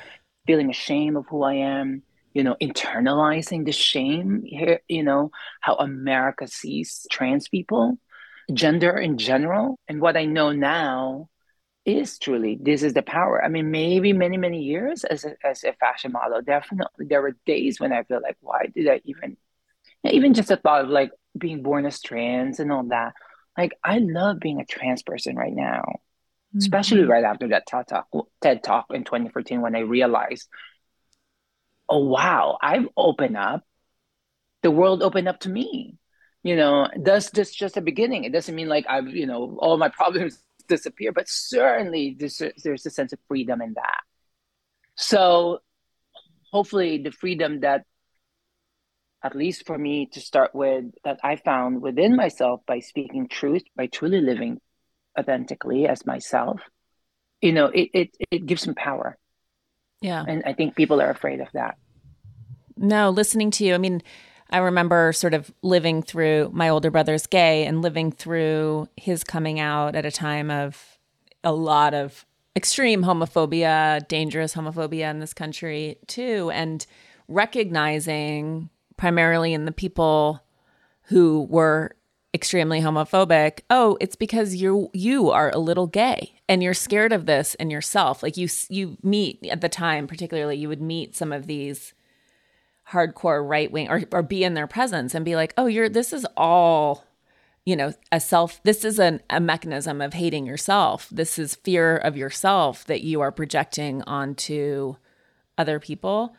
feeling 0.46 0.70
ashamed 0.70 1.18
of 1.18 1.26
who 1.28 1.44
i 1.44 1.56
am 1.56 2.04
you 2.34 2.44
know 2.44 2.56
internalizing 2.62 3.66
the 3.66 3.72
shame 3.72 4.44
here 4.46 4.82
you 4.88 5.02
know 5.02 5.32
how 5.62 5.76
america 5.76 6.48
sees 6.48 7.08
trans 7.10 7.48
people 7.48 7.98
gender 8.54 8.98
in 8.98 9.18
general 9.18 9.80
and 9.88 10.02
what 10.02 10.18
i 10.18 10.26
know 10.26 10.52
now 10.52 11.30
is 11.86 12.18
truly 12.18 12.58
this 12.60 12.82
is 12.82 12.94
the 12.94 13.04
power. 13.04 13.44
I 13.44 13.48
mean, 13.48 13.70
maybe 13.70 14.12
many 14.12 14.38
many 14.38 14.64
years 14.64 15.04
as 15.04 15.24
a, 15.24 15.36
as 15.46 15.64
a 15.64 15.74
fashion 15.74 16.12
model, 16.12 16.42
definitely 16.42 17.06
there 17.06 17.22
were 17.22 17.38
days 17.46 17.80
when 17.80 17.94
I 17.94 18.04
feel 18.04 18.22
like, 18.22 18.38
why 18.42 18.66
did 18.74 18.90
I 18.90 19.02
even, 19.06 19.38
even 20.04 20.34
just 20.34 20.50
the 20.50 20.58
thought 20.58 20.86
of 20.86 20.90
like 20.90 21.12
being 21.38 21.62
born 21.62 21.86
as 21.86 22.02
trans 22.02 22.60
and 22.60 22.72
all 22.72 22.84
that. 22.86 23.14
Like 23.58 23.74
I 23.84 24.00
love 24.00 24.40
being 24.40 24.60
a 24.60 24.66
trans 24.66 25.04
person 25.04 25.36
right 25.36 25.54
now. 25.54 25.84
mm-hmm. 26.50 26.58
especially 26.60 27.04
right 27.04 27.24
after 27.24 27.50
that 27.50 27.68
TED 27.68 27.88
talk, 27.88 28.08
TED 28.42 28.64
talk 28.64 28.88
in 28.92 29.04
2014 29.04 29.62
when 29.62 29.76
I 29.76 29.80
realized, 29.80 30.48
oh 31.88 32.06
wow, 32.06 32.58
I've 32.62 32.88
opened 32.98 33.38
up. 33.38 33.64
The 34.64 34.72
world 34.72 35.04
opened 35.04 35.28
up 35.28 35.42
to 35.42 35.50
me. 35.50 35.98
You 36.46 36.56
know, 36.56 36.88
does 37.02 37.32
this 37.32 37.50
just 37.50 37.76
a 37.76 37.82
beginning? 37.82 38.24
It 38.24 38.32
doesn't 38.32 38.54
mean 38.54 38.68
like 38.68 38.86
I've 38.88 39.08
you 39.08 39.26
know 39.26 39.58
all 39.60 39.78
my 39.78 39.90
problems 40.02 40.44
disappear, 40.68 41.12
but 41.12 41.28
certainly 41.28 42.16
there's 42.20 42.40
a, 42.40 42.52
there's 42.64 42.86
a 42.86 42.92
sense 42.92 43.12
of 43.14 43.20
freedom 43.28 43.64
in 43.64 43.74
that. 43.74 44.02
So 44.94 45.62
hopefully 46.52 47.00
the 47.00 47.12
freedom 47.12 47.62
that 47.62 47.84
at 49.24 49.36
least 49.36 49.66
for 49.66 49.76
me 49.76 50.06
to 50.06 50.22
start 50.22 50.54
with 50.54 50.86
that 51.04 51.20
i 51.24 51.36
found 51.36 51.82
within 51.82 52.16
myself 52.16 52.62
by 52.68 52.80
speaking 52.80 53.28
truth 53.28 53.64
by 53.76 53.88
truly 53.88 54.22
living 54.22 54.62
authentically 55.20 55.88
as 55.88 56.06
myself 56.06 56.62
you 57.42 57.52
know 57.52 57.66
it 57.66 57.90
it, 57.94 58.18
it 58.32 58.46
gives 58.46 58.62
some 58.62 58.76
power 58.76 59.18
yeah 60.02 60.24
and 60.28 60.44
i 60.46 60.54
think 60.54 60.76
people 60.76 61.02
are 61.02 61.10
afraid 61.10 61.42
of 61.42 61.48
that 61.54 61.76
no 62.78 63.10
listening 63.10 63.50
to 63.50 63.66
you 63.66 63.74
i 63.74 63.78
mean 63.78 64.02
i 64.50 64.58
remember 64.58 65.12
sort 65.14 65.34
of 65.34 65.52
living 65.62 66.02
through 66.02 66.50
my 66.54 66.70
older 66.70 66.92
brother's 66.92 67.28
gay 67.28 67.66
and 67.66 67.82
living 67.82 68.12
through 68.12 68.88
his 68.98 69.24
coming 69.24 69.60
out 69.60 69.96
at 69.96 70.06
a 70.06 70.12
time 70.12 70.50
of 70.50 70.98
a 71.44 71.52
lot 71.52 71.94
of 71.94 72.26
extreme 72.56 73.04
homophobia 73.04 74.08
dangerous 74.08 74.54
homophobia 74.54 75.10
in 75.10 75.20
this 75.20 75.34
country 75.34 75.98
too 76.08 76.50
and 76.54 76.86
recognizing 77.28 78.70
primarily 78.98 79.54
in 79.54 79.66
the 79.66 79.72
people 79.72 80.42
who 81.04 81.48
were 81.50 81.96
extremely 82.34 82.82
homophobic 82.82 83.62
oh 83.70 83.98
it's 84.00 84.16
because 84.16 84.56
you 84.56 84.90
you 84.94 85.32
are 85.32 85.50
a 85.52 85.58
little 85.58 85.88
gay 85.88 86.36
and 86.48 86.62
you're 86.62 86.74
scared 86.74 87.12
of 87.12 87.26
this 87.26 87.56
in 87.56 87.70
yourself. 87.70 88.22
Like 88.22 88.38
you 88.38 88.48
you 88.70 88.98
meet 89.02 89.46
at 89.48 89.62
the 89.62 89.70
time 89.70 90.08
particularly 90.08 90.58
you 90.58 90.70
would 90.70 90.82
meet 90.82 91.16
some 91.16 91.32
of 91.32 91.48
these 91.48 91.94
hardcore 92.92 93.48
right 93.48 93.72
wing 93.72 93.90
or, 93.90 94.04
or 94.12 94.22
be 94.22 94.44
in 94.44 94.54
their 94.54 94.68
presence 94.68 95.16
and 95.16 95.26
be 95.26 95.36
like 95.36 95.54
oh 95.58 95.66
you're 95.66 95.90
this 95.90 96.14
is 96.14 96.26
all 96.38 97.04
you 97.66 97.76
know 97.76 97.92
a 98.12 98.20
self 98.20 98.62
this 98.64 98.86
is 98.86 99.00
an, 99.00 99.22
a 99.30 99.40
mechanism 99.40 100.02
of 100.02 100.14
hating 100.14 100.46
yourself. 100.46 101.10
This 101.12 101.38
is 101.40 101.56
fear 101.56 101.98
of 101.98 102.16
yourself 102.16 102.86
that 102.86 103.02
you 103.02 103.22
are 103.22 103.32
projecting 103.32 104.04
onto 104.04 104.96
other 105.58 105.80
people. 105.80 106.36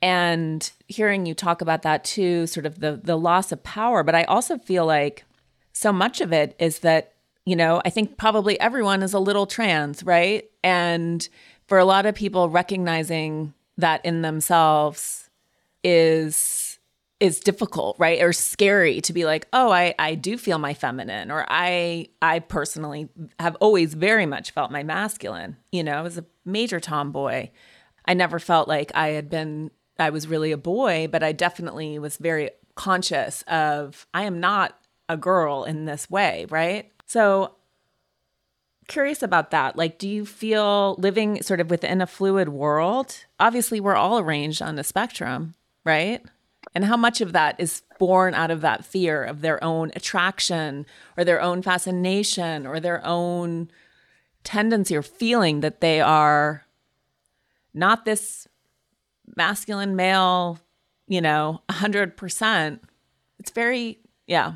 And 0.00 0.68
hearing 0.88 1.26
you 1.26 1.34
talk 1.34 1.60
about 1.60 1.82
that 1.82 2.04
too 2.04 2.46
sort 2.46 2.66
of 2.66 2.80
the 2.80 3.00
the 3.02 3.16
loss 3.16 3.52
of 3.52 3.62
power 3.62 4.02
but 4.02 4.14
i 4.14 4.24
also 4.24 4.58
feel 4.58 4.84
like 4.84 5.24
so 5.72 5.92
much 5.92 6.20
of 6.20 6.32
it 6.32 6.56
is 6.58 6.80
that 6.80 7.12
you 7.44 7.54
know 7.54 7.80
i 7.84 7.90
think 7.90 8.16
probably 8.16 8.58
everyone 8.58 9.02
is 9.02 9.12
a 9.12 9.20
little 9.20 9.46
trans 9.46 10.02
right? 10.02 10.50
And 10.64 11.28
for 11.66 11.78
a 11.78 11.84
lot 11.84 12.06
of 12.06 12.14
people 12.14 12.48
recognizing 12.48 13.54
that 13.76 14.04
in 14.04 14.22
themselves 14.22 15.21
is 15.84 16.78
is 17.20 17.38
difficult 17.38 17.96
right 17.98 18.20
or 18.20 18.32
scary 18.32 19.00
to 19.00 19.12
be 19.12 19.24
like 19.24 19.46
oh 19.52 19.70
i 19.70 19.94
i 19.98 20.14
do 20.14 20.36
feel 20.36 20.58
my 20.58 20.74
feminine 20.74 21.30
or 21.30 21.46
i 21.48 22.06
i 22.20 22.40
personally 22.40 23.08
have 23.38 23.56
always 23.56 23.94
very 23.94 24.26
much 24.26 24.50
felt 24.50 24.72
my 24.72 24.82
masculine 24.82 25.56
you 25.70 25.84
know 25.84 25.92
i 25.92 26.02
was 26.02 26.18
a 26.18 26.24
major 26.44 26.80
tomboy 26.80 27.48
i 28.06 28.14
never 28.14 28.40
felt 28.40 28.66
like 28.66 28.90
i 28.94 29.08
had 29.08 29.30
been 29.30 29.70
I 29.98 30.10
was 30.10 30.26
really 30.26 30.52
a 30.52 30.58
boy, 30.58 31.08
but 31.10 31.22
I 31.22 31.32
definitely 31.32 31.98
was 31.98 32.16
very 32.16 32.50
conscious 32.74 33.42
of 33.42 34.06
I 34.12 34.24
am 34.24 34.40
not 34.40 34.78
a 35.08 35.16
girl 35.16 35.64
in 35.64 35.84
this 35.84 36.10
way, 36.10 36.46
right? 36.48 36.90
So 37.06 37.56
curious 38.88 39.22
about 39.22 39.50
that. 39.50 39.76
Like, 39.76 39.98
do 39.98 40.08
you 40.08 40.24
feel 40.24 40.96
living 40.98 41.42
sort 41.42 41.60
of 41.60 41.70
within 41.70 42.00
a 42.00 42.06
fluid 42.06 42.48
world? 42.48 43.24
Obviously, 43.38 43.80
we're 43.80 43.94
all 43.94 44.18
arranged 44.18 44.62
on 44.62 44.76
the 44.76 44.84
spectrum, 44.84 45.54
right? 45.84 46.22
And 46.74 46.84
how 46.84 46.96
much 46.96 47.20
of 47.20 47.32
that 47.32 47.56
is 47.58 47.82
born 47.98 48.34
out 48.34 48.50
of 48.50 48.62
that 48.62 48.84
fear 48.84 49.22
of 49.22 49.42
their 49.42 49.62
own 49.62 49.92
attraction 49.94 50.86
or 51.16 51.24
their 51.24 51.40
own 51.40 51.62
fascination 51.62 52.66
or 52.66 52.80
their 52.80 53.04
own 53.04 53.70
tendency 54.44 54.96
or 54.96 55.02
feeling 55.02 55.60
that 55.60 55.80
they 55.80 56.00
are 56.00 56.64
not 57.74 58.04
this 58.04 58.48
masculine 59.36 59.96
male, 59.96 60.58
you 61.06 61.20
know, 61.20 61.60
100%. 61.70 62.80
It's 63.38 63.50
very, 63.50 63.98
yeah. 64.26 64.54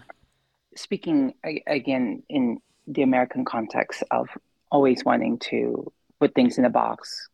Speaking 0.74 1.34
again 1.66 2.22
in 2.28 2.58
the 2.86 3.02
American 3.02 3.44
context 3.44 4.02
of 4.10 4.28
always 4.70 5.04
wanting 5.04 5.38
to 5.38 5.92
put 6.20 6.34
things 6.34 6.58
in 6.58 6.64
a 6.64 6.70
box, 6.70 7.28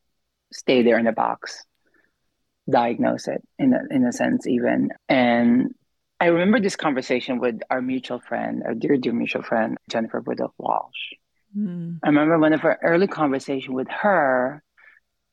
stay 0.52 0.82
there 0.82 0.98
in 0.98 1.06
a 1.06 1.12
box, 1.12 1.64
diagnose 2.70 3.28
it 3.28 3.42
in 3.58 3.74
a, 3.74 3.80
in 3.94 4.04
a 4.04 4.12
sense, 4.12 4.46
even. 4.46 4.90
And 5.08 5.74
I 6.20 6.26
remember 6.26 6.60
this 6.60 6.76
conversation 6.76 7.38
with 7.38 7.60
our 7.70 7.82
mutual 7.82 8.20
friend, 8.20 8.62
our 8.64 8.74
dear, 8.74 8.96
dear 8.96 9.12
mutual 9.12 9.42
friend, 9.42 9.76
Jennifer 9.90 10.20
Rudolph 10.20 10.54
Walsh. 10.58 11.14
Mm. 11.56 11.98
I 12.02 12.08
remember 12.08 12.38
one 12.38 12.52
of 12.52 12.64
our 12.64 12.78
early 12.82 13.08
conversation 13.08 13.74
with 13.74 13.88
her 13.88 14.62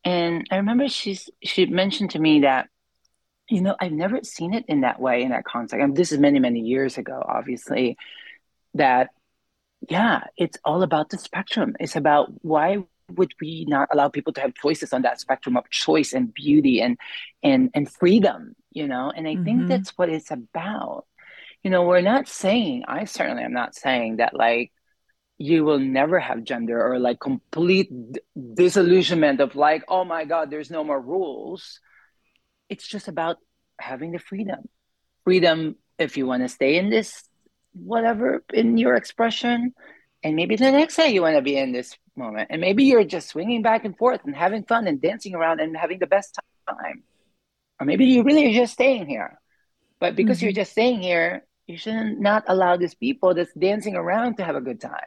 and 0.03 0.47
I 0.51 0.57
remember 0.57 0.87
she's 0.87 1.29
she 1.43 1.65
mentioned 1.65 2.11
to 2.11 2.19
me 2.19 2.41
that, 2.41 2.67
you 3.49 3.61
know, 3.61 3.75
I've 3.79 3.91
never 3.91 4.19
seen 4.23 4.53
it 4.53 4.65
in 4.67 4.81
that 4.81 4.99
way 4.99 5.23
in 5.23 5.29
that 5.29 5.45
context. 5.45 5.75
I 5.75 5.85
mean, 5.85 5.93
this 5.93 6.11
is 6.11 6.19
many, 6.19 6.39
many 6.39 6.61
years 6.61 6.97
ago, 6.97 7.21
obviously, 7.27 7.97
that 8.75 9.09
yeah, 9.89 10.23
it's 10.37 10.57
all 10.63 10.83
about 10.83 11.09
the 11.09 11.17
spectrum. 11.17 11.75
It's 11.79 11.95
about 11.95 12.31
why 12.43 12.83
would 13.17 13.33
we 13.41 13.65
not 13.67 13.89
allow 13.91 14.09
people 14.09 14.33
to 14.33 14.41
have 14.41 14.53
choices 14.53 14.93
on 14.93 15.03
that 15.03 15.19
spectrum 15.19 15.57
of 15.57 15.69
choice 15.69 16.13
and 16.13 16.33
beauty 16.33 16.81
and 16.81 16.97
and 17.43 17.69
and 17.73 17.91
freedom, 17.91 18.55
you 18.71 18.87
know? 18.87 19.11
And 19.15 19.27
I 19.27 19.35
mm-hmm. 19.35 19.43
think 19.43 19.67
that's 19.67 19.97
what 19.97 20.09
it's 20.09 20.31
about. 20.31 21.05
You 21.63 21.71
know, 21.71 21.83
we're 21.83 22.01
not 22.01 22.27
saying, 22.27 22.85
I 22.87 23.03
certainly 23.03 23.43
am 23.43 23.53
not 23.53 23.75
saying 23.75 24.17
that 24.17 24.33
like 24.33 24.71
you 25.39 25.63
will 25.63 25.79
never 25.79 26.19
have 26.19 26.43
gender 26.43 26.85
or 26.85 26.99
like 26.99 27.19
complete 27.19 27.89
disillusionment 28.53 29.39
of 29.39 29.55
like 29.55 29.83
oh 29.87 30.03
my 30.03 30.25
god 30.25 30.51
there's 30.51 30.69
no 30.69 30.83
more 30.83 30.99
rules 31.01 31.79
it's 32.67 32.85
just 32.85 33.07
about 33.07 33.37
having 33.79 34.11
the 34.11 34.19
freedom 34.19 34.59
freedom 35.23 35.75
if 35.97 36.17
you 36.17 36.27
want 36.27 36.43
to 36.43 36.49
stay 36.49 36.77
in 36.77 36.89
this 36.89 37.23
whatever 37.73 38.43
in 38.53 38.77
your 38.77 38.95
expression 38.95 39.73
and 40.23 40.35
maybe 40.35 40.55
the 40.55 40.71
next 40.71 40.95
day 40.95 41.09
you 41.09 41.21
want 41.21 41.35
to 41.35 41.41
be 41.41 41.57
in 41.57 41.71
this 41.71 41.95
moment. 42.15 42.47
And 42.51 42.61
maybe 42.61 42.83
you're 42.83 43.03
just 43.03 43.29
swinging 43.29 43.61
back 43.61 43.85
and 43.85 43.97
forth 43.97 44.21
and 44.25 44.35
having 44.35 44.63
fun 44.63 44.87
and 44.87 45.01
dancing 45.01 45.35
around 45.35 45.59
and 45.59 45.75
having 45.75 45.99
the 45.99 46.07
best 46.07 46.37
time. 46.67 47.03
Or 47.79 47.85
maybe 47.85 48.05
you 48.05 48.23
really 48.23 48.47
are 48.47 48.61
just 48.61 48.73
staying 48.73 49.07
here. 49.07 49.39
But 49.99 50.15
because 50.15 50.37
mm-hmm. 50.37 50.45
you're 50.45 50.53
just 50.53 50.71
staying 50.71 51.01
here 51.01 51.43
you 51.69 51.77
should 51.77 51.93
not 51.93 52.17
not 52.17 52.43
allow 52.47 52.75
these 52.75 52.95
people 52.95 53.35
that's 53.35 53.53
dancing 53.53 53.95
around 53.95 54.37
to 54.37 54.43
have 54.43 54.55
a 54.55 54.61
good 54.61 54.81
time. 54.81 55.05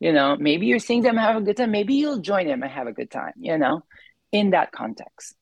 You 0.00 0.12
know 0.12 0.36
maybe 0.36 0.66
you're 0.66 0.80
seeing 0.80 1.02
them 1.02 1.16
have 1.16 1.36
a 1.36 1.40
good 1.40 1.56
time. 1.56 1.70
Maybe 1.70 1.94
you'll 1.94 2.18
join 2.18 2.48
them 2.48 2.62
and 2.62 2.72
have 2.72 2.88
a 2.88 2.92
good 2.92 3.10
time 3.10 3.34
you 3.38 3.56
know 3.56 3.84
in 4.32 4.50
that 4.50 4.72
context. 4.72 5.36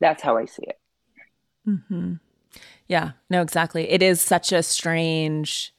That's 0.00 0.22
how 0.22 0.36
i 0.36 0.44
see 0.44 0.64
it. 0.64 0.78
Mm-hmm. 1.66 2.14
yeah 2.88 3.12
no 3.30 3.42
exactly. 3.42 3.88
It 3.90 4.02
is 4.02 4.20
such 4.20 4.52
a 4.52 4.62
strange 4.62 5.72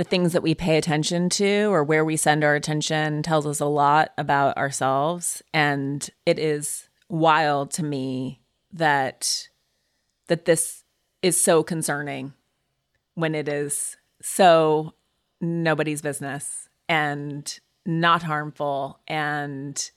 the 0.00 0.04
things 0.04 0.32
that 0.32 0.42
we 0.42 0.54
pay 0.54 0.78
attention 0.78 1.28
to 1.28 1.66
or 1.70 1.84
where 1.84 2.06
we 2.06 2.16
send 2.16 2.42
our 2.42 2.54
attention 2.54 3.22
tells 3.22 3.46
us 3.46 3.60
a 3.60 3.66
lot 3.66 4.12
about 4.16 4.56
ourselves 4.56 5.42
and 5.52 6.08
it 6.24 6.38
is 6.38 6.88
wild 7.10 7.70
to 7.70 7.84
me 7.84 8.40
that 8.72 9.50
that 10.28 10.46
this 10.46 10.84
is 11.20 11.38
so 11.38 11.62
concerning 11.62 12.32
when 13.12 13.34
it 13.34 13.46
is 13.46 13.98
so 14.22 14.94
nobody's 15.38 16.00
business 16.00 16.70
and 16.88 17.60
not 17.84 18.22
harmful 18.22 19.00
and 19.06 19.90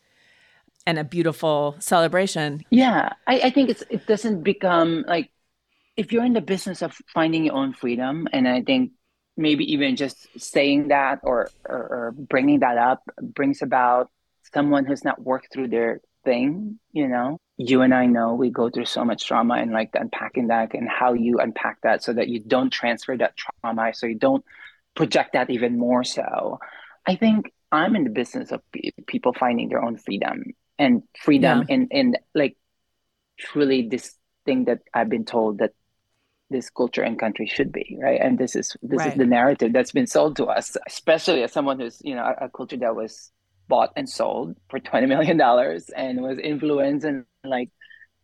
and 0.86 1.00
a 1.00 1.06
beautiful 1.06 1.78
celebration. 1.80 2.62
Yeah, 2.70 3.14
I, 3.26 3.40
I 3.40 3.50
think 3.52 3.70
it's 3.70 3.86
it 3.90 4.06
doesn't 4.06 4.44
become 4.44 5.06
like 5.08 5.32
if 5.96 6.12
you're 6.12 6.26
in 6.26 6.34
the 6.34 6.42
business 6.42 6.82
of 6.82 6.94
finding 7.14 7.46
your 7.46 7.56
own 7.56 7.72
freedom, 7.72 8.28
and 8.34 8.50
I 8.50 8.64
think 8.64 8.92
maybe 9.36 9.74
even 9.74 9.96
just 9.96 10.28
saying 10.40 10.90
that 10.90 11.20
or, 11.24 11.50
or, 11.66 11.78
or 11.78 12.16
bringing 12.18 12.60
that 12.60 12.78
up 12.78 13.02
brings 13.22 13.62
about 13.62 14.10
someone 14.54 14.86
who's 14.86 15.04
not 15.04 15.22
worked 15.22 15.52
through 15.52 15.70
their 15.70 16.02
thing. 16.24 16.80
You 16.92 17.08
know, 17.08 17.38
you 17.58 17.82
and 17.82 17.94
I 17.94 18.06
know 18.06 18.36
we 18.36 18.50
go 18.50 18.70
through 18.70 18.86
so 18.86 19.04
much 19.04 19.26
trauma 19.26 19.56
and 19.56 19.72
like 19.72 19.92
unpacking 19.94 20.48
that 20.48 20.74
and 20.74 20.88
how 20.90 21.14
you 21.14 21.40
unpack 21.40 21.82
that 21.82 22.04
so 22.04 22.14
that 22.14 22.28
you 22.28 22.40
don't 22.40 22.70
transfer 22.70 23.18
that 23.18 23.36
trauma, 23.36 23.94
so 23.94 24.06
you 24.06 24.16
don't 24.16 24.44
project 24.96 25.34
that 25.34 25.50
even 25.50 25.78
more 25.78 26.04
so. 26.04 26.60
I 27.06 27.16
think 27.16 27.52
I'm 27.72 27.96
in 27.96 28.04
the 28.04 28.10
business 28.10 28.52
of 28.52 28.62
people 29.08 29.34
finding 29.34 29.70
their 29.70 29.84
own 29.84 29.98
freedom 29.98 30.44
and 30.78 31.04
freedom 31.20 31.66
yeah. 31.68 31.76
and 31.76 31.88
and 31.92 32.18
like 32.34 32.58
truly 33.40 33.88
this 33.88 34.16
thing 34.46 34.66
that 34.66 34.80
I've 34.94 35.10
been 35.10 35.26
told 35.26 35.60
that 35.60 35.72
this 36.54 36.70
culture 36.70 37.02
and 37.02 37.20
country 37.20 37.46
should 37.46 37.72
be 37.72 37.98
right 38.02 38.22
and 38.22 38.38
this 38.38 38.56
is 38.56 38.78
this 38.82 39.00
right. 39.00 39.10
is 39.10 39.18
the 39.18 39.26
narrative 39.26 39.74
that's 39.74 39.92
been 39.92 40.08
sold 40.08 40.38
to 40.38 40.46
us 40.46 40.78
especially 40.88 41.44
as 41.44 41.52
someone 41.52 41.80
who's 41.80 42.02
you 42.04 42.16
know 42.16 42.24
a, 42.24 42.46
a 42.46 42.50
culture 42.50 42.78
that 42.78 42.96
was 42.96 43.32
bought 43.68 43.92
and 43.96 44.10
sold 44.10 44.56
for 44.70 44.80
$20 44.80 45.08
million 45.08 45.40
and 45.96 46.22
was 46.22 46.38
influenced 46.38 47.06
and 47.06 47.26
like 47.44 47.70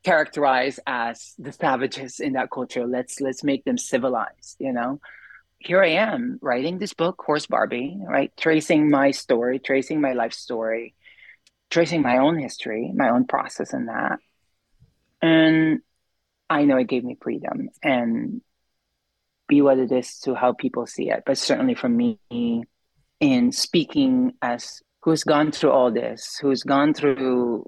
characterized 0.03 0.79
as 0.87 1.33
the 1.37 1.51
savages 1.51 2.19
in 2.19 2.33
that 2.33 2.51
culture. 2.51 2.85
Let's 2.85 3.19
let's 3.19 3.43
make 3.43 3.65
them 3.65 3.77
civilized, 3.77 4.57
you 4.59 4.73
know. 4.73 4.99
Here 5.59 5.83
I 5.83 5.89
am 5.89 6.39
writing 6.41 6.77
this 6.79 6.93
book, 6.93 7.21
Horse 7.25 7.45
Barbie, 7.45 7.97
right? 8.01 8.31
Tracing 8.37 8.89
my 8.89 9.11
story, 9.11 9.59
tracing 9.59 9.99
my 9.99 10.13
life 10.13 10.33
story, 10.33 10.95
tracing 11.69 12.01
my 12.01 12.17
own 12.17 12.39
history, 12.39 12.91
my 12.95 13.09
own 13.09 13.25
process 13.25 13.73
in 13.73 13.87
that. 13.87 14.19
And 15.21 15.81
I 16.49 16.65
know 16.65 16.77
it 16.77 16.87
gave 16.87 17.03
me 17.03 17.17
freedom 17.21 17.69
and 17.83 18.41
be 19.47 19.61
what 19.61 19.79
it 19.79 19.91
is 19.91 20.19
to 20.19 20.35
how 20.35 20.53
people 20.53 20.85
see 20.85 21.09
it. 21.09 21.23
But 21.25 21.37
certainly 21.37 21.75
for 21.75 21.89
me, 21.89 22.19
in 23.19 23.51
speaking 23.51 24.33
as 24.41 24.81
who's 25.01 25.23
gone 25.23 25.51
through 25.51 25.71
all 25.71 25.91
this, 25.91 26.37
who's 26.41 26.63
gone 26.63 26.93
through 26.93 27.65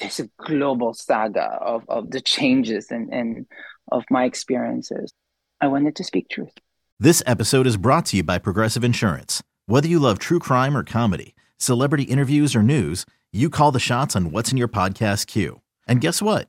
this 0.00 0.20
global 0.38 0.94
saga 0.94 1.58
of, 1.60 1.84
of 1.88 2.10
the 2.10 2.20
changes 2.20 2.90
and, 2.90 3.12
and 3.12 3.46
of 3.90 4.04
my 4.10 4.24
experiences, 4.24 5.12
I 5.60 5.68
wanted 5.68 5.96
to 5.96 6.04
speak 6.04 6.28
truth. 6.28 6.52
This 7.00 7.22
episode 7.26 7.66
is 7.66 7.76
brought 7.76 8.06
to 8.06 8.16
you 8.16 8.22
by 8.22 8.38
Progressive 8.38 8.84
Insurance. 8.84 9.42
Whether 9.66 9.88
you 9.88 9.98
love 9.98 10.18
true 10.18 10.38
crime 10.38 10.76
or 10.76 10.82
comedy, 10.82 11.34
celebrity 11.56 12.04
interviews 12.04 12.56
or 12.56 12.62
news, 12.62 13.06
you 13.32 13.50
call 13.50 13.72
the 13.72 13.80
shots 13.80 14.16
on 14.16 14.30
what's 14.30 14.50
in 14.50 14.58
your 14.58 14.68
podcast 14.68 15.26
queue. 15.26 15.60
And 15.86 16.00
guess 16.00 16.22
what? 16.22 16.48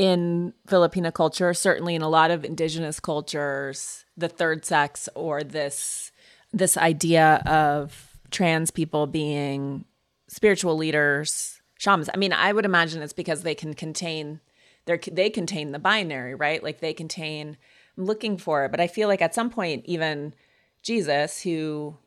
in 0.00 0.54
Filipino 0.66 1.10
culture, 1.10 1.52
certainly 1.52 1.94
in 1.94 2.00
a 2.00 2.08
lot 2.08 2.30
of 2.30 2.42
indigenous 2.42 2.98
cultures, 3.00 4.06
the 4.16 4.30
third 4.30 4.64
sex 4.64 5.10
or 5.14 5.44
this 5.44 6.10
this 6.54 6.78
idea 6.78 7.42
of 7.44 8.18
trans 8.30 8.70
people 8.70 9.06
being 9.06 9.84
spiritual 10.26 10.74
leaders, 10.74 11.60
shamans. 11.78 12.08
I 12.14 12.16
mean, 12.16 12.32
I 12.32 12.50
would 12.50 12.64
imagine 12.64 13.02
it's 13.02 13.12
because 13.12 13.42
they 13.42 13.54
can 13.54 13.74
contain 13.74 14.40
they 14.86 14.96
they 15.12 15.28
contain 15.28 15.72
the 15.72 15.78
binary, 15.78 16.34
right? 16.34 16.62
Like 16.62 16.80
they 16.80 16.94
contain 16.94 17.58
I'm 17.98 18.06
looking 18.06 18.38
for 18.38 18.64
it, 18.64 18.70
but 18.70 18.80
I 18.80 18.86
feel 18.86 19.06
like 19.06 19.20
at 19.20 19.34
some 19.34 19.50
point 19.50 19.84
even 19.84 20.32
Jesus 20.82 21.42
who 21.42 21.98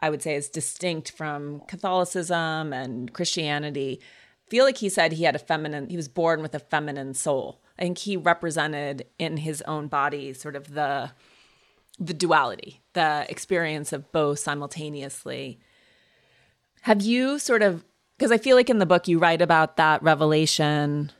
I 0.00 0.10
would 0.10 0.20
say 0.20 0.34
is 0.34 0.48
distinct 0.48 1.12
from 1.12 1.60
Catholicism 1.68 2.72
and 2.72 3.12
Christianity, 3.12 4.00
feel 4.50 4.64
like 4.64 4.78
he 4.78 4.88
said 4.88 5.12
he 5.12 5.24
had 5.24 5.36
a 5.36 5.38
feminine 5.38 5.88
he 5.88 5.96
was 5.96 6.08
born 6.08 6.42
with 6.42 6.54
a 6.54 6.58
feminine 6.58 7.14
soul. 7.14 7.60
I 7.78 7.82
think 7.82 7.98
he 7.98 8.16
represented 8.16 9.06
in 9.18 9.38
his 9.38 9.62
own 9.62 9.88
body 9.88 10.34
sort 10.34 10.56
of 10.56 10.74
the 10.74 11.12
the 11.98 12.14
duality, 12.14 12.80
the 12.94 13.26
experience 13.28 13.92
of 13.92 14.10
both 14.10 14.38
simultaneously. 14.38 15.60
Have 16.82 17.00
you 17.00 17.38
sort 17.38 17.62
of 17.62 17.84
because 18.18 18.32
I 18.32 18.38
feel 18.38 18.56
like 18.56 18.68
in 18.68 18.78
the 18.78 18.86
book 18.86 19.08
you 19.08 19.18
write 19.18 19.40
about 19.40 19.76
that 19.76 20.02
revelation 20.02 21.12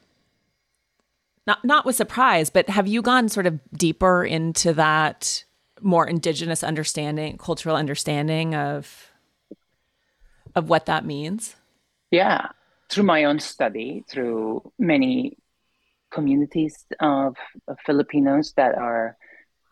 not 1.47 1.65
not 1.65 1.87
with 1.87 1.97
surprise, 1.97 2.51
but 2.51 2.69
have 2.69 2.87
you 2.87 3.03
gone 3.03 3.29
sort 3.29 3.47
of 3.47 3.59
deeper 3.73 4.25
into 4.25 4.73
that 4.75 5.45
more 5.81 6.07
indigenous 6.07 6.63
understanding, 6.63 7.39
cultural 7.39 7.77
understanding 7.77 8.55
of 8.55 9.11
of 10.55 10.69
what 10.69 10.87
that 10.87 11.05
means? 11.05 11.57
Yeah, 12.11 12.49
through 12.91 13.05
my 13.05 13.25
own 13.25 13.39
study, 13.39 14.05
through 14.09 14.73
many 14.79 15.37
communities 16.11 16.85
of, 16.99 17.37
of 17.69 17.79
Filipinos 17.87 18.53
that 18.57 18.75
are 18.77 19.17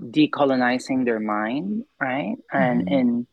decolonizing 0.00 1.04
their 1.04 1.20
mind, 1.20 1.84
right? 2.00 2.36
And 2.52 2.86
mm-hmm. 2.86 2.94
in 2.94 3.26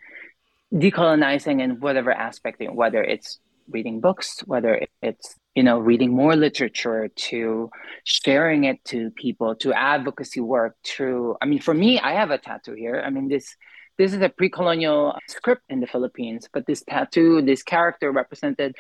decolonizing 0.73 1.61
in 1.61 1.79
whatever 1.79 2.11
aspect, 2.11 2.61
whether 2.71 3.03
it's 3.03 3.39
reading 3.69 3.99
books, 3.99 4.41
whether 4.45 4.81
it's 5.01 5.36
you 5.55 5.63
know 5.63 5.79
reading 5.79 6.11
more 6.11 6.36
literature, 6.36 7.09
to 7.15 7.69
sharing 8.03 8.63
it 8.65 8.83
to 8.86 9.11
people, 9.11 9.55
to 9.57 9.73
advocacy 9.73 10.39
work, 10.39 10.75
to 10.83 11.36
I 11.41 11.45
mean, 11.45 11.59
for 11.59 11.73
me, 11.73 11.99
I 11.99 12.13
have 12.13 12.31
a 12.31 12.38
tattoo 12.38 12.73
here. 12.73 13.01
I 13.05 13.09
mean, 13.09 13.27
this 13.27 13.55
this 13.97 14.13
is 14.13 14.21
a 14.21 14.29
pre-colonial 14.29 15.17
script 15.29 15.63
in 15.69 15.79
the 15.79 15.88
Philippines, 15.88 16.49
but 16.51 16.65
this 16.65 16.83
tattoo, 16.83 17.41
this 17.41 17.63
character 17.63 18.11
represented 18.11 18.75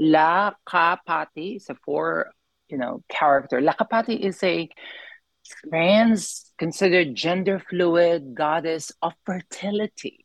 La 0.00 0.52
Kapati. 0.66 1.56
is 1.56 1.68
a 1.68 1.74
four, 1.84 2.32
you 2.68 2.78
know, 2.78 3.02
character. 3.08 3.60
Lakapati 3.60 4.18
is 4.18 4.42
a 4.42 4.68
trans 5.68 6.52
considered 6.58 7.14
gender 7.14 7.62
fluid 7.68 8.34
goddess 8.34 8.92
of 9.02 9.12
fertility 9.24 10.24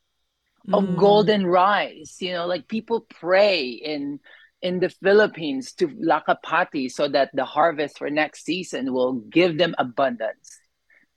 of 0.74 0.84
mm. 0.84 0.98
golden 0.98 1.46
rice 1.46 2.18
you 2.20 2.34
know 2.34 2.46
like 2.46 2.68
people 2.68 3.06
pray 3.10 3.70
in 3.70 4.20
in 4.62 4.80
the 4.80 4.90
philippines 4.90 5.74
to 5.74 5.88
lakapati 5.88 6.92
so 6.92 7.08
that 7.08 7.30
the 7.34 7.46
harvest 7.46 7.98
for 7.98 8.10
next 8.10 8.46
season 8.46 8.92
will 8.92 9.14
give 9.14 9.58
them 9.58 9.76
abundance 9.78 10.60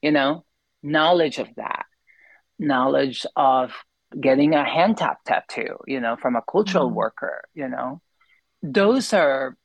you 0.03 0.11
know 0.11 0.45
knowledge 0.83 1.39
of 1.39 1.49
that 1.57 1.87
knowledge 2.59 3.27
of 3.37 3.73
getting 4.21 4.55
a 4.55 4.65
hand 4.65 4.97
tap 4.97 5.19
tattoo 5.25 5.77
you 5.87 6.01
know 6.01 6.17
from 6.17 6.37
a 6.37 6.43
cultural 6.51 6.91
mm. 6.91 6.95
worker 6.95 7.43
you 7.55 7.69
know 7.69 8.01
those 8.63 9.13
are 9.13 9.57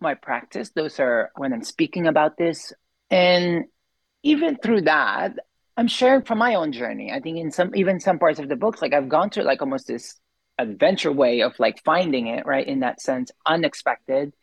my 0.00 0.14
practice 0.14 0.70
those 0.74 0.98
are 0.98 1.30
when 1.36 1.52
i'm 1.52 1.62
speaking 1.62 2.06
about 2.06 2.36
this 2.36 2.72
and 3.10 3.64
even 4.22 4.56
through 4.56 4.82
that, 4.82 5.34
I'm 5.76 5.88
sharing 5.88 6.22
from 6.22 6.38
my 6.38 6.54
own 6.54 6.72
journey. 6.72 7.12
I 7.12 7.20
think 7.20 7.38
in 7.38 7.50
some 7.50 7.74
even 7.74 8.00
some 8.00 8.18
parts 8.18 8.38
of 8.38 8.48
the 8.48 8.56
books, 8.56 8.82
like 8.82 8.92
I've 8.92 9.08
gone 9.08 9.30
through 9.30 9.44
like 9.44 9.62
almost 9.62 9.86
this 9.86 10.18
adventure 10.58 11.12
way 11.12 11.40
of 11.42 11.58
like 11.58 11.82
finding 11.84 12.28
it, 12.28 12.46
right? 12.46 12.66
In 12.66 12.80
that 12.80 13.00
sense, 13.00 13.30
unexpected, 13.46 14.34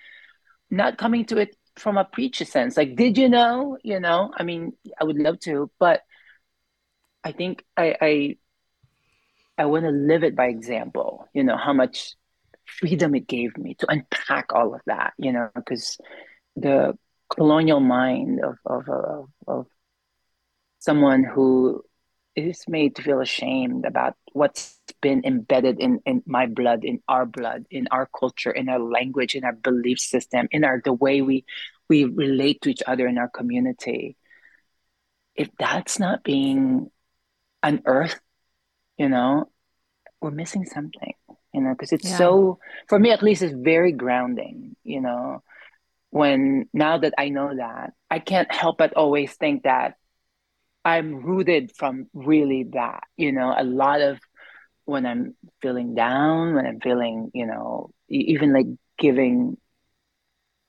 not 0.70 0.98
coming 0.98 1.26
to 1.26 1.38
it 1.38 1.56
from 1.76 1.98
a 1.98 2.04
preacher 2.04 2.46
sense. 2.46 2.76
Like, 2.76 2.96
did 2.96 3.18
you 3.18 3.30
know? 3.30 3.78
You 3.84 4.00
know, 4.00 4.32
I 4.36 4.44
mean, 4.44 4.74
I 5.00 5.04
would 5.04 5.18
love 5.18 5.40
to, 5.42 5.72
but 5.80 6.02
I 7.24 7.32
think 7.32 7.64
I 7.78 7.96
I, 8.02 8.38
I 9.58 9.66
want 9.66 9.86
to 9.86 9.92
live 9.92 10.24
it 10.24 10.36
by 10.36 10.48
example. 10.48 11.28
You 11.34 11.44
know, 11.44 11.58
how 11.58 11.74
much 11.74 12.16
freedom 12.80 13.16
it 13.16 13.28
gave 13.28 13.58
me 13.58 13.76
to 13.76 13.88
unpack 13.90 14.54
all 14.54 14.74
of 14.74 14.82
that. 14.86 15.14
You 15.18 15.34
know, 15.34 15.50
because 15.56 15.98
the 16.56 16.98
colonial 17.30 17.80
mind 17.80 18.42
of 18.44 18.58
of, 18.66 18.90
of, 18.90 19.30
of 19.48 19.68
someone 20.80 21.24
who 21.24 21.84
is 22.36 22.64
made 22.68 22.96
to 22.96 23.02
feel 23.02 23.22
ashamed 23.22 23.86
about 23.86 24.16
what's 24.34 24.78
been 25.02 25.22
embedded 25.26 25.80
in, 25.80 26.00
in 26.06 26.24
my 26.26 26.46
blood, 26.46 26.84
in 26.84 27.02
our 27.08 27.26
blood, 27.26 27.66
in 27.70 27.88
our 27.92 28.08
culture, 28.18 28.52
in 28.52 28.70
our 28.70 28.80
language, 28.80 29.36
in 29.36 29.44
our 29.44 29.54
belief 29.54 30.00
system, 30.00 30.48
in 30.52 30.64
our 30.64 30.82
the 30.84 30.94
way 30.94 31.22
we 31.22 31.46
we 31.90 32.06
relate 32.06 32.62
to 32.62 32.70
each 32.70 32.84
other 32.86 33.08
in 33.08 33.18
our 33.18 33.30
community. 33.30 34.16
If 35.36 35.50
that's 35.58 36.00
not 36.00 36.24
being 36.24 36.92
unearthed, 37.64 38.20
you 38.98 39.10
know, 39.10 39.50
we're 40.22 40.32
missing 40.32 40.66
something, 40.66 41.14
you 41.54 41.62
know, 41.62 41.72
because 41.72 41.92
it's 41.92 42.10
yeah. 42.10 42.18
so 42.18 42.60
for 42.88 43.00
me 43.00 43.12
at 43.12 43.24
least 43.24 43.42
it's 43.42 43.54
very 43.54 43.92
grounding, 43.92 44.76
you 44.84 45.02
know 45.02 45.42
when 46.12 46.68
now 46.74 46.98
that 46.98 47.14
I 47.18 47.30
know 47.30 47.56
that, 47.56 47.94
I 48.10 48.20
can't 48.20 48.52
help 48.52 48.78
but 48.78 48.94
always 48.94 49.34
think 49.34 49.64
that 49.64 49.96
I'm 50.84 51.22
rooted 51.22 51.72
from 51.76 52.08
really 52.14 52.64
that, 52.74 53.04
you 53.16 53.32
know, 53.32 53.54
a 53.56 53.64
lot 53.64 54.02
of 54.02 54.20
when 54.86 55.06
I'm 55.06 55.36
feeling 55.62 55.94
down, 55.94 56.56
when 56.56 56.66
I'm 56.66 56.80
feeling, 56.80 57.32
you 57.34 57.46
know, 57.46 57.92
even 58.08 58.54
like 58.54 58.66
giving 58.98 59.58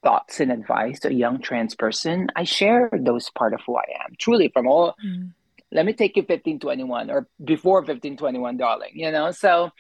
thoughts 0.02 0.40
and 0.40 0.52
advice 0.52 1.00
to 1.00 1.08
a 1.08 1.12
young 1.12 1.40
trans 1.40 1.74
person, 1.74 2.28
I 2.36 2.44
share 2.44 2.90
those 2.92 3.30
part 3.30 3.54
of 3.54 3.60
who 3.66 3.76
I 3.76 3.84
am. 4.04 4.14
Truly 4.18 4.50
from 4.52 4.66
all 4.66 4.94
mm. 5.04 5.32
let 5.72 5.86
me 5.86 5.94
take 5.94 6.16
you 6.16 6.22
1521 6.22 7.10
or 7.10 7.28
before 7.42 7.78
1521, 7.78 8.58
darling, 8.58 8.92
you 8.94 9.10
know? 9.10 9.30
So 9.30 9.70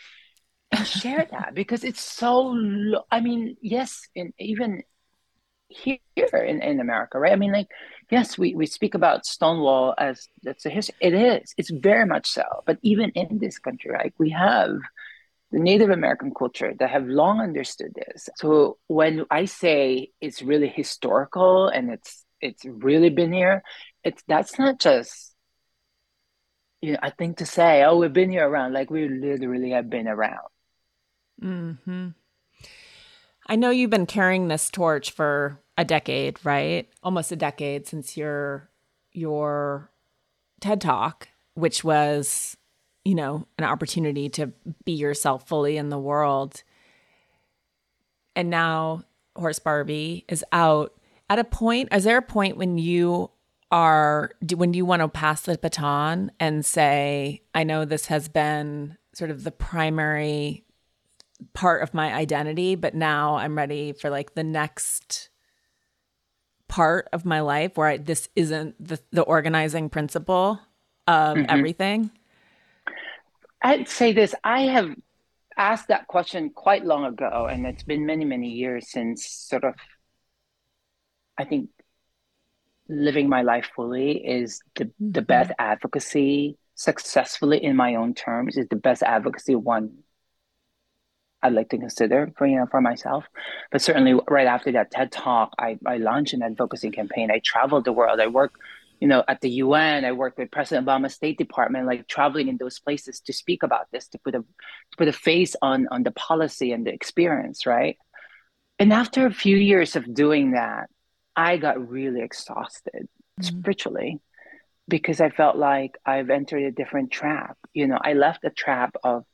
I 0.72 0.84
share 0.84 1.26
that 1.30 1.54
because 1.54 1.84
it's 1.84 2.00
so 2.00 2.40
lo- 2.54 3.04
I 3.10 3.20
mean, 3.20 3.56
yes, 3.60 4.08
and 4.14 4.32
even 4.38 4.82
here 5.68 5.98
in, 6.32 6.62
in 6.62 6.80
America, 6.80 7.18
right? 7.18 7.32
I 7.32 7.36
mean, 7.36 7.52
like, 7.52 7.68
yes, 8.10 8.38
we, 8.38 8.54
we 8.54 8.66
speak 8.66 8.94
about 8.94 9.26
Stonewall 9.26 9.94
as 9.98 10.28
that's 10.42 10.66
a 10.66 10.70
history. 10.70 10.96
It 11.00 11.14
is. 11.14 11.54
It's 11.58 11.70
very 11.70 12.06
much 12.06 12.28
so. 12.28 12.44
But 12.66 12.78
even 12.82 13.10
in 13.10 13.38
this 13.38 13.58
country, 13.58 13.92
right, 13.92 14.14
we 14.18 14.30
have 14.30 14.70
the 15.52 15.60
Native 15.60 15.90
American 15.90 16.32
culture 16.34 16.74
that 16.78 16.90
have 16.90 17.06
long 17.06 17.40
understood 17.40 17.92
this. 17.94 18.28
So 18.36 18.78
when 18.88 19.26
I 19.30 19.46
say 19.46 20.10
it's 20.20 20.42
really 20.42 20.68
historical 20.68 21.68
and 21.68 21.90
it's 21.90 22.24
it's 22.40 22.64
really 22.66 23.10
been 23.10 23.32
here, 23.32 23.62
it's 24.04 24.22
that's 24.28 24.58
not 24.58 24.80
just 24.80 25.34
you 26.80 26.92
know, 26.92 26.98
I 27.02 27.10
think 27.10 27.38
to 27.38 27.46
say, 27.46 27.84
oh, 27.84 27.96
we've 27.98 28.12
been 28.12 28.30
here 28.30 28.48
around, 28.48 28.72
like 28.72 28.90
we 28.90 29.08
literally 29.08 29.70
have 29.70 29.90
been 29.90 30.08
around. 30.08 30.48
Hmm. 31.40 32.08
I 33.46 33.56
know 33.56 33.70
you've 33.70 33.90
been 33.90 34.06
carrying 34.06 34.48
this 34.48 34.70
torch 34.70 35.10
for 35.10 35.60
a 35.76 35.84
decade, 35.84 36.38
right? 36.44 36.88
Almost 37.02 37.32
a 37.32 37.36
decade 37.36 37.86
since 37.86 38.16
your 38.16 38.68
your 39.12 39.90
TED 40.60 40.80
Talk, 40.80 41.28
which 41.54 41.82
was, 41.82 42.56
you 43.04 43.14
know, 43.14 43.46
an 43.58 43.64
opportunity 43.64 44.28
to 44.30 44.52
be 44.84 44.92
yourself 44.92 45.48
fully 45.48 45.76
in 45.76 45.88
the 45.88 45.98
world. 45.98 46.62
And 48.36 48.50
now 48.50 49.04
Horse 49.34 49.58
Barbie 49.58 50.24
is 50.28 50.44
out. 50.52 50.94
At 51.28 51.38
a 51.38 51.44
point, 51.44 51.88
is 51.92 52.04
there 52.04 52.18
a 52.18 52.22
point 52.22 52.56
when 52.56 52.78
you 52.78 53.30
are 53.72 54.32
when 54.54 54.74
you 54.74 54.84
want 54.84 55.00
to 55.00 55.08
pass 55.08 55.42
the 55.42 55.56
baton 55.56 56.30
and 56.38 56.64
say, 56.64 57.42
I 57.54 57.64
know 57.64 57.84
this 57.84 58.06
has 58.06 58.28
been 58.28 58.96
sort 59.14 59.30
of 59.30 59.44
the 59.44 59.50
primary 59.50 60.64
part 61.52 61.82
of 61.82 61.94
my 61.94 62.12
identity, 62.12 62.74
but 62.74 62.94
now 62.94 63.36
I'm 63.36 63.56
ready 63.56 63.92
for 63.92 64.10
like 64.10 64.34
the 64.34 64.44
next 64.44 65.28
part 66.68 67.08
of 67.12 67.24
my 67.24 67.40
life 67.40 67.76
where 67.76 67.88
I, 67.88 67.96
this 67.98 68.28
isn't 68.36 68.76
the, 68.82 69.00
the 69.10 69.22
organizing 69.22 69.90
principle 69.90 70.60
of 71.06 71.36
mm-hmm. 71.36 71.46
everything? 71.48 72.10
I'd 73.62 73.88
say 73.88 74.12
this 74.12 74.34
I 74.42 74.62
have 74.62 74.94
asked 75.56 75.88
that 75.88 76.06
question 76.06 76.50
quite 76.50 76.84
long 76.84 77.04
ago, 77.04 77.46
and 77.50 77.66
it's 77.66 77.82
been 77.82 78.06
many, 78.06 78.24
many 78.24 78.48
years 78.48 78.90
since 78.90 79.26
sort 79.26 79.64
of, 79.64 79.74
I 81.36 81.44
think, 81.44 81.68
living 82.88 83.28
my 83.28 83.42
life 83.42 83.70
fully 83.74 84.12
is 84.12 84.60
the, 84.76 84.86
mm-hmm. 84.86 85.12
the 85.12 85.22
best 85.22 85.50
advocacy 85.58 86.56
successfully 86.74 87.62
in 87.62 87.76
my 87.76 87.96
own 87.96 88.14
terms 88.14 88.56
is 88.56 88.66
the 88.68 88.76
best 88.76 89.02
advocacy 89.02 89.54
one 89.54 89.98
I'd 91.42 91.54
like 91.54 91.70
to 91.70 91.78
consider 91.78 92.32
for 92.36 92.46
you 92.46 92.56
know 92.56 92.66
for 92.70 92.80
myself. 92.80 93.24
But 93.70 93.82
certainly 93.82 94.14
right 94.28 94.46
after 94.46 94.72
that 94.72 94.90
TED 94.90 95.12
talk, 95.12 95.52
I, 95.58 95.78
I 95.86 95.96
launched 95.96 96.34
an 96.34 96.42
advocacy 96.42 96.90
campaign. 96.90 97.30
I 97.30 97.40
traveled 97.44 97.84
the 97.84 97.92
world. 97.92 98.20
I 98.20 98.26
worked, 98.26 98.56
you 99.00 99.08
know, 99.08 99.24
at 99.26 99.40
the 99.40 99.50
UN. 99.64 100.04
I 100.04 100.12
worked 100.12 100.38
with 100.38 100.50
President 100.50 100.86
Obama's 100.86 101.14
State 101.14 101.38
Department, 101.38 101.86
like 101.86 102.06
traveling 102.06 102.48
in 102.48 102.58
those 102.58 102.78
places 102.78 103.20
to 103.20 103.32
speak 103.32 103.62
about 103.62 103.86
this, 103.92 104.08
to 104.08 104.18
put 104.18 104.34
a 104.34 104.40
to 104.40 104.96
put 104.98 105.08
a 105.08 105.12
face 105.12 105.56
on 105.62 105.88
on 105.90 106.02
the 106.02 106.12
policy 106.12 106.72
and 106.72 106.86
the 106.86 106.92
experience, 106.92 107.66
right? 107.66 107.96
And 108.78 108.92
after 108.92 109.26
a 109.26 109.32
few 109.32 109.56
years 109.56 109.96
of 109.96 110.12
doing 110.12 110.52
that, 110.52 110.88
I 111.36 111.56
got 111.56 111.88
really 111.88 112.22
exhausted 112.22 113.08
mm-hmm. 113.40 113.42
spiritually 113.42 114.20
because 114.88 115.20
I 115.20 115.30
felt 115.30 115.56
like 115.56 115.96
I've 116.04 116.30
entered 116.30 116.64
a 116.64 116.70
different 116.70 117.10
trap. 117.10 117.56
You 117.72 117.86
know, 117.86 117.98
I 118.00 118.14
left 118.14 118.42
the 118.42 118.50
trap 118.50 118.96
of 119.04 119.24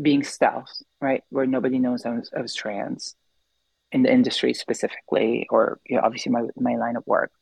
being 0.00 0.22
stealth, 0.22 0.82
right, 1.00 1.22
where 1.30 1.46
nobody 1.46 1.78
knows 1.78 2.04
I 2.04 2.10
was, 2.10 2.30
I 2.36 2.40
was 2.40 2.54
trans 2.54 3.16
in 3.92 4.02
the 4.02 4.12
industry 4.12 4.54
specifically, 4.54 5.46
or 5.50 5.80
you 5.86 5.96
know, 5.96 6.02
obviously 6.02 6.32
my 6.32 6.42
my 6.56 6.76
line 6.76 6.96
of 6.96 7.06
work. 7.06 7.32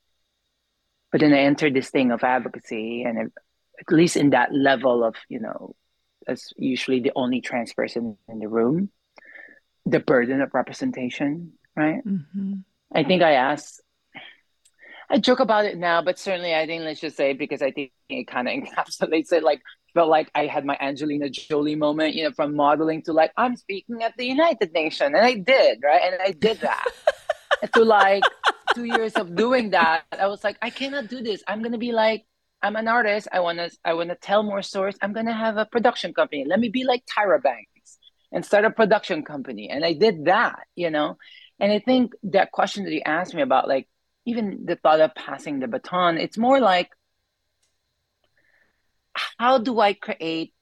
But 1.13 1.21
then 1.21 1.33
I 1.33 1.39
entered 1.41 1.75
this 1.75 1.91
thing 1.91 2.11
of 2.11 2.23
advocacy, 2.23 3.03
and 3.03 3.19
it, 3.19 3.33
at 3.81 3.93
least 3.93 4.17
in 4.17 4.31
that 4.31 4.53
level 4.53 5.05
of 5.05 5.15
you 5.29 5.41
know, 5.41 5.75
as 6.27 6.53
usually 6.57 7.01
the 7.01 7.13
only 7.17 7.41
trans 7.41 7.73
person 7.73 8.17
in 8.29 8.39
the 8.39 8.49
room, 8.49 8.91
the 9.87 10.01
burden 10.01 10.41
of 10.41 10.55
representation, 10.55 11.53
right? 11.77 12.05
Mm-hmm. 12.05 12.55
I 12.93 13.05
think 13.05 13.23
I 13.23 13.33
asked. 13.33 13.83
I 15.11 15.19
joke 15.19 15.41
about 15.41 15.65
it 15.65 15.79
now, 15.79 16.03
but 16.03 16.19
certainly 16.19 16.55
I 16.55 16.67
think 16.67 16.83
let's 16.83 17.01
just 17.01 17.17
say 17.17 17.33
because 17.33 17.63
I 17.63 17.71
think 17.71 17.93
it 18.11 18.27
kind 18.27 18.47
of 18.47 18.55
encapsulates 18.63 19.33
it. 19.33 19.43
Like 19.43 19.63
felt 19.99 20.11
like 20.11 20.31
I 20.33 20.47
had 20.47 20.65
my 20.65 20.77
Angelina 20.81 21.29
Jolie 21.29 21.75
moment, 21.75 22.15
you 22.15 22.23
know, 22.23 22.31
from 22.31 22.55
modeling 22.55 23.03
to 23.03 23.13
like, 23.13 23.33
I'm 23.37 23.57
speaking 23.57 24.01
at 24.05 24.17
the 24.17 24.27
United 24.27 24.73
Nations. 24.73 25.13
And 25.13 25.17
I 25.17 25.35
did, 25.35 25.81
right? 25.83 26.01
And 26.05 26.23
I 26.23 26.31
did 26.31 26.61
that. 26.61 26.87
to 27.75 27.83
like 27.83 28.23
two 28.77 28.85
years 28.85 29.15
of 29.15 29.35
doing 29.35 29.71
that, 29.71 30.05
I 30.17 30.29
was 30.29 30.45
like, 30.45 30.57
I 30.63 30.71
cannot 30.71 31.09
do 31.09 31.21
this. 31.21 31.43
I'm 31.49 31.63
gonna 31.63 31.79
be 31.79 31.91
like, 31.91 32.27
I'm 32.63 32.77
an 32.77 32.87
artist. 32.87 33.27
I 33.33 33.41
wanna 33.41 33.71
I 33.85 33.95
wanna 33.95 34.15
tell 34.15 34.45
more 34.45 34.63
stories. 34.63 34.97
I'm 35.03 35.13
gonna 35.13 35.33
have 35.33 35.57
a 35.57 35.67
production 35.67 36.15
company. 36.15 36.45
Let 36.47 36.61
me 36.61 36.69
be 36.69 36.85
like 36.85 37.03
Tyra 37.05 37.43
Banks 37.43 37.99
and 38.31 38.47
start 38.47 38.65
a 38.65 38.71
production 38.71 39.25
company. 39.25 39.69
And 39.69 39.85
I 39.85 39.95
did 39.95 40.27
that, 40.27 40.61
you 40.77 40.91
know. 40.91 41.17
And 41.59 41.73
I 41.73 41.81
think 41.81 42.13
that 42.23 42.53
question 42.53 42.85
that 42.85 42.93
you 42.93 43.03
asked 43.05 43.35
me 43.35 43.43
about, 43.43 43.67
like, 43.67 43.89
even 44.27 44.61
the 44.65 44.77
thought 44.77 45.01
of 45.01 45.17
passing 45.17 45.59
the 45.59 45.67
baton, 45.67 46.19
it's 46.19 46.39
more 46.39 46.61
like 46.61 46.89
how 49.39 49.59
do 49.59 49.79
I 49.81 49.93
create 49.93 50.55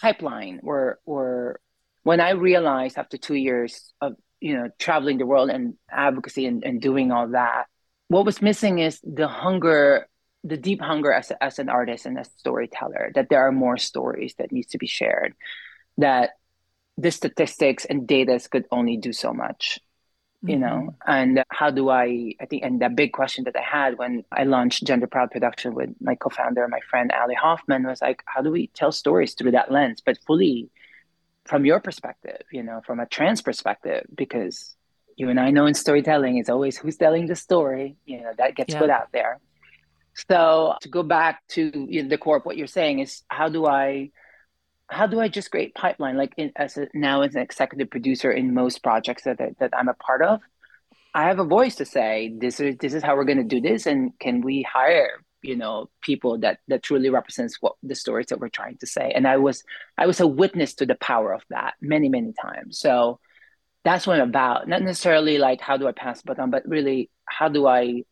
pipeline 0.00 0.60
or 0.62 0.98
or 1.04 1.60
when 2.02 2.20
I 2.20 2.30
realized 2.30 2.98
after 2.98 3.16
two 3.16 3.34
years 3.34 3.92
of 4.00 4.14
you 4.40 4.56
know 4.56 4.68
traveling 4.78 5.18
the 5.18 5.26
world 5.26 5.50
and 5.50 5.74
advocacy 5.90 6.46
and, 6.46 6.64
and 6.64 6.80
doing 6.80 7.12
all 7.12 7.28
that, 7.28 7.66
what 8.08 8.26
was 8.26 8.42
missing 8.42 8.78
is 8.78 9.00
the 9.02 9.28
hunger, 9.28 10.08
the 10.44 10.56
deep 10.56 10.80
hunger 10.80 11.12
as, 11.12 11.32
as 11.40 11.58
an 11.58 11.68
artist 11.68 12.06
and 12.06 12.18
a 12.18 12.24
storyteller, 12.24 13.12
that 13.14 13.28
there 13.30 13.46
are 13.46 13.52
more 13.52 13.76
stories 13.76 14.34
that 14.38 14.52
needs 14.52 14.68
to 14.68 14.78
be 14.78 14.86
shared, 14.86 15.34
that 15.98 16.30
the 16.98 17.10
statistics 17.10 17.84
and 17.84 18.06
data 18.06 18.38
could 18.50 18.66
only 18.70 18.96
do 18.96 19.12
so 19.12 19.32
much 19.32 19.78
you 20.42 20.58
know 20.58 20.88
mm-hmm. 20.88 21.10
and 21.10 21.44
how 21.48 21.70
do 21.70 21.88
i 21.88 22.32
i 22.40 22.46
think 22.46 22.62
and 22.64 22.80
that 22.80 22.96
big 22.96 23.12
question 23.12 23.44
that 23.44 23.56
i 23.56 23.62
had 23.62 23.96
when 23.98 24.24
i 24.32 24.42
launched 24.42 24.84
gender 24.84 25.06
proud 25.06 25.30
production 25.30 25.74
with 25.74 25.90
my 26.00 26.14
co-founder 26.14 26.66
my 26.68 26.80
friend 26.90 27.12
ali 27.12 27.34
hoffman 27.34 27.86
was 27.86 28.02
like 28.02 28.22
how 28.26 28.42
do 28.42 28.50
we 28.50 28.66
tell 28.68 28.92
stories 28.92 29.34
through 29.34 29.52
that 29.52 29.70
lens 29.70 30.02
but 30.04 30.18
fully 30.26 30.68
from 31.44 31.64
your 31.64 31.80
perspective 31.80 32.42
you 32.50 32.62
know 32.62 32.80
from 32.84 32.98
a 32.98 33.06
trans 33.06 33.40
perspective 33.40 34.04
because 34.14 34.74
you 35.16 35.28
and 35.28 35.38
i 35.38 35.50
know 35.50 35.66
in 35.66 35.74
storytelling 35.74 36.36
it's 36.36 36.50
always 36.50 36.76
who's 36.76 36.96
telling 36.96 37.26
the 37.26 37.36
story 37.36 37.96
you 38.04 38.20
know 38.20 38.32
that 38.36 38.56
gets 38.56 38.72
yeah. 38.74 38.80
put 38.80 38.90
out 38.90 39.08
there 39.12 39.38
so 40.28 40.74
to 40.82 40.88
go 40.88 41.02
back 41.02 41.42
to 41.48 41.70
you 41.88 42.02
know, 42.02 42.08
the 42.08 42.18
core 42.18 42.36
of 42.36 42.44
what 42.44 42.56
you're 42.56 42.66
saying 42.66 42.98
is 42.98 43.22
how 43.28 43.48
do 43.48 43.66
i 43.66 44.10
how 44.92 45.06
do 45.06 45.20
I 45.20 45.28
just 45.28 45.50
create 45.50 45.74
pipeline? 45.74 46.16
Like 46.16 46.34
in, 46.36 46.52
as 46.56 46.76
a, 46.76 46.86
now 46.94 47.22
as 47.22 47.34
an 47.34 47.42
executive 47.42 47.90
producer 47.90 48.30
in 48.30 48.54
most 48.54 48.82
projects 48.82 49.24
that, 49.24 49.38
that, 49.38 49.70
I'm 49.76 49.88
a 49.88 49.94
part 49.94 50.22
of, 50.22 50.40
I 51.14 51.24
have 51.24 51.38
a 51.38 51.44
voice 51.44 51.76
to 51.76 51.84
say 51.84 52.34
this 52.38 52.60
is 52.60 52.76
this 52.78 52.94
is 52.94 53.02
how 53.02 53.16
we're 53.16 53.24
going 53.24 53.38
to 53.38 53.44
do 53.44 53.60
this, 53.60 53.86
and 53.86 54.18
can 54.18 54.40
we 54.40 54.62
hire 54.62 55.22
you 55.42 55.56
know 55.56 55.90
people 56.00 56.38
that 56.38 56.60
that 56.68 56.82
truly 56.82 57.10
represents 57.10 57.58
what 57.60 57.74
the 57.82 57.94
stories 57.94 58.26
that 58.28 58.40
we're 58.40 58.48
trying 58.48 58.78
to 58.78 58.86
say? 58.86 59.12
And 59.14 59.26
I 59.28 59.36
was 59.36 59.62
I 59.98 60.06
was 60.06 60.20
a 60.20 60.26
witness 60.26 60.74
to 60.74 60.86
the 60.86 60.94
power 60.94 61.34
of 61.34 61.42
that 61.50 61.74
many 61.82 62.08
many 62.08 62.32
times. 62.40 62.78
So 62.78 63.20
that's 63.84 64.06
what 64.06 64.20
I'm 64.20 64.28
about. 64.30 64.68
Not 64.68 64.80
necessarily 64.82 65.36
like 65.36 65.60
how 65.60 65.76
do 65.76 65.86
I 65.86 65.92
pass 65.92 66.22
the 66.22 66.28
baton, 66.28 66.50
but 66.50 66.66
really 66.66 67.10
how 67.26 67.48
do 67.48 67.66
I 67.66 68.04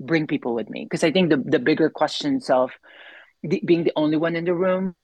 bring 0.00 0.26
people 0.26 0.54
with 0.54 0.70
me? 0.70 0.84
Because 0.84 1.04
I 1.04 1.12
think 1.12 1.28
the 1.28 1.36
the 1.36 1.58
bigger 1.58 1.90
questions 1.90 2.48
of 2.48 2.70
the, 3.42 3.60
being 3.64 3.84
the 3.84 3.92
only 3.94 4.16
one 4.16 4.36
in 4.36 4.46
the 4.46 4.54
room 4.54 4.94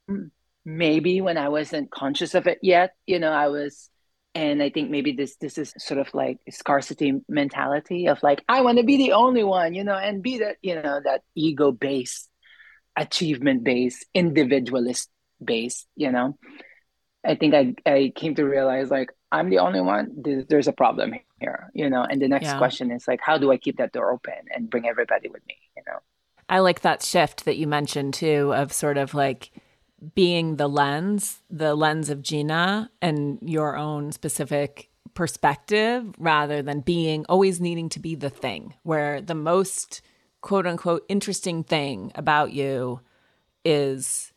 maybe 0.65 1.21
when 1.21 1.37
I 1.37 1.49
wasn't 1.49 1.91
conscious 1.91 2.33
of 2.35 2.47
it 2.47 2.59
yet, 2.61 2.91
you 3.05 3.19
know, 3.19 3.31
I 3.31 3.47
was 3.47 3.89
and 4.33 4.61
I 4.61 4.69
think 4.69 4.89
maybe 4.89 5.13
this 5.13 5.37
this 5.37 5.57
is 5.57 5.73
sort 5.77 5.99
of 5.99 6.13
like 6.13 6.39
scarcity 6.49 7.21
mentality 7.29 8.07
of 8.07 8.21
like 8.21 8.43
I 8.49 8.61
want 8.61 8.79
to 8.79 8.83
be 8.83 8.97
the 8.97 9.13
only 9.13 9.43
one, 9.43 9.73
you 9.73 9.83
know, 9.83 9.95
and 9.95 10.21
be 10.21 10.39
that, 10.39 10.57
you 10.61 10.75
know, 10.75 10.99
that 11.03 11.21
ego 11.35 11.71
based, 11.71 12.29
achievement 12.97 13.63
based, 13.63 14.05
individualist 14.13 15.09
based, 15.43 15.87
you 15.95 16.11
know. 16.11 16.37
I 17.25 17.35
think 17.35 17.53
I 17.55 17.75
I 17.85 18.11
came 18.15 18.35
to 18.35 18.43
realize 18.43 18.91
like 18.91 19.09
I'm 19.31 19.49
the 19.49 19.59
only 19.59 19.81
one. 19.81 20.11
There's, 20.17 20.45
there's 20.47 20.67
a 20.67 20.73
problem 20.73 21.13
here, 21.39 21.71
you 21.73 21.89
know. 21.89 22.03
And 22.03 22.21
the 22.21 22.27
next 22.27 22.45
yeah. 22.45 22.57
question 22.57 22.91
is 22.91 23.07
like, 23.07 23.19
how 23.21 23.37
do 23.37 23.51
I 23.51 23.57
keep 23.57 23.77
that 23.77 23.91
door 23.91 24.11
open 24.11 24.33
and 24.53 24.69
bring 24.69 24.87
everybody 24.87 25.29
with 25.29 25.45
me, 25.47 25.57
you 25.75 25.83
know? 25.87 25.99
I 26.47 26.59
like 26.59 26.81
that 26.81 27.01
shift 27.01 27.45
that 27.45 27.57
you 27.57 27.67
mentioned 27.67 28.13
too 28.13 28.53
of 28.53 28.71
sort 28.71 28.97
of 28.97 29.13
like 29.13 29.51
being 30.13 30.57
the 30.57 30.67
lens, 30.67 31.41
the 31.49 31.75
lens 31.75 32.09
of 32.09 32.19
Geena 32.19 32.89
and 33.01 33.39
your 33.41 33.77
own 33.77 34.11
specific 34.11 34.89
perspective 35.15 36.13
rather 36.19 36.61
than 36.61 36.81
being 36.81 37.25
always 37.27 37.59
needing 37.61 37.89
to 37.89 37.99
be 37.99 38.15
the 38.15 38.29
thing 38.29 38.73
where 38.83 39.21
the 39.21 39.33
most 39.33 40.01
quote 40.41 40.67
unquote 40.67 41.05
interesting 41.07 41.63
thing 41.63 42.11
about 42.15 42.51
you 42.51 42.99
is 43.63 44.33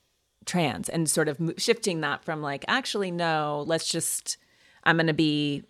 trans 0.47 0.89
and 0.89 1.11
sort 1.11 1.29
of 1.29 1.39
shifting 1.59 2.01
that 2.01 2.25
from 2.25 2.41
like 2.41 2.65
actually 2.69 3.11
no 3.11 3.65
let's 3.67 3.89
just 3.89 4.39
i'm 4.85 4.97
going 4.97 5.09
to 5.09 5.13
be 5.13 5.63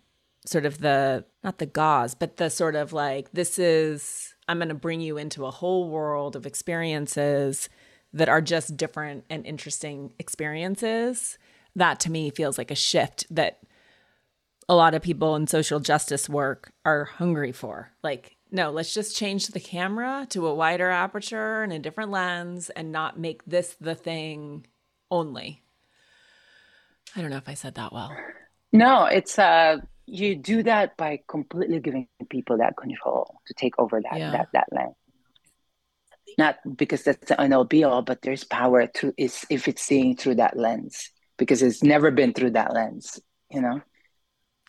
sort 0.45 0.65
of 0.65 0.79
the 0.79 1.25
not 1.43 1.57
the 1.57 1.65
gauze 1.65 2.13
but 2.13 2.37
the 2.37 2.49
sort 2.49 2.75
of 2.75 2.93
like 2.93 3.31
this 3.33 3.59
is 3.59 4.35
i'm 4.47 4.59
going 4.59 4.69
to 4.69 4.75
bring 4.75 5.01
you 5.01 5.17
into 5.17 5.45
a 5.45 5.51
whole 5.51 5.89
world 5.89 6.35
of 6.35 6.45
experiences 6.45 7.67
that 8.13 8.29
are 8.29 8.41
just 8.41 8.77
different 8.77 9.25
and 9.29 9.45
interesting 9.45 10.13
experiences 10.19 11.37
that 11.75 11.99
to 12.01 12.11
me 12.11 12.29
feels 12.29 12.57
like 12.57 12.71
a 12.71 12.75
shift 12.75 13.25
that 13.29 13.59
a 14.67 14.75
lot 14.75 14.93
of 14.93 15.01
people 15.01 15.35
in 15.35 15.47
social 15.47 15.79
justice 15.79 16.29
work 16.29 16.71
are 16.85 17.05
hungry 17.05 17.51
for. 17.51 17.91
Like, 18.03 18.37
no, 18.51 18.71
let's 18.71 18.93
just 18.93 19.15
change 19.15 19.47
the 19.47 19.59
camera 19.59 20.27
to 20.29 20.47
a 20.47 20.53
wider 20.53 20.89
aperture 20.89 21.63
and 21.63 21.73
a 21.73 21.79
different 21.79 22.11
lens 22.11 22.69
and 22.69 22.91
not 22.91 23.19
make 23.19 23.43
this 23.45 23.75
the 23.79 23.95
thing 23.95 24.65
only. 25.11 25.61
I 27.15 27.21
don't 27.21 27.31
know 27.31 27.37
if 27.37 27.49
I 27.49 27.55
said 27.55 27.75
that 27.75 27.91
well. 27.91 28.15
No, 28.71 29.05
it's 29.05 29.39
uh 29.39 29.77
you 30.05 30.35
do 30.35 30.63
that 30.63 30.97
by 30.97 31.21
completely 31.27 31.79
giving 31.79 32.07
people 32.29 32.57
that 32.57 32.75
control 32.77 33.41
to 33.47 33.53
take 33.53 33.77
over 33.79 34.01
that 34.01 34.19
yeah. 34.19 34.31
that 34.31 34.49
that 34.53 34.67
lens. 34.71 34.95
Not 36.37 36.57
because 36.77 37.03
that's 37.03 37.27
the 37.27 37.39
end 37.39 37.53
all 37.53 37.63
be 37.63 37.83
all, 37.83 38.01
but 38.01 38.21
there's 38.21 38.43
power 38.43 38.87
through 38.87 39.13
is 39.17 39.45
if 39.49 39.67
it's 39.67 39.81
seeing 39.81 40.15
through 40.15 40.35
that 40.35 40.57
lens 40.57 41.09
because 41.37 41.61
it's 41.61 41.83
never 41.83 42.11
been 42.11 42.33
through 42.33 42.51
that 42.51 42.73
lens, 42.73 43.19
you 43.49 43.61
know. 43.61 43.81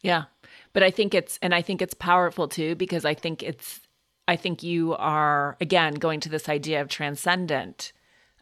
Yeah. 0.02 0.24
But 0.72 0.82
I 0.82 0.90
think 0.90 1.14
it's 1.14 1.38
and 1.42 1.54
I 1.54 1.62
think 1.62 1.82
it's 1.82 1.94
powerful 1.94 2.48
too 2.48 2.74
because 2.74 3.04
I 3.04 3.14
think 3.14 3.42
it's 3.42 3.80
I 4.26 4.36
think 4.36 4.62
you 4.62 4.94
are 4.94 5.56
again 5.60 5.94
going 5.94 6.20
to 6.20 6.28
this 6.28 6.48
idea 6.48 6.80
of 6.80 6.88
transcendent. 6.88 7.92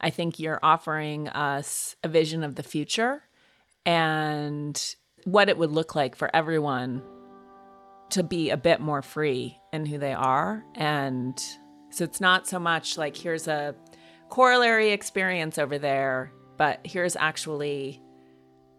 I 0.01 0.11
think 0.11 0.39
you're 0.39 0.61
offering 0.63 1.29
us 1.29 1.97
a 2.05 2.09
vision 2.09 2.45
of 2.45 2.55
the 2.55 2.63
future 2.63 3.23
and 3.85 4.95
what 5.25 5.49
it 5.49 5.59
would 5.59 5.73
look 5.73 5.95
like 5.95 6.15
for 6.15 6.35
everyone 6.35 7.03
to 8.11 8.23
be 8.23 8.51
a 8.51 8.57
bit 8.57 8.81
more 8.81 9.03
free 9.03 9.59
in 9.73 9.85
who 9.85 9.99
they 9.99 10.13
are 10.13 10.65
and 10.75 11.39
so 11.99 12.05
it's 12.05 12.21
not 12.21 12.47
so 12.47 12.61
much 12.61 12.97
like 12.97 13.17
here's 13.17 13.49
a 13.49 13.75
corollary 14.29 14.91
experience 14.91 15.59
over 15.59 15.79
there 15.79 16.33
but 16.57 16.79
here's 16.85 17.17
actually 17.17 18.01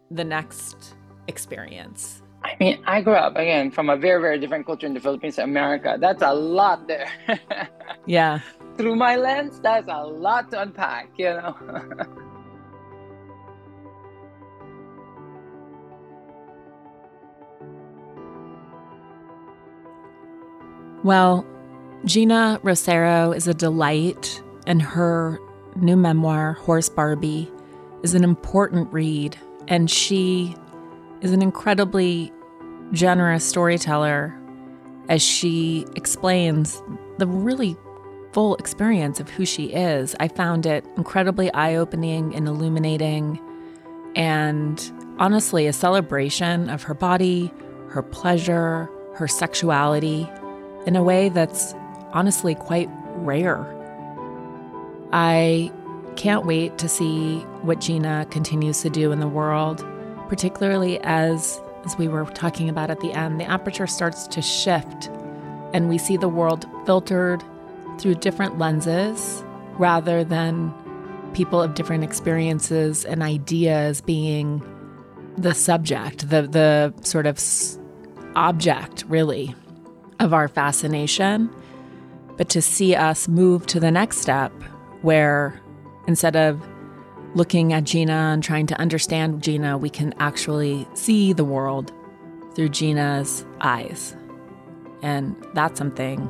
the 0.09 0.24
next 0.24 0.95
experience 1.28 2.22
I 2.41 2.55
mean, 2.57 2.82
I 2.88 3.01
grew 3.01 3.15
up 3.15 3.36
again 3.36 3.70
from 3.70 3.89
a 3.89 3.97
very, 3.97 4.22
very 4.22 4.39
different 4.39 4.65
culture 4.65 4.88
in 4.88 4.93
the 4.93 5.01
Philippines 5.01 5.39
America. 5.39 5.97
That's 5.99 6.24
a 6.24 6.34
lot 6.34 6.88
there. 6.88 7.11
yeah. 8.05 8.39
Through 8.78 8.95
my 8.95 9.17
lens, 9.17 9.59
that's 9.59 9.89
a 9.89 10.05
lot 10.05 10.49
to 10.51 10.61
unpack, 10.61 11.09
you 11.17 11.26
know. 11.26 11.53
well, 21.03 21.45
Geena 22.06 22.60
Rocero 22.64 23.34
is 23.34 23.47
a 23.47 23.54
delight, 23.54 24.41
and 24.66 24.82
her 24.82 25.38
new 25.76 25.97
memoir, 25.97 26.54
Horse 26.54 26.88
Barbie, 26.88 27.52
is 28.04 28.16
an 28.16 28.24
important 28.24 28.91
read. 28.93 29.38
And 29.68 29.91
she 29.91 30.56
is 31.22 31.34
an 31.34 31.41
incredibly 31.41 32.32
generous 32.93 33.43
storyteller 33.43 34.34
as 35.10 35.22
she 35.22 35.86
explains 35.95 36.82
the 37.18 37.28
really 37.28 37.76
full 38.32 38.56
experience 38.56 39.20
of 39.20 39.30
who 39.30 39.45
she 39.45 39.66
is. 39.66 40.16
I 40.20 40.30
found 40.30 40.66
it 40.66 40.86
incredibly 40.95 41.52
eye 41.54 41.76
opening 41.76 42.34
and 42.34 42.47
illuminating, 42.47 43.39
and 44.16 44.91
honestly, 45.20 45.68
a 45.68 45.74
celebration 45.74 46.70
of 46.70 46.84
her 46.84 46.93
body, 46.93 47.52
her 47.89 48.02
pleasure, 48.04 48.89
her 49.16 49.28
sexuality 49.28 50.30
in 50.86 50.95
a 50.95 51.04
way 51.04 51.30
that's 51.30 51.74
honestly 52.12 52.55
quite 52.55 52.89
rare. 53.16 53.66
I 55.12 55.72
can't 56.16 56.45
wait 56.45 56.78
to 56.78 56.89
see 56.89 57.39
what 57.62 57.80
Geena 57.80 58.30
continues 58.30 58.82
to 58.82 58.89
do 58.89 59.12
in 59.12 59.20
the 59.20 59.28
world 59.28 59.86
particularly 60.30 60.99
as 61.01 61.60
as 61.86 61.97
we 61.97 62.07
were 62.07 62.26
talking 62.26 62.70
about 62.70 62.91
at 62.91 62.99
the 62.99 63.12
end, 63.14 63.39
the 63.39 63.45
aperture 63.45 63.88
starts 63.88 64.28
to 64.28 64.41
shift 64.41 65.07
and 65.74 65.89
we 65.89 65.97
see 65.97 66.18
the 66.18 66.30
world 66.30 66.66
filtered 66.86 67.43
through 67.97 68.16
different 68.16 68.57
lenses 68.57 69.43
rather 69.78 70.24
than 70.24 70.74
people 71.34 71.62
of 71.62 71.74
different 71.74 72.03
experiences 72.03 73.05
and 73.05 73.24
ideas 73.24 74.01
being 74.01 74.62
the 75.38 75.53
subject, 75.53 76.30
the 76.30 76.43
the 76.43 76.93
sort 77.01 77.26
of 77.26 77.39
object 78.36 79.03
really 79.07 79.55
of 80.20 80.34
our 80.34 80.47
fascination, 80.47 81.49
but 82.40 82.48
to 82.48 82.62
see 82.62 82.96
us 82.96 83.28
move 83.28 83.66
to 83.66 83.82
the 83.82 83.92
next 83.92 84.20
step 84.20 84.54
where 85.02 85.62
instead 86.08 86.38
of 86.38 86.66
looking 87.36 87.74
at 87.74 87.84
Geena 87.84 88.34
and 88.34 88.42
trying 88.42 88.66
to 88.68 88.80
understand 88.80 89.42
Geena, 89.42 89.78
we 89.78 89.90
can 89.90 90.14
actually 90.20 90.88
see 90.94 91.34
the 91.34 91.44
world 91.44 91.92
through 92.56 92.70
Geena's 92.70 93.46
eyes. 93.60 94.16
And 95.02 95.36
that's 95.54 95.78
something 95.78 96.30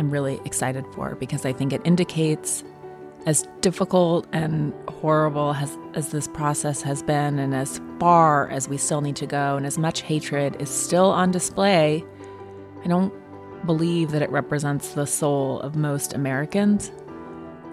I'm 0.00 0.10
really 0.10 0.40
excited 0.44 0.84
for 0.94 1.14
because 1.14 1.46
I 1.46 1.52
think 1.52 1.72
it 1.72 1.80
indicates 1.84 2.64
as 3.24 3.46
difficult 3.60 4.26
and 4.32 4.74
horrible 4.88 5.54
as, 5.54 5.78
as 5.94 6.08
this 6.08 6.26
process 6.26 6.82
has 6.82 7.04
been, 7.04 7.38
and 7.38 7.54
as 7.54 7.80
far 8.00 8.48
as 8.48 8.68
we 8.68 8.76
still 8.76 9.00
need 9.00 9.16
to 9.16 9.26
go, 9.26 9.56
and 9.56 9.64
as 9.64 9.78
much 9.78 10.00
hatred 10.02 10.60
is 10.60 10.70
still 10.70 11.10
on 11.12 11.30
display, 11.30 12.04
I 12.82 12.88
don't 12.88 13.12
believe 13.64 14.10
that 14.12 14.22
it 14.22 14.30
represents 14.30 14.94
the 14.94 15.06
soul 15.06 15.60
of 15.60 15.76
most 15.76 16.12
Americans. 16.12 16.90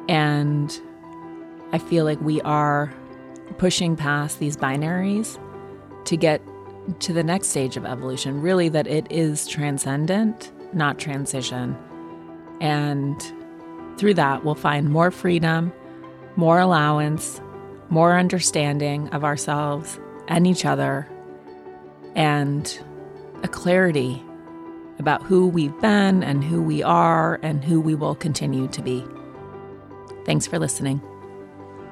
And 0.10 0.80
I 1.72 1.78
feel 1.78 2.06
like 2.06 2.20
we 2.22 2.42
are 2.42 2.94
pushing 3.58 3.96
past 3.96 4.40
these 4.40 4.58
binaries 4.58 5.40
to 6.06 6.18
get 6.18 6.42
to 7.00 7.12
the 7.12 7.24
next 7.24 7.48
stage 7.48 7.76
of 7.76 7.86
evolution, 7.86 8.42
really, 8.42 8.70
that 8.70 8.88
it 8.88 9.12
is 9.12 9.48
transcendent, 9.48 10.52
not 10.74 11.00
transition. 11.00 11.78
And 12.62 13.22
through 13.98 14.14
that, 14.16 14.46
we'll 14.46 14.56
find 14.56 14.90
more 14.90 15.12
freedom, 15.12 15.74
more 16.36 16.60
allowance, 16.60 17.42
more 17.90 18.18
understanding 18.18 19.10
of 19.10 19.24
ourselves 19.24 20.00
and 20.28 20.48
each 20.48 20.66
other, 20.66 21.08
and 22.16 22.80
a 23.44 23.48
clarity 23.48 24.24
about 25.00 25.24
who 25.24 25.48
we've 25.48 25.80
been 25.80 26.24
and 26.24 26.44
who 26.44 26.62
we 26.62 26.84
are 26.84 27.40
and 27.44 27.64
who 27.64 27.80
we 27.80 27.96
will 27.96 28.16
continue 28.16 28.68
to 28.70 28.82
be. 28.82 29.06
Thanks 30.26 30.48
for 30.48 30.60
listening. 30.60 31.02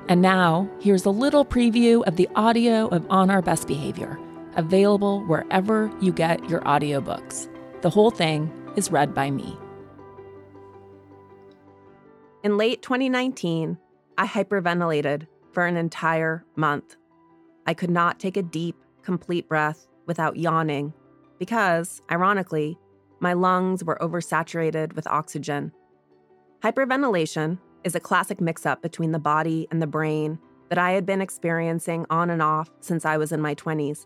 And 0.08 0.22
now, 0.22 0.70
here's 0.80 1.06
a 1.06 1.10
little 1.10 1.46
preview 1.46 2.06
of 2.06 2.16
the 2.16 2.30
audio 2.36 2.88
of 2.88 3.06
On 3.10 3.32
Our 3.32 3.42
Best 3.42 3.68
Behavior, 3.68 4.20
available 4.56 5.22
wherever 5.26 5.92
you 6.00 6.12
get 6.12 6.48
your 6.50 6.62
audiobooks. 6.62 7.50
The 7.82 7.90
whole 7.90 8.12
thing 8.12 8.52
is 8.76 8.92
read 8.92 9.14
by 9.14 9.32
me. 9.32 9.58
In 12.44 12.58
late 12.58 12.84
2019, 12.84 13.78
I 14.18 14.28
hyperventilated 14.28 15.28
for 15.52 15.66
an 15.66 15.78
entire 15.78 16.46
month. 16.56 16.96
I 17.66 17.74
could 17.74 17.90
not 17.90 18.20
take 18.20 18.38
a 18.38 18.44
deep, 18.44 18.76
complete 19.02 19.50
breath 19.50 19.88
without 20.06 20.38
yawning 20.38 20.94
because, 21.40 22.02
ironically, 22.12 22.78
my 23.20 23.34
lungs 23.34 23.84
were 23.84 23.98
oversaturated 24.02 24.94
with 24.96 25.08
oxygen. 25.08 25.72
Hyperventilation 26.64 27.60
is 27.84 27.96
a 27.96 28.00
classic 28.00 28.42
mix 28.42 28.66
up 28.66 28.82
between 28.82 29.12
the 29.12 29.20
body 29.20 29.68
and 29.72 29.82
the 29.82 29.88
brain 29.88 30.40
that 30.70 30.78
I 30.78 30.92
had 30.92 31.06
been 31.06 31.22
experiencing 31.22 32.06
on 32.10 32.30
and 32.30 32.42
off 32.42 32.72
since 32.82 33.06
I 33.06 33.18
was 33.18 33.32
in 33.32 33.42
my 33.42 33.56
20s. 33.56 34.06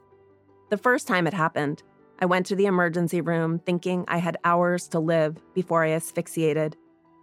The 0.69 0.77
first 0.77 1.07
time 1.07 1.25
it 1.25 1.33
happened, 1.33 1.81
I 2.19 2.25
went 2.25 2.45
to 2.47 2.55
the 2.55 2.65
emergency 2.65 3.21
room 3.21 3.59
thinking 3.59 4.03
I 4.07 4.17
had 4.17 4.37
hours 4.43 4.87
to 4.89 4.99
live 4.99 5.37
before 5.53 5.85
I 5.85 5.91
asphyxiated 5.91 6.75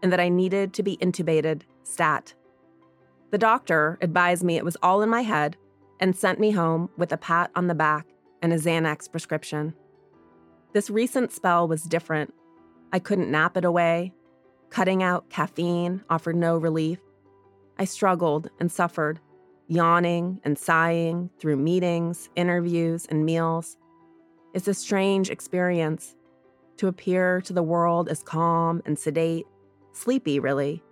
and 0.03 0.11
that 0.11 0.21
I 0.21 0.31
needed 0.31 0.73
to 0.75 0.83
be 0.83 0.97
intubated 0.97 1.63
stat. 1.83 2.35
The 3.31 3.39
doctor 3.39 3.99
advised 4.01 4.43
me 4.43 4.57
it 4.57 4.65
was 4.65 4.77
all 4.83 5.03
in 5.03 5.11
my 5.11 5.23
head 5.23 5.57
and 6.01 6.17
sent 6.17 6.41
me 6.41 6.53
home 6.53 6.89
with 6.97 7.13
a 7.13 7.17
pat 7.17 7.51
on 7.55 7.67
the 7.67 7.75
back 7.75 8.07
and 8.41 8.53
a 8.53 8.57
Xanax 8.57 9.11
prescription. 9.11 9.75
This 10.77 10.91
recent 10.91 11.33
spell 11.33 11.67
was 11.67 11.85
different. 11.85 12.35
I 12.93 12.99
couldn't 12.99 13.31
nap 13.31 13.57
it 13.57 13.65
away 13.65 14.13
Cutting 14.69 15.03
out 15.03 15.31
caffeine 15.31 16.05
offered 16.11 16.37
no 16.37 16.59
relief. 16.59 16.99
I 17.79 17.87
struggled 17.87 18.51
and 18.61 18.71
suffered, 18.71 19.19
yawning 19.69 20.39
and 20.45 20.59
sighing 20.59 21.31
through 21.39 21.57
meetings, 21.57 22.29
interviews, 22.37 23.07
and 23.09 23.25
meals. 23.25 23.79
It's 24.53 24.69
a 24.69 24.75
strange 24.75 25.31
experience 25.31 26.15
to 26.77 26.89
appear 26.89 27.41
to 27.41 27.55
the 27.55 27.63
world 27.63 28.11
as 28.11 28.23
calm 28.23 28.83
and 28.85 28.99
sedate, 28.99 29.47
sleepy, 29.95 30.39
really, 30.39 30.83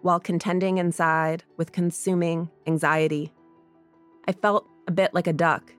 while 0.00 0.20
contending 0.20 0.78
inside 0.78 1.44
with 1.58 1.70
consuming 1.70 2.48
anxiety. 2.66 3.30
I 4.26 4.32
felt 4.32 4.66
a 4.88 4.90
bit 4.90 5.12
like 5.12 5.26
a 5.26 5.34
duck, 5.34 5.74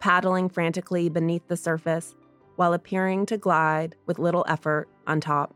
paddling 0.00 0.48
frantically 0.48 1.10
beneath 1.10 1.46
the 1.48 1.56
surface 1.58 2.14
while 2.56 2.72
appearing 2.72 3.26
to 3.26 3.38
glide 3.38 3.96
with 4.06 4.18
little 4.18 4.44
effort 4.48 4.88
on 5.06 5.20
top. 5.20 5.54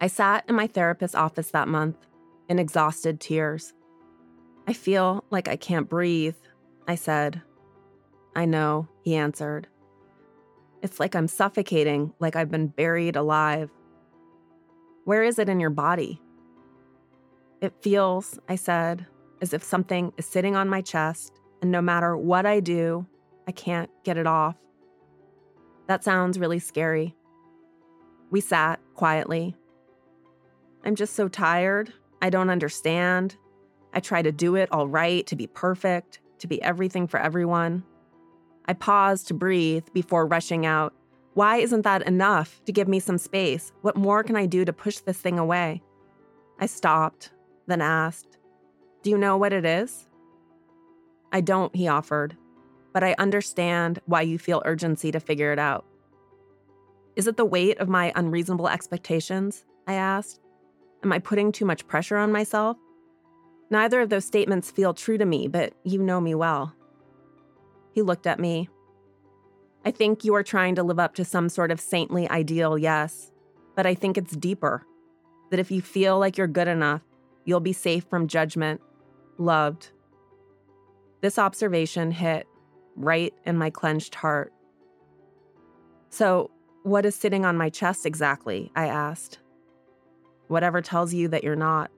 I 0.00 0.06
sat 0.06 0.44
in 0.48 0.54
my 0.54 0.66
therapist's 0.66 1.14
office 1.14 1.50
that 1.50 1.68
month 1.68 1.96
in 2.48 2.58
exhausted 2.58 3.20
tears. 3.20 3.74
I 4.66 4.72
feel 4.72 5.24
like 5.30 5.48
I 5.48 5.56
can't 5.56 5.88
breathe. 5.88 6.36
I 6.88 6.94
said. 6.94 7.42
I 8.34 8.44
know, 8.44 8.88
he 9.02 9.14
answered. 9.14 9.68
It's 10.82 10.98
like 10.98 11.14
I'm 11.14 11.28
suffocating, 11.28 12.14
like 12.18 12.36
I've 12.36 12.50
been 12.50 12.68
buried 12.68 13.16
alive. 13.16 13.70
Where 15.04 15.22
is 15.22 15.38
it 15.38 15.48
in 15.48 15.60
your 15.60 15.70
body? 15.70 16.20
It 17.60 17.74
feels, 17.82 18.38
I 18.48 18.56
said, 18.56 19.06
as 19.42 19.52
if 19.52 19.62
something 19.62 20.12
is 20.16 20.26
sitting 20.26 20.56
on 20.56 20.68
my 20.68 20.80
chest, 20.80 21.40
and 21.60 21.70
no 21.70 21.82
matter 21.82 22.16
what 22.16 22.46
I 22.46 22.60
do, 22.60 23.06
I 23.46 23.52
can't 23.52 23.90
get 24.04 24.16
it 24.16 24.26
off. 24.26 24.56
That 25.90 26.04
sounds 26.04 26.38
really 26.38 26.60
scary. 26.60 27.16
We 28.30 28.40
sat 28.40 28.78
quietly. 28.94 29.56
I'm 30.84 30.94
just 30.94 31.16
so 31.16 31.26
tired. 31.26 31.92
I 32.22 32.30
don't 32.30 32.48
understand. 32.48 33.36
I 33.92 33.98
try 33.98 34.22
to 34.22 34.30
do 34.30 34.54
it 34.54 34.70
all 34.70 34.86
right, 34.86 35.26
to 35.26 35.34
be 35.34 35.48
perfect, 35.48 36.20
to 36.38 36.46
be 36.46 36.62
everything 36.62 37.08
for 37.08 37.18
everyone. 37.18 37.82
I 38.66 38.74
pause 38.74 39.24
to 39.24 39.34
breathe 39.34 39.88
before 39.92 40.28
rushing 40.28 40.64
out. 40.64 40.94
Why 41.34 41.56
isn't 41.56 41.82
that 41.82 42.06
enough 42.06 42.64
to 42.66 42.72
give 42.72 42.86
me 42.86 43.00
some 43.00 43.18
space? 43.18 43.72
What 43.82 43.96
more 43.96 44.22
can 44.22 44.36
I 44.36 44.46
do 44.46 44.64
to 44.64 44.72
push 44.72 44.98
this 44.98 45.18
thing 45.18 45.40
away? 45.40 45.82
I 46.60 46.66
stopped, 46.66 47.32
then 47.66 47.80
asked, 47.80 48.38
Do 49.02 49.10
you 49.10 49.18
know 49.18 49.36
what 49.36 49.52
it 49.52 49.64
is? 49.64 50.06
I 51.32 51.40
don't, 51.40 51.74
he 51.74 51.88
offered, 51.88 52.36
but 52.92 53.04
I 53.04 53.14
understand 53.18 54.00
why 54.06 54.22
you 54.22 54.38
feel 54.38 54.62
urgency 54.64 55.12
to 55.12 55.20
figure 55.20 55.52
it 55.52 55.58
out. 55.58 55.84
Is 57.16 57.26
it 57.26 57.36
the 57.36 57.44
weight 57.44 57.78
of 57.78 57.88
my 57.88 58.12
unreasonable 58.14 58.68
expectations? 58.68 59.64
I 59.86 59.94
asked. 59.94 60.40
Am 61.02 61.12
I 61.12 61.18
putting 61.18 61.52
too 61.52 61.64
much 61.64 61.86
pressure 61.86 62.16
on 62.16 62.32
myself? 62.32 62.76
Neither 63.70 64.00
of 64.00 64.08
those 64.08 64.24
statements 64.24 64.70
feel 64.70 64.94
true 64.94 65.18
to 65.18 65.24
me, 65.24 65.48
but 65.48 65.74
you 65.84 66.02
know 66.02 66.20
me 66.20 66.34
well. 66.34 66.74
He 67.92 68.02
looked 68.02 68.26
at 68.26 68.40
me. 68.40 68.68
I 69.84 69.90
think 69.90 70.24
you 70.24 70.34
are 70.34 70.42
trying 70.42 70.74
to 70.74 70.82
live 70.82 70.98
up 70.98 71.14
to 71.14 71.24
some 71.24 71.48
sort 71.48 71.70
of 71.70 71.80
saintly 71.80 72.28
ideal, 72.28 72.76
yes, 72.76 73.32
but 73.76 73.86
I 73.86 73.94
think 73.94 74.18
it's 74.18 74.36
deeper. 74.36 74.84
That 75.50 75.60
if 75.60 75.70
you 75.70 75.80
feel 75.80 76.18
like 76.18 76.36
you're 76.36 76.46
good 76.46 76.68
enough, 76.68 77.02
you'll 77.44 77.60
be 77.60 77.72
safe 77.72 78.04
from 78.04 78.28
judgment, 78.28 78.80
loved. 79.38 79.90
This 81.22 81.38
observation 81.38 82.10
hit 82.10 82.46
right 82.96 83.34
in 83.44 83.56
my 83.56 83.70
clenched 83.70 84.14
heart. 84.14 84.52
So, 86.10 86.50
what 86.82 87.04
is 87.04 87.14
sitting 87.14 87.44
on 87.44 87.56
my 87.56 87.70
chest 87.70 88.06
exactly? 88.06 88.72
I 88.74 88.86
asked. 88.86 89.38
Whatever 90.48 90.80
tells 90.80 91.14
you 91.14 91.28
that 91.28 91.44
you're 91.44 91.56
not. 91.56 91.90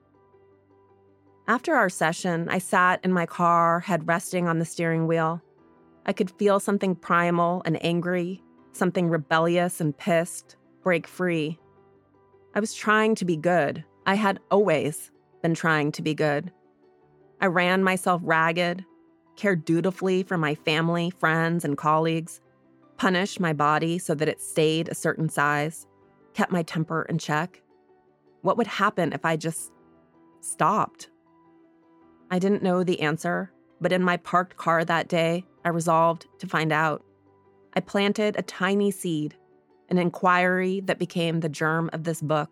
After 1.49 1.75
our 1.75 1.89
session, 1.89 2.49
I 2.49 2.59
sat 2.59 3.01
in 3.05 3.13
my 3.13 3.27
car, 3.27 3.81
head 3.81 4.07
resting 4.07 4.49
on 4.49 4.59
the 4.59 4.65
steering 4.65 5.07
wheel. 5.07 5.43
I 6.07 6.13
could 6.13 6.31
feel 6.31 6.61
something 6.61 6.95
primal 6.95 7.63
and 7.65 7.83
angry, 7.85 8.43
something 8.73 9.09
rebellious 9.09 9.81
and 9.81 9.97
pissed, 9.97 10.57
break 10.83 11.07
free. 11.07 11.59
I 12.55 12.61
was 12.61 12.75
trying 12.75 13.15
to 13.17 13.25
be 13.25 13.37
good. 13.37 13.85
I 14.05 14.15
had 14.15 14.41
always 14.51 15.11
been 15.43 15.55
trying 15.55 15.93
to 15.93 16.03
be 16.03 16.15
good. 16.15 16.53
I 17.41 17.47
ran 17.47 17.83
myself 17.83 18.21
ragged, 18.25 18.85
cared 19.37 19.65
dutifully 19.65 20.23
for 20.23 20.37
my 20.37 20.55
family, 20.55 21.11
friends, 21.11 21.65
and 21.65 21.77
colleagues, 21.77 22.41
punished 22.97 23.41
my 23.41 23.53
body 23.53 23.99
so 23.99 24.15
that 24.15 24.29
it 24.29 24.41
stayed 24.41 24.89
a 24.89 24.95
certain 24.95 25.29
size, 25.29 25.87
kept 26.35 26.53
my 26.53 26.63
temper 26.63 27.03
in 27.09 27.19
check. 27.19 27.63
What 28.43 28.57
would 28.57 28.67
happen 28.67 29.13
if 29.13 29.25
I 29.25 29.37
just 29.37 29.73
stopped? 30.41 31.11
I 32.31 32.39
didn't 32.39 32.63
know 32.63 32.83
the 32.83 33.01
answer, 33.01 33.53
but 33.81 33.93
in 33.93 34.03
my 34.03 34.17
parked 34.17 34.57
car 34.57 34.85
that 34.85 35.09
day, 35.09 35.45
I 35.65 35.69
resolved 35.69 36.27
to 36.39 36.47
find 36.47 36.73
out. 36.73 37.05
I 37.75 37.81
planted 37.81 38.37
a 38.37 38.43
tiny 38.43 38.91
seed, 38.91 39.37
an 39.89 39.99
inquiry 39.99 40.81
that 40.87 40.99
became 40.99 41.41
the 41.41 41.49
germ 41.49 41.91
of 41.93 42.05
this 42.05 42.21
book. 42.21 42.51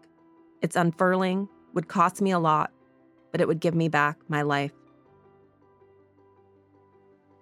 Its 0.62 0.76
unfurling 0.76 1.48
would 1.74 1.88
cost 1.88 2.20
me 2.20 2.30
a 2.30 2.38
lot, 2.38 2.72
but 3.32 3.40
it 3.40 3.48
would 3.48 3.60
give 3.60 3.74
me 3.74 3.88
back 3.88 4.18
my 4.28 4.42
life. 4.42 4.72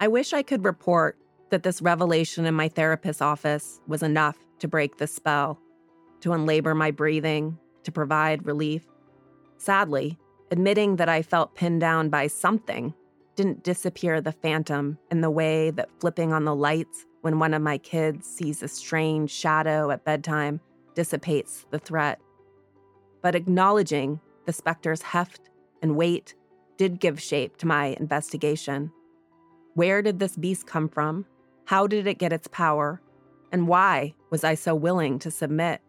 I 0.01 0.09
wish 0.09 0.33
I 0.33 0.43
could 0.43 0.65
report 0.65 1.19
that 1.51 1.63
this 1.63 1.83
revelation 1.83 2.47
in 2.47 2.55
my 2.55 2.69
therapist's 2.69 3.23
office 3.23 3.81
was 3.87 4.03
enough 4.03 4.37
to 4.61 4.69
break 4.69 4.99
the 4.99 5.07
spell, 5.07 5.61
to 6.21 6.31
unlabor 6.31 6.77
my 6.77 6.91
breathing, 6.91 7.59
to 7.85 7.93
provide 7.93 8.47
relief. 8.47 8.87
Sadly, 9.57 10.19
Admitting 10.51 10.97
that 10.97 11.11
I 11.11 11.23
felt 11.23 11.55
pinned 11.55 11.81
down 11.81 12.09
by 12.09 12.27
something 12.27 12.95
didn't 13.37 13.63
disappear 13.63 14.21
the 14.21 14.33
phantom 14.33 14.99
in 15.11 15.21
the 15.21 15.31
way 15.31 15.71
that 15.71 15.91
flipping 16.01 16.33
on 16.33 16.45
the 16.45 16.55
lights 16.55 17.05
when 17.21 17.39
one 17.39 17.53
of 17.53 17.61
my 17.61 17.77
kids 17.79 18.27
sees 18.27 18.63
a 18.63 18.69
strange 18.69 19.31
shadow 19.31 19.91
at 19.91 20.05
bedtime 20.05 20.61
dissipates 20.95 21.67
the 21.71 21.79
threat. 21.79 22.19
But 23.23 23.35
acknowledging 23.35 24.21
the 24.47 24.53
specter's 24.53 25.03
heft 25.03 25.51
and 25.83 25.97
weight 25.97 26.35
did 26.79 26.99
give 26.99 27.21
shape 27.21 27.59
to 27.59 27.67
my 27.67 27.97
investigation. 28.01 28.91
Where 29.79 30.03
did 30.03 30.19
this 30.19 30.37
beast 30.37 30.67
come 30.67 30.89
from? 30.89 31.25
How 31.67 31.87
did 31.87 32.09
it 32.09 32.19
get 32.19 32.33
its 32.33 32.49
power? 32.49 33.01
And 33.53 33.69
why 33.69 34.17
was 34.29 34.43
I 34.43 34.57
so 34.57 34.75
willing 34.75 35.21
to 35.21 35.31
submit? 35.31 35.81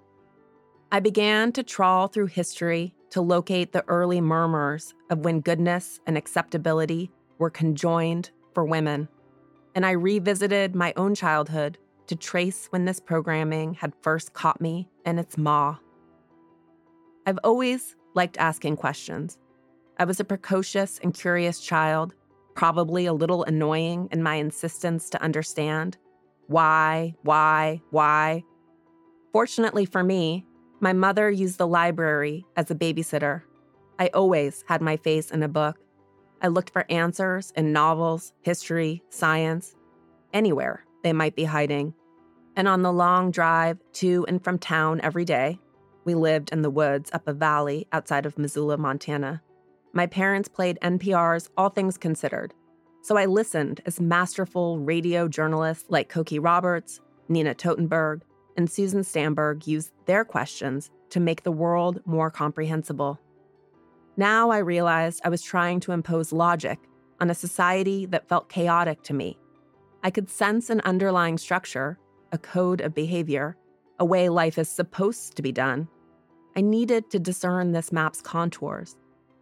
I 0.92 1.00
began 1.00 1.52
to 1.54 1.64
trawl 1.64 2.08
through 2.08 2.28
history 2.28 2.94
to 3.10 3.22
locate 3.22 3.72
the 3.72 3.84
early 3.88 4.22
murmurs 4.22 4.94
of 5.10 5.26
when 5.26 5.42
goodness 5.42 6.02
and 6.06 6.20
acceptability 6.20 7.10
were 7.40 7.50
conjoined 7.50 8.30
for 8.54 8.64
women. 8.64 9.10
And 9.74 9.88
I 9.88 9.92
revisited 9.94 10.76
my 10.76 10.94
own 10.96 11.16
childhood 11.16 11.80
to 12.06 12.16
trace 12.16 12.68
when 12.68 12.86
this 12.86 13.00
programming 13.00 13.74
had 13.74 13.94
first 14.04 14.34
caught 14.34 14.62
me 14.62 14.88
in 15.04 15.18
its 15.18 15.36
maw. 15.36 15.80
I've 17.26 17.40
always 17.44 17.96
liked 18.14 18.38
asking 18.38 18.78
questions. 18.78 19.40
I 19.98 20.06
was 20.06 20.20
a 20.20 20.24
precocious 20.24 21.00
and 21.02 21.12
curious 21.12 21.60
child, 21.60 22.14
probably 22.60 23.06
a 23.06 23.14
little 23.14 23.46
annoying 23.46 24.10
in 24.12 24.22
my 24.22 24.36
insistence 24.36 25.10
to 25.10 25.24
understand. 25.24 25.98
Why, 26.48 27.16
why, 27.22 27.82
why? 27.90 28.44
Fortunately 29.32 29.86
for 29.86 30.04
me, 30.04 30.46
my 30.82 30.92
mother 30.92 31.32
used 31.32 31.58
the 31.58 31.66
library 31.66 32.46
as 32.58 32.70
a 32.70 32.76
babysitter. 32.76 33.44
I 33.98 34.08
always 34.08 34.66
had 34.68 34.82
my 34.82 34.98
face 34.98 35.32
in 35.32 35.42
a 35.42 35.48
book. 35.48 35.78
I 36.42 36.50
looked 36.50 36.72
for 36.72 36.86
answers 36.90 37.54
in 37.56 37.72
novels, 37.72 38.34
history, 38.42 39.04
science, 39.10 39.78
anywhere 40.34 40.84
they 41.02 41.14
might 41.14 41.38
be 41.38 41.46
hiding. 41.46 41.94
And 42.58 42.68
on 42.68 42.82
the 42.82 42.92
long 42.92 43.32
drive 43.32 43.78
to 43.94 44.26
and 44.28 44.44
from 44.44 44.60
town 44.60 45.00
every 45.02 45.24
day, 45.24 45.60
we 46.04 46.14
lived 46.14 46.52
in 46.52 46.62
the 46.62 46.70
woods 46.70 47.10
up 47.14 47.26
a 47.26 47.32
valley 47.32 47.88
outside 47.94 48.26
of 48.26 48.38
Missoula, 48.38 48.78
Montana. 48.78 49.44
My 49.94 50.06
parents 50.06 50.48
played 50.48 50.78
NPR's 50.82 51.50
All 51.58 51.70
Things 51.70 51.98
Considered, 51.98 52.54
so 53.02 53.18
I 53.18 53.26
listened 53.26 53.82
as 53.86 54.00
masterful 54.00 54.78
radio 54.80 55.28
journalists 55.28 55.90
like 55.90 56.12
Cokie 56.12 56.44
Roberts, 56.44 57.00
Nina 57.28 57.56
Totenberg, 57.56 58.22
and 58.56 58.70
Susan 58.70 59.04
Stamberg 59.04 59.66
used 59.66 59.92
their 60.06 60.24
questions 60.24 60.92
to 61.10 61.20
make 61.20 61.44
the 61.44 61.52
world 61.52 62.02
more 62.06 62.30
comprehensible. 62.30 63.20
Now 64.16 64.52
I 64.52 64.60
realized 64.60 65.22
I 65.24 65.30
was 65.30 65.42
trying 65.42 65.80
to 65.82 65.92
impose 65.92 66.32
logic 66.32 66.78
on 67.20 67.30
a 67.30 67.36
society 67.36 68.06
that 68.08 68.28
felt 68.28 68.50
chaotic 68.50 69.02
to 69.04 69.14
me. 69.14 69.40
I 70.04 70.12
could 70.12 70.30
sense 70.30 70.70
an 70.70 70.82
underlying 70.82 71.38
structure, 71.38 71.98
a 72.32 72.38
code 72.38 72.82
of 72.82 72.94
behavior, 72.94 73.58
a 74.00 74.06
way 74.06 74.30
life 74.30 74.58
is 74.58 74.70
supposed 74.70 75.36
to 75.36 75.42
be 75.42 75.52
done. 75.52 75.88
I 76.56 76.62
needed 76.62 77.10
to 77.10 77.20
discern 77.20 77.72
this 77.72 77.92
map's 77.92 78.22
contours, 78.22 78.98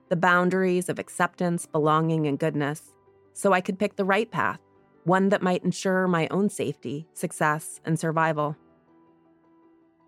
the 0.10 0.16
boundaries 0.16 0.90
of 0.90 1.00
acceptance, 1.00 1.66
belonging, 1.66 2.28
and 2.28 2.40
goodness, 2.40 2.94
so 3.34 3.54
I 3.54 3.62
could 3.62 3.80
pick 3.80 3.96
the 3.96 4.06
right 4.06 4.30
path, 4.30 4.60
one 5.04 5.30
that 5.30 5.42
might 5.42 5.64
ensure 5.64 6.08
my 6.08 6.28
own 6.32 6.50
safety, 6.50 7.08
success, 7.14 7.80
and 7.86 8.00
survival. 8.00 8.56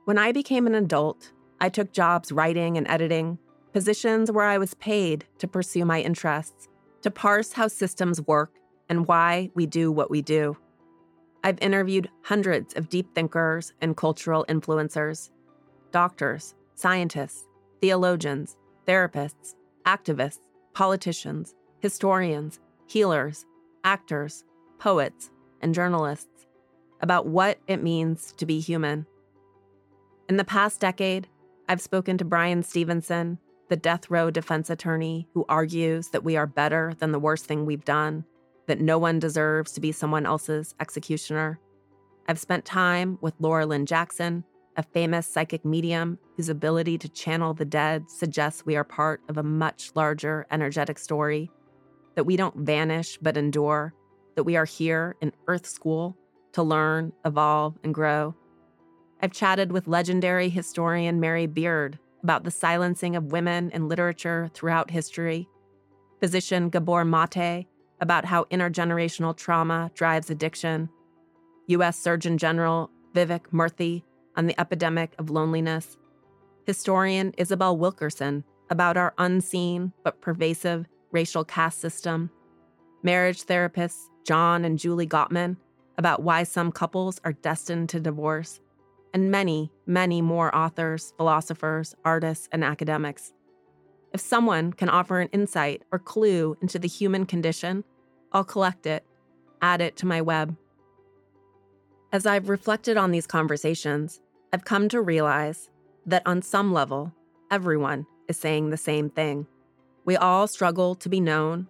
When 0.06 0.18
I 0.18 0.32
became 0.32 0.66
an 0.68 0.76
adult, 0.76 1.32
I 1.62 1.70
took 1.70 1.92
jobs 1.92 2.32
writing 2.32 2.78
and 2.78 2.88
editing, 2.88 3.38
positions 3.74 4.32
where 4.32 4.46
I 4.46 4.58
was 4.58 4.74
paid 4.76 5.26
to 5.38 5.48
pursue 5.48 5.86
my 5.86 6.02
interests, 6.02 6.68
to 7.02 7.12
parse 7.12 7.54
how 7.54 7.68
systems 7.68 8.22
work 8.22 8.56
and 8.90 9.08
why 9.08 9.52
we 9.54 9.66
do 9.66 9.92
what 9.92 10.10
we 10.10 10.22
do. 10.22 10.58
I've 11.44 11.60
interviewed 11.62 12.10
hundreds 12.24 12.74
of 12.74 12.90
deep 12.90 13.14
thinkers 13.14 13.74
and 13.82 13.96
cultural 13.96 14.46
influencers, 14.50 15.30
doctors, 15.92 16.56
scientists, 16.76 17.48
theologians, 17.82 18.58
therapists, 18.88 19.56
activists, 19.86 20.40
politicians, 20.74 21.56
historians, 21.80 22.60
healers, 22.88 23.46
actors, 23.84 24.44
poets, 24.78 25.32
and 25.62 25.74
journalists 25.74 26.48
about 27.02 27.28
what 27.28 27.60
it 27.68 27.82
means 27.82 28.34
to 28.34 28.46
be 28.46 28.60
human. 28.60 29.06
In 30.28 30.38
the 30.38 30.44
past 30.44 30.80
decade, 30.80 31.28
I've 31.68 31.82
spoken 31.82 32.18
to 32.18 32.26
Bryan 32.26 32.64
Stevenson, 32.64 33.40
the 33.70 33.76
death 33.76 34.10
row 34.10 34.32
defense 34.32 34.70
attorney 34.70 35.28
who 35.34 35.46
argues 35.48 36.10
that 36.10 36.24
we 36.24 36.36
are 36.36 36.48
better 36.48 36.94
than 37.00 37.12
the 37.12 37.20
worst 37.20 37.46
thing 37.46 37.66
we've 37.66 37.86
done, 37.86 38.26
that 38.68 38.82
no 38.82 38.98
one 38.98 39.20
deserves 39.20 39.72
to 39.74 39.82
be 39.82 39.92
someone 39.92 40.26
else's 40.26 40.76
executioner. 40.80 41.60
I've 42.28 42.40
spent 42.40 42.66
time 42.66 43.18
with 43.22 43.34
Laura 43.40 43.66
Lynne 43.66 43.86
Jackson, 43.86 44.44
a 44.80 44.84
famous 44.94 45.28
psychic 45.28 45.66
medium 45.66 46.18
whose 46.38 46.48
ability 46.48 46.98
to 46.98 47.10
channel 47.10 47.54
the 47.54 47.66
dead 47.66 48.10
suggests 48.10 48.66
we 48.66 48.78
are 48.78 48.86
part 48.86 49.20
of 49.28 49.38
a 49.38 49.44
much 49.44 49.92
larger 49.94 50.48
energetic 50.52 50.98
story, 50.98 51.52
that 52.16 52.24
we 52.24 52.38
don't 52.38 52.56
vanish 52.56 53.18
but 53.22 53.36
endure, 53.36 53.94
that 54.36 54.46
we 54.46 54.56
are 54.56 54.64
here 54.64 55.18
in 55.20 55.34
Earth 55.50 55.66
School 55.66 56.16
to 56.54 56.64
learn, 56.64 57.12
evolve, 57.26 57.78
and 57.84 57.94
grow. 57.94 58.34
I've 59.22 59.34
chatted 59.34 59.74
with 59.74 59.90
legendary 59.90 60.48
historian 60.48 61.20
Mary 61.20 61.46
Beard 61.46 62.00
about 62.24 62.46
the 62.46 62.52
silencing 62.52 63.18
of 63.18 63.34
women 63.34 63.72
in 63.72 63.90
literature 63.90 64.50
throughout 64.54 64.92
history, 64.92 65.50
physician 66.22 66.70
Gabor 66.70 67.04
Mate 67.04 67.68
about 68.00 68.24
how 68.24 68.46
intergenerational 68.46 69.36
trauma 69.36 69.92
drives 69.94 70.30
addiction, 70.30 70.88
U.S. 71.68 72.00
Surgeon 72.00 72.38
General 72.38 72.90
Vivek 73.14 73.50
Murthy 73.52 74.04
on 74.40 74.48
the 74.48 74.58
epidemic 74.58 75.12
of 75.20 75.30
loneliness, 75.30 75.98
historian 76.66 77.34
Isabel 77.38 77.76
Wilkerson 77.76 78.46
about 78.70 78.96
our 78.96 79.14
unseen 79.18 79.92
but 80.02 80.22
pervasive 80.22 80.88
racial 81.12 81.44
caste 81.44 81.82
system, 81.82 82.32
marriage 83.04 83.44
therapists 83.44 84.06
John 84.26 84.64
and 84.64 84.80
Julie 84.80 85.06
Gottman 85.06 85.58
about 85.98 86.24
why 86.24 86.44
some 86.44 86.72
couples 86.72 87.20
are 87.26 87.34
destined 87.34 87.90
to 87.90 88.00
divorce, 88.00 88.62
and 89.14 89.30
many, 89.30 89.74
many 89.86 90.22
more 90.22 90.56
authors, 90.56 91.14
philosophers, 91.18 91.94
artists, 92.06 92.48
and 92.54 92.64
academics. 92.64 93.34
If 94.14 94.22
someone 94.22 94.72
can 94.72 94.88
offer 94.88 95.20
an 95.20 95.28
insight 95.34 95.84
or 95.92 96.00
clue 96.00 96.56
into 96.62 96.80
the 96.80 96.88
human 96.88 97.26
condition, 97.26 97.84
I'll 98.32 98.46
collect 98.46 98.86
it, 98.86 99.04
add 99.62 99.82
it 99.82 99.98
to 99.98 100.06
my 100.06 100.22
web. 100.22 100.56
As 102.14 102.26
I've 102.26 102.48
reflected 102.48 102.96
on 102.96 103.12
these 103.12 103.28
conversations, 103.28 104.22
I've 104.52 104.66
come 104.66 104.90
to 104.90 105.02
realize 105.02 105.70
that 106.08 106.24
on 106.26 106.42
some 106.42 106.74
level, 106.74 107.14
everyone 107.52 108.08
is 108.28 108.38
saying 108.38 108.70
the 108.70 108.78
same 108.78 109.12
thing. 109.12 109.46
We 110.06 110.18
all 110.18 110.48
struggle 110.48 110.96
to 110.96 111.10
be 111.10 111.22
known, 111.22 111.68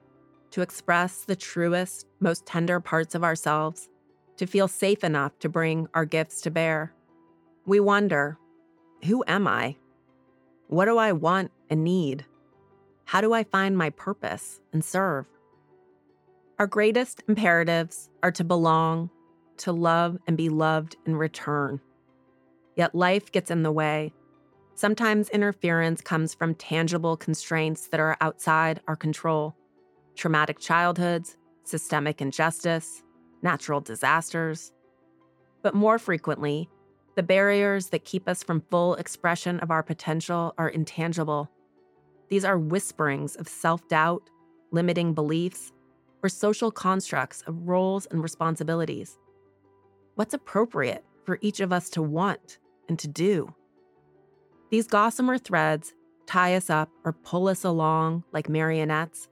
to 0.51 0.61
express 0.61 1.25
the 1.25 1.35
truest, 1.35 2.07
most 2.21 2.45
tender 2.45 2.79
parts 2.79 3.15
of 3.15 3.23
ourselves, 3.23 3.89
to 4.37 4.47
feel 4.47 4.69
safe 4.69 5.03
enough 5.03 5.37
to 5.39 5.49
bring 5.49 5.89
our 5.93 6.05
gifts 6.05 6.39
to 6.41 6.51
bear. 6.51 6.93
We 7.65 7.81
wonder 7.81 8.37
who 9.03 9.25
am 9.27 9.45
I? 9.45 9.75
What 10.67 10.85
do 10.85 10.97
I 10.97 11.11
want 11.11 11.51
and 11.69 11.83
need? 11.83 12.25
How 13.03 13.19
do 13.19 13.33
I 13.33 13.43
find 13.43 13.77
my 13.77 13.89
purpose 13.89 14.61
and 14.71 14.85
serve? 14.85 15.25
Our 16.57 16.67
greatest 16.67 17.23
imperatives 17.27 18.09
are 18.23 18.31
to 18.31 18.43
belong, 18.45 19.09
to 19.57 19.73
love 19.73 20.17
and 20.27 20.37
be 20.37 20.47
loved 20.47 20.95
in 21.05 21.17
return. 21.17 21.81
Yet 22.79 22.95
life 22.95 23.29
gets 23.33 23.51
in 23.51 23.63
the 23.63 23.73
way. 23.73 24.13
Sometimes 24.73 25.27
interference 25.31 25.99
comes 25.99 26.33
from 26.33 26.55
tangible 26.55 27.17
constraints 27.17 27.89
that 27.89 27.99
are 27.99 28.15
outside 28.21 28.79
our 28.87 28.95
control 28.95 29.53
traumatic 30.15 30.59
childhoods, 30.59 31.35
systemic 31.65 32.21
injustice, 32.21 33.03
natural 33.41 33.81
disasters. 33.81 34.71
But 35.61 35.75
more 35.75 35.99
frequently, 35.99 36.69
the 37.15 37.23
barriers 37.23 37.87
that 37.89 38.05
keep 38.05 38.29
us 38.29 38.43
from 38.43 38.63
full 38.71 38.95
expression 38.95 39.59
of 39.59 39.71
our 39.71 39.83
potential 39.83 40.53
are 40.57 40.69
intangible. 40.69 41.51
These 42.29 42.45
are 42.45 42.57
whisperings 42.57 43.35
of 43.35 43.49
self 43.49 43.85
doubt, 43.89 44.29
limiting 44.71 45.13
beliefs, 45.13 45.73
or 46.23 46.29
social 46.29 46.71
constructs 46.71 47.41
of 47.41 47.67
roles 47.67 48.05
and 48.05 48.23
responsibilities. 48.23 49.17
What's 50.15 50.33
appropriate 50.33 51.03
for 51.25 51.39
each 51.41 51.59
of 51.59 51.73
us 51.73 51.89
to 51.89 52.01
want 52.01 52.57
and 52.89 52.99
to 52.99 53.07
do? 53.07 53.53
These 54.69 54.87
gossamer 54.87 55.37
threads 55.37 55.93
tie 56.27 56.55
us 56.55 56.69
up 56.69 56.89
or 57.05 57.13
pull 57.13 57.47
us 57.47 57.63
along 57.63 58.23
like 58.33 58.49
marionettes. 58.49 59.29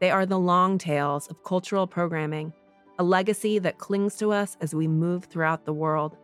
They 0.00 0.10
are 0.10 0.26
the 0.26 0.38
long 0.38 0.78
tails 0.78 1.26
of 1.28 1.42
cultural 1.42 1.86
programming, 1.86 2.52
a 2.98 3.02
legacy 3.02 3.58
that 3.60 3.78
clings 3.78 4.16
to 4.16 4.32
us 4.32 4.56
as 4.60 4.74
we 4.74 4.86
move 4.86 5.24
throughout 5.24 5.64
the 5.64 5.72
world. 5.72 6.16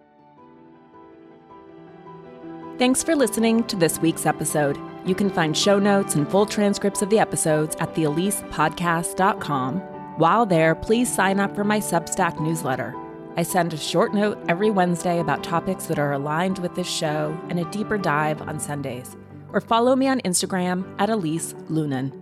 Thanks 2.78 3.02
for 3.02 3.16
listening 3.16 3.64
to 3.64 3.76
this 3.76 3.98
week's 4.00 4.26
episode. 4.26 4.78
You 5.06 5.14
can 5.14 5.30
find 5.30 5.56
show 5.56 5.78
notes 5.78 6.16
and 6.16 6.28
full 6.28 6.46
transcripts 6.46 7.02
of 7.02 7.10
the 7.10 7.18
episodes 7.18 7.76
at 7.78 7.94
theelisepodcast.com. 7.94 9.80
While 10.18 10.46
there, 10.46 10.74
please 10.74 11.12
sign 11.12 11.40
up 11.40 11.54
for 11.54 11.64
my 11.64 11.78
Substack 11.78 12.40
newsletter. 12.40 12.94
I 13.36 13.42
send 13.42 13.72
a 13.72 13.76
short 13.76 14.14
note 14.14 14.38
every 14.48 14.70
Wednesday 14.70 15.18
about 15.18 15.42
topics 15.42 15.86
that 15.86 15.98
are 15.98 16.12
aligned 16.12 16.60
with 16.60 16.76
this 16.76 16.88
show 16.88 17.36
and 17.48 17.58
a 17.58 17.70
deeper 17.72 17.98
dive 17.98 18.40
on 18.42 18.60
Sundays. 18.60 19.16
Or 19.52 19.60
follow 19.60 19.96
me 19.96 20.06
on 20.06 20.20
Instagram 20.20 20.84
at 21.00 21.10
Elise 21.10 21.52
Loehnen. 21.68 22.12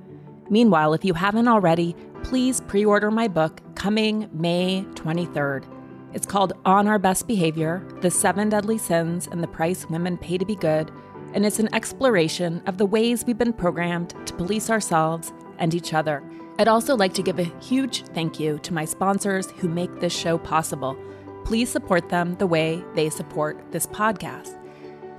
Meanwhile, 0.49 0.95
if 0.95 1.05
you 1.05 1.13
haven't 1.13 1.49
already, 1.49 1.95
please 2.23 2.63
pre 2.63 2.87
order 2.87 3.11
my 3.11 3.29
book 3.29 3.61
coming 3.75 4.31
May 4.33 4.87
23rd. 4.95 5.67
It's 6.15 6.27
called 6.27 6.55
On 6.65 6.89
Our 6.89 6.99
Best 6.99 7.27
Behavior 7.27 7.87
The 8.01 8.11
Seven 8.11 8.49
Deadly 8.49 8.79
Sins 8.79 9.29
and 9.31 9.43
the 9.43 9.49
Price 9.49 9.89
Women 9.91 10.17
Pay 10.17 10.39
to 10.39 10.47
Be 10.47 10.57
Good, 10.57 10.91
and 11.35 11.45
it's 11.45 11.59
an 11.59 11.75
exploration 11.75 12.63
of 12.67 12.79
the 12.79 12.87
ways 12.87 13.25
we've 13.27 13.37
been 13.37 13.53
programmed 13.53 14.15
to 14.27 14.35
police 14.35 14.71
ourselves 14.71 15.31
and 15.59 15.75
each 15.75 15.93
other. 15.93 16.23
I'd 16.59 16.69
also 16.69 16.97
like 16.97 17.15
to 17.15 17.23
give 17.23 17.39
a 17.39 17.53
huge 17.61 18.05
thank 18.07 18.39
you 18.39 18.59
to 18.61 18.75
my 18.75 18.85
sponsors 18.85 19.51
who 19.53 19.69
make 19.69 20.01
this 20.01 20.13
show 20.13 20.39
possible. 20.39 20.97
Please 21.45 21.71
support 21.71 22.09
them 22.09 22.37
the 22.37 22.47
way 22.47 22.85
they 22.95 23.11
support 23.11 23.61
this 23.73 23.87
podcast. 23.87 24.59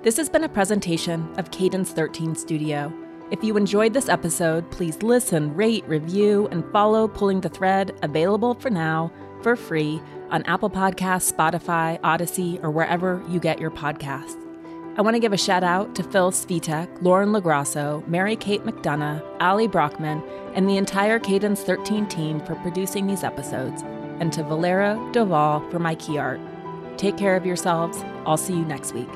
This 0.03 0.17
has 0.17 0.29
been 0.29 0.43
a 0.43 0.49
presentation 0.49 1.33
of 1.37 1.51
Cadence 1.51 1.91
13 1.91 2.35
Studio. 2.35 2.93
If 3.31 3.43
you 3.43 3.57
enjoyed 3.57 3.93
this 3.93 4.09
episode, 4.09 4.69
please 4.69 5.01
listen, 5.01 5.55
rate, 5.55 5.83
review, 5.87 6.47
and 6.51 6.69
follow 6.71 7.07
Pulling 7.07 7.41
the 7.41 7.49
Thread, 7.49 7.97
available 8.03 8.53
for 8.53 8.69
now 8.69 9.11
for 9.41 9.55
free 9.55 10.01
on 10.29 10.43
Apple 10.43 10.69
Podcasts, 10.69 11.31
Spotify, 11.31 11.99
Audacy, 12.01 12.63
or 12.63 12.69
wherever 12.69 13.23
you 13.27 13.39
get 13.39 13.59
your 13.59 13.71
podcasts. 13.71 14.42
I 14.95 15.01
want 15.01 15.15
to 15.15 15.19
give 15.19 15.33
a 15.33 15.37
shout 15.37 15.63
out 15.63 15.95
to 15.95 16.03
Phil 16.03 16.31
Svitek, 16.31 17.01
Lauren 17.01 17.29
LaGrasso, 17.29 18.07
Mary 18.07 18.35
Kate 18.35 18.63
McDonough, 18.63 19.25
Ali 19.39 19.67
Brockman, 19.67 20.21
and 20.53 20.69
the 20.69 20.77
entire 20.77 21.17
Cadence 21.17 21.63
13 21.63 22.05
team 22.05 22.39
for 22.41 22.53
producing 22.55 23.07
these 23.07 23.23
episodes, 23.23 23.81
and 24.19 24.31
to 24.31 24.43
Valera 24.43 24.95
Doval 25.11 25.69
for 25.71 25.79
my 25.79 25.95
key 25.95 26.19
art. 26.19 26.39
Take 26.97 27.17
care 27.17 27.35
of 27.35 27.43
yourselves. 27.43 28.03
I'll 28.27 28.37
see 28.37 28.53
you 28.53 28.65
next 28.65 28.93
week. 28.93 29.09